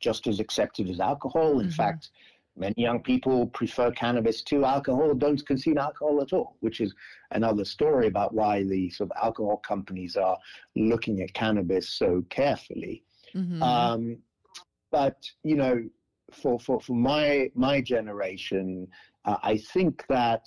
just 0.00 0.26
as 0.26 0.40
accepted 0.40 0.88
as 0.88 1.00
alcohol. 1.00 1.60
In 1.60 1.68
Mhm. 1.68 1.72
fact, 1.72 2.10
many 2.56 2.74
young 2.76 3.02
people 3.02 3.46
prefer 3.48 3.90
cannabis 3.92 4.42
to 4.42 4.64
alcohol, 4.64 5.14
don't 5.14 5.44
consume 5.46 5.78
alcohol 5.78 6.20
at 6.20 6.32
all, 6.32 6.56
which 6.60 6.80
is 6.80 6.94
another 7.30 7.64
story 7.64 8.06
about 8.06 8.34
why 8.34 8.62
the 8.64 8.90
sort 8.90 9.10
of 9.10 9.16
alcohol 9.22 9.58
companies 9.58 10.16
are 10.16 10.38
looking 10.76 11.20
at 11.20 11.32
cannabis 11.34 11.88
so 11.88 12.22
carefully. 12.30 13.04
Mhm. 13.34 13.62
Um, 13.62 14.22
but 14.90 15.30
you 15.44 15.56
know, 15.56 15.88
for 16.32 16.58
for 16.58 16.80
for 16.80 16.94
my 16.94 17.50
my 17.54 17.80
generation, 17.80 18.88
uh, 19.24 19.38
I 19.42 19.56
think 19.58 20.06
that 20.08 20.44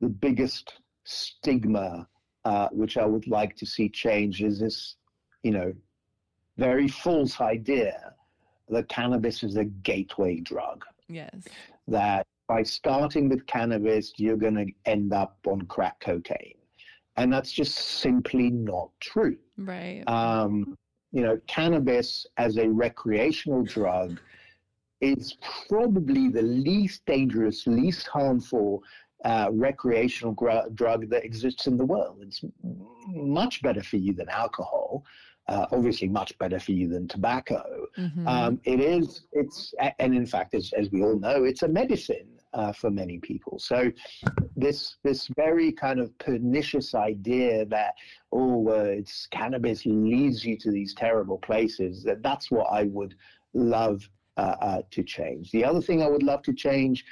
the 0.00 0.08
biggest 0.08 0.80
stigma 1.04 2.08
uh, 2.44 2.68
which 2.72 2.96
I 2.96 3.04
would 3.06 3.26
like 3.26 3.56
to 3.56 3.66
see 3.66 3.88
change 3.88 4.42
is 4.42 4.58
this, 4.60 4.96
you 5.42 5.52
know, 5.52 5.72
very 6.58 6.88
false 6.88 7.40
idea 7.40 8.14
that 8.68 8.88
cannabis 8.88 9.42
is 9.42 9.56
a 9.56 9.64
gateway 9.64 10.40
drug. 10.40 10.84
yes. 11.08 11.44
That 11.88 12.26
by 12.48 12.62
starting 12.62 13.28
with 13.28 13.46
cannabis, 13.46 14.12
you're 14.16 14.36
going 14.36 14.54
to 14.56 14.66
end 14.90 15.12
up 15.12 15.36
on 15.46 15.62
crack 15.62 16.00
cocaine, 16.00 16.58
and 17.16 17.32
that's 17.32 17.52
just 17.52 17.74
simply 17.76 18.50
not 18.50 18.90
true 19.00 19.36
Right. 19.56 20.02
um, 20.06 20.76
you 21.12 21.22
know, 21.22 21.38
cannabis 21.46 22.26
as 22.38 22.56
a 22.56 22.68
recreational 22.68 23.62
drug 23.62 24.18
is 25.00 25.36
probably 25.68 26.28
the 26.28 26.42
least 26.42 27.04
dangerous, 27.06 27.66
least 27.66 28.06
harmful 28.06 28.82
uh, 29.24 29.48
recreational 29.52 30.32
gr- 30.32 30.68
drug 30.74 31.08
that 31.10 31.24
exists 31.24 31.66
in 31.66 31.76
the 31.76 31.84
world. 31.84 32.18
It's 32.20 32.42
much 33.08 33.62
better 33.62 33.82
for 33.82 33.96
you 33.96 34.12
than 34.12 34.28
alcohol. 34.28 35.04
Uh, 35.48 35.66
obviously, 35.72 36.08
much 36.08 36.36
better 36.38 36.60
for 36.60 36.72
you 36.72 36.88
than 36.88 37.08
tobacco. 37.08 37.86
Mhm. 37.98 38.26
Um, 38.28 38.60
it 38.64 38.80
is. 38.80 39.26
It's 39.32 39.74
and 39.98 40.14
in 40.14 40.26
fact, 40.26 40.54
as, 40.54 40.72
as 40.72 40.90
we 40.92 41.02
all 41.02 41.18
know, 41.18 41.44
it's 41.44 41.62
a 41.62 41.68
medicine 41.68 42.28
uh, 42.54 42.72
for 42.72 42.90
many 42.90 43.18
people. 43.18 43.58
So 43.58 43.90
this 44.56 44.96
this 45.02 45.28
very 45.36 45.72
kind 45.72 45.98
of 46.00 46.16
pernicious 46.18 46.94
idea 46.94 47.64
that 47.66 47.94
oh, 48.32 48.68
it's 48.68 49.26
cannabis 49.26 49.84
leads 49.84 50.44
you 50.44 50.56
to 50.58 50.70
these 50.70 50.94
terrible 50.94 51.38
places. 51.38 52.02
That 52.04 52.22
that's 52.22 52.50
what 52.50 52.68
I 52.70 52.84
would 52.84 53.14
love 53.54 54.08
uh, 54.36 54.56
uh, 54.60 54.82
to 54.90 55.02
change. 55.02 55.50
The 55.50 55.64
other 55.64 55.80
thing 55.80 56.02
I 56.02 56.08
would 56.08 56.22
love 56.22 56.42
to 56.42 56.52
change. 56.52 57.04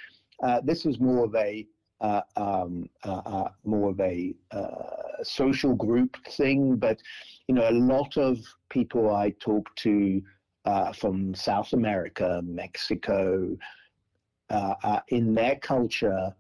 Uh, 0.43 0.61
this 0.65 0.87
is 0.87 0.99
more 1.01 1.25
of 1.25 1.35
a 1.35 1.67
uh, 2.01 2.23
um, 2.37 2.89
uh, 3.05 3.21
uh, 3.27 3.51
more 3.65 3.91
of 3.91 4.01
a 4.01 4.35
uh, 4.53 5.23
social 5.23 5.75
group 5.75 6.17
thing, 6.29 6.77
but 6.77 7.01
you 7.47 7.55
know, 7.55 7.69
a 7.69 7.73
lot 7.73 8.17
of 8.17 8.39
people 8.71 9.15
I 9.15 9.31
talk 9.41 9.75
to 9.77 10.23
from 10.95 11.35
South 11.35 11.73
America, 11.73 12.41
Mexico, 12.45 13.57
in 15.09 15.35
their 15.35 15.57
culture, 15.57 16.35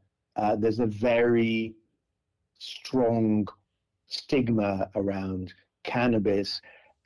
there's 0.58 0.80
a 0.80 0.86
very 0.86 1.74
strong 2.58 3.46
stigma 4.06 4.90
around 4.94 5.54
cannabis 5.82 6.60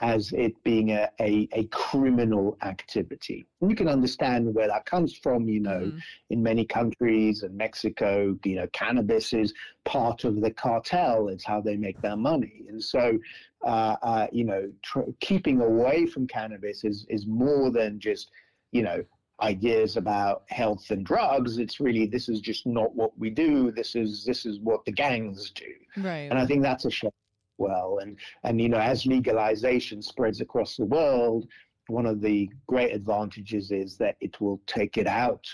as 0.05 0.33
it 0.35 0.53
being 0.65 0.91
a, 0.91 1.09
a, 1.19 1.49
a 1.53 1.65
criminal 1.69 2.59
activity. 2.63 3.47
And 3.61 3.71
you 3.71 3.77
can 3.77 3.89
understand 3.89 4.55
where 4.55 4.69
that 4.69 4.85
comes 4.85 5.17
from, 5.17 5.49
you 5.49 5.61
know, 5.61 5.85
Mhm. 5.87 6.01
in 6.29 6.43
many 6.43 6.65
countries 6.67 7.43
and 7.43 7.57
Mexico, 7.57 8.39
you 8.45 8.57
know, 8.57 8.67
cannabis 8.83 9.33
is 9.33 9.55
part 9.85 10.25
of 10.25 10.35
the 10.43 10.51
cartel. 10.51 11.29
It's 11.29 11.47
how 11.53 11.63
they 11.63 11.77
make 11.87 11.99
their 12.03 12.17
money. 12.17 12.57
And 12.69 12.83
so, 12.95 13.19
uh, 13.65 13.97
uh, 14.03 14.27
you 14.31 14.45
know, 14.45 14.71
tr- 14.83 15.13
keeping 15.21 15.63
away 15.63 16.05
from 16.13 16.27
cannabis 16.27 16.85
is, 16.85 17.07
is 17.09 17.27
more 17.27 17.71
than 17.71 17.99
just, 17.99 18.31
you 18.73 18.83
know, 18.83 19.03
ideas 19.41 19.97
about 19.97 20.45
health 20.61 20.91
and 20.91 21.03
drugs. 21.07 21.57
It's 21.65 21.81
really, 21.81 22.07
this 22.07 22.29
is 22.29 22.41
just 22.51 22.67
not 22.67 22.95
what 22.95 23.13
we 23.19 23.31
do. 23.31 23.73
This 23.81 23.97
is, 23.97 24.23
this 24.27 24.45
is 24.45 24.61
what 24.61 24.85
the 24.85 24.93
gangs 24.93 25.51
do. 25.51 25.73
Right. 25.97 26.29
And 26.31 26.39
I 26.39 26.45
think 26.45 26.63
that's 26.63 26.85
a 26.85 26.91
shame 26.91 27.11
well. 27.59 27.99
And 28.01 28.19
and 28.43 28.61
you 28.61 28.69
know, 28.69 28.79
as 28.79 29.07
legalization 29.07 30.03
spreads 30.03 30.41
across 30.41 30.77
the 30.77 30.87
world, 30.87 31.49
one 31.89 32.07
of 32.07 32.21
the 32.21 32.51
great 32.67 32.95
advantages 32.95 33.71
is 33.71 33.97
that 33.99 34.17
it 34.21 34.41
will 34.41 34.61
take 34.67 34.97
it 34.97 35.07
out 35.07 35.47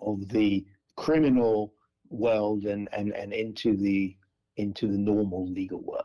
of 0.00 0.28
the 0.28 0.64
criminal 0.96 1.72
world 2.10 2.64
and, 2.64 2.88
and, 2.92 3.12
and 3.12 3.32
into 3.32 3.76
the 3.76 4.16
into 4.56 4.88
the 4.88 4.98
normal 4.98 5.46
legal 5.48 5.80
world. 5.80 6.04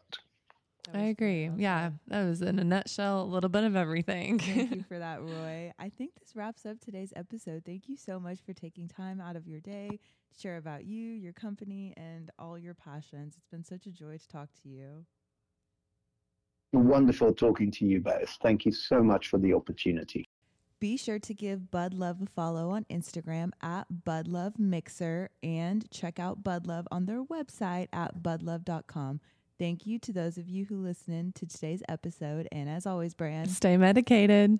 I 0.93 1.05
agree. 1.05 1.49
Yeah, 1.55 1.91
that 2.07 2.23
was 2.25 2.41
in 2.41 2.59
a 2.59 2.63
nutshell 2.63 3.23
a 3.23 3.25
little 3.25 3.49
bit 3.49 3.63
of 3.63 3.75
everything. 3.75 4.37
Thank 4.37 4.75
you 4.75 4.83
for 4.87 4.99
that, 4.99 5.21
Roy. 5.23 5.71
I 5.79 5.89
think 5.89 6.11
this 6.19 6.35
wraps 6.35 6.65
up 6.65 6.79
today's 6.79 7.13
episode. 7.15 7.63
Thank 7.65 7.87
you 7.87 7.95
so 7.97 8.19
much 8.19 8.39
for 8.45 8.53
taking 8.53 8.87
time 8.87 9.19
out 9.19 9.35
of 9.35 9.47
your 9.47 9.59
day 9.59 9.89
to 9.89 10.39
share 10.39 10.57
about 10.57 10.85
you, 10.85 11.09
your 11.13 11.33
company, 11.33 11.93
and 11.97 12.29
all 12.37 12.59
your 12.59 12.75
passions. 12.75 13.35
It's 13.37 13.47
been 13.47 13.63
such 13.63 13.87
a 13.87 13.91
joy 13.91 14.17
to 14.17 14.27
talk 14.27 14.49
to 14.61 14.69
you. 14.69 15.05
Wonderful 16.73 17.33
talking 17.33 17.71
to 17.71 17.85
you 17.85 17.99
both. 17.99 18.37
Thank 18.41 18.65
you 18.65 18.71
so 18.71 19.03
much 19.03 19.27
for 19.27 19.37
the 19.37 19.53
opportunity. 19.53 20.27
Be 20.79 20.97
sure 20.97 21.19
to 21.19 21.33
give 21.33 21.71
Bud 21.71 21.93
Love 21.93 22.21
a 22.21 22.25
follow 22.25 22.71
on 22.71 22.85
Instagram 22.89 23.51
at 23.61 23.85
Bud 24.03 24.27
Love 24.27 24.59
Mixer 24.59 25.29
and 25.41 25.89
check 25.91 26.19
out 26.19 26.43
Bud 26.43 26.67
Love 26.67 26.87
on 26.91 27.05
their 27.05 27.23
website 27.23 27.87
at 27.93 28.21
budlove.com. 28.21 29.21
Thank 29.57 29.85
you 29.85 29.97
to 29.99 30.11
those 30.11 30.37
of 30.37 30.49
you 30.49 30.65
who 30.65 30.75
listened 30.75 31.35
to 31.35 31.45
today's 31.45 31.83
episode. 31.87 32.49
And 32.51 32.67
as 32.67 32.85
always, 32.85 33.13
Brand, 33.13 33.49
Stay 33.51 33.77
medicated. 33.77 34.59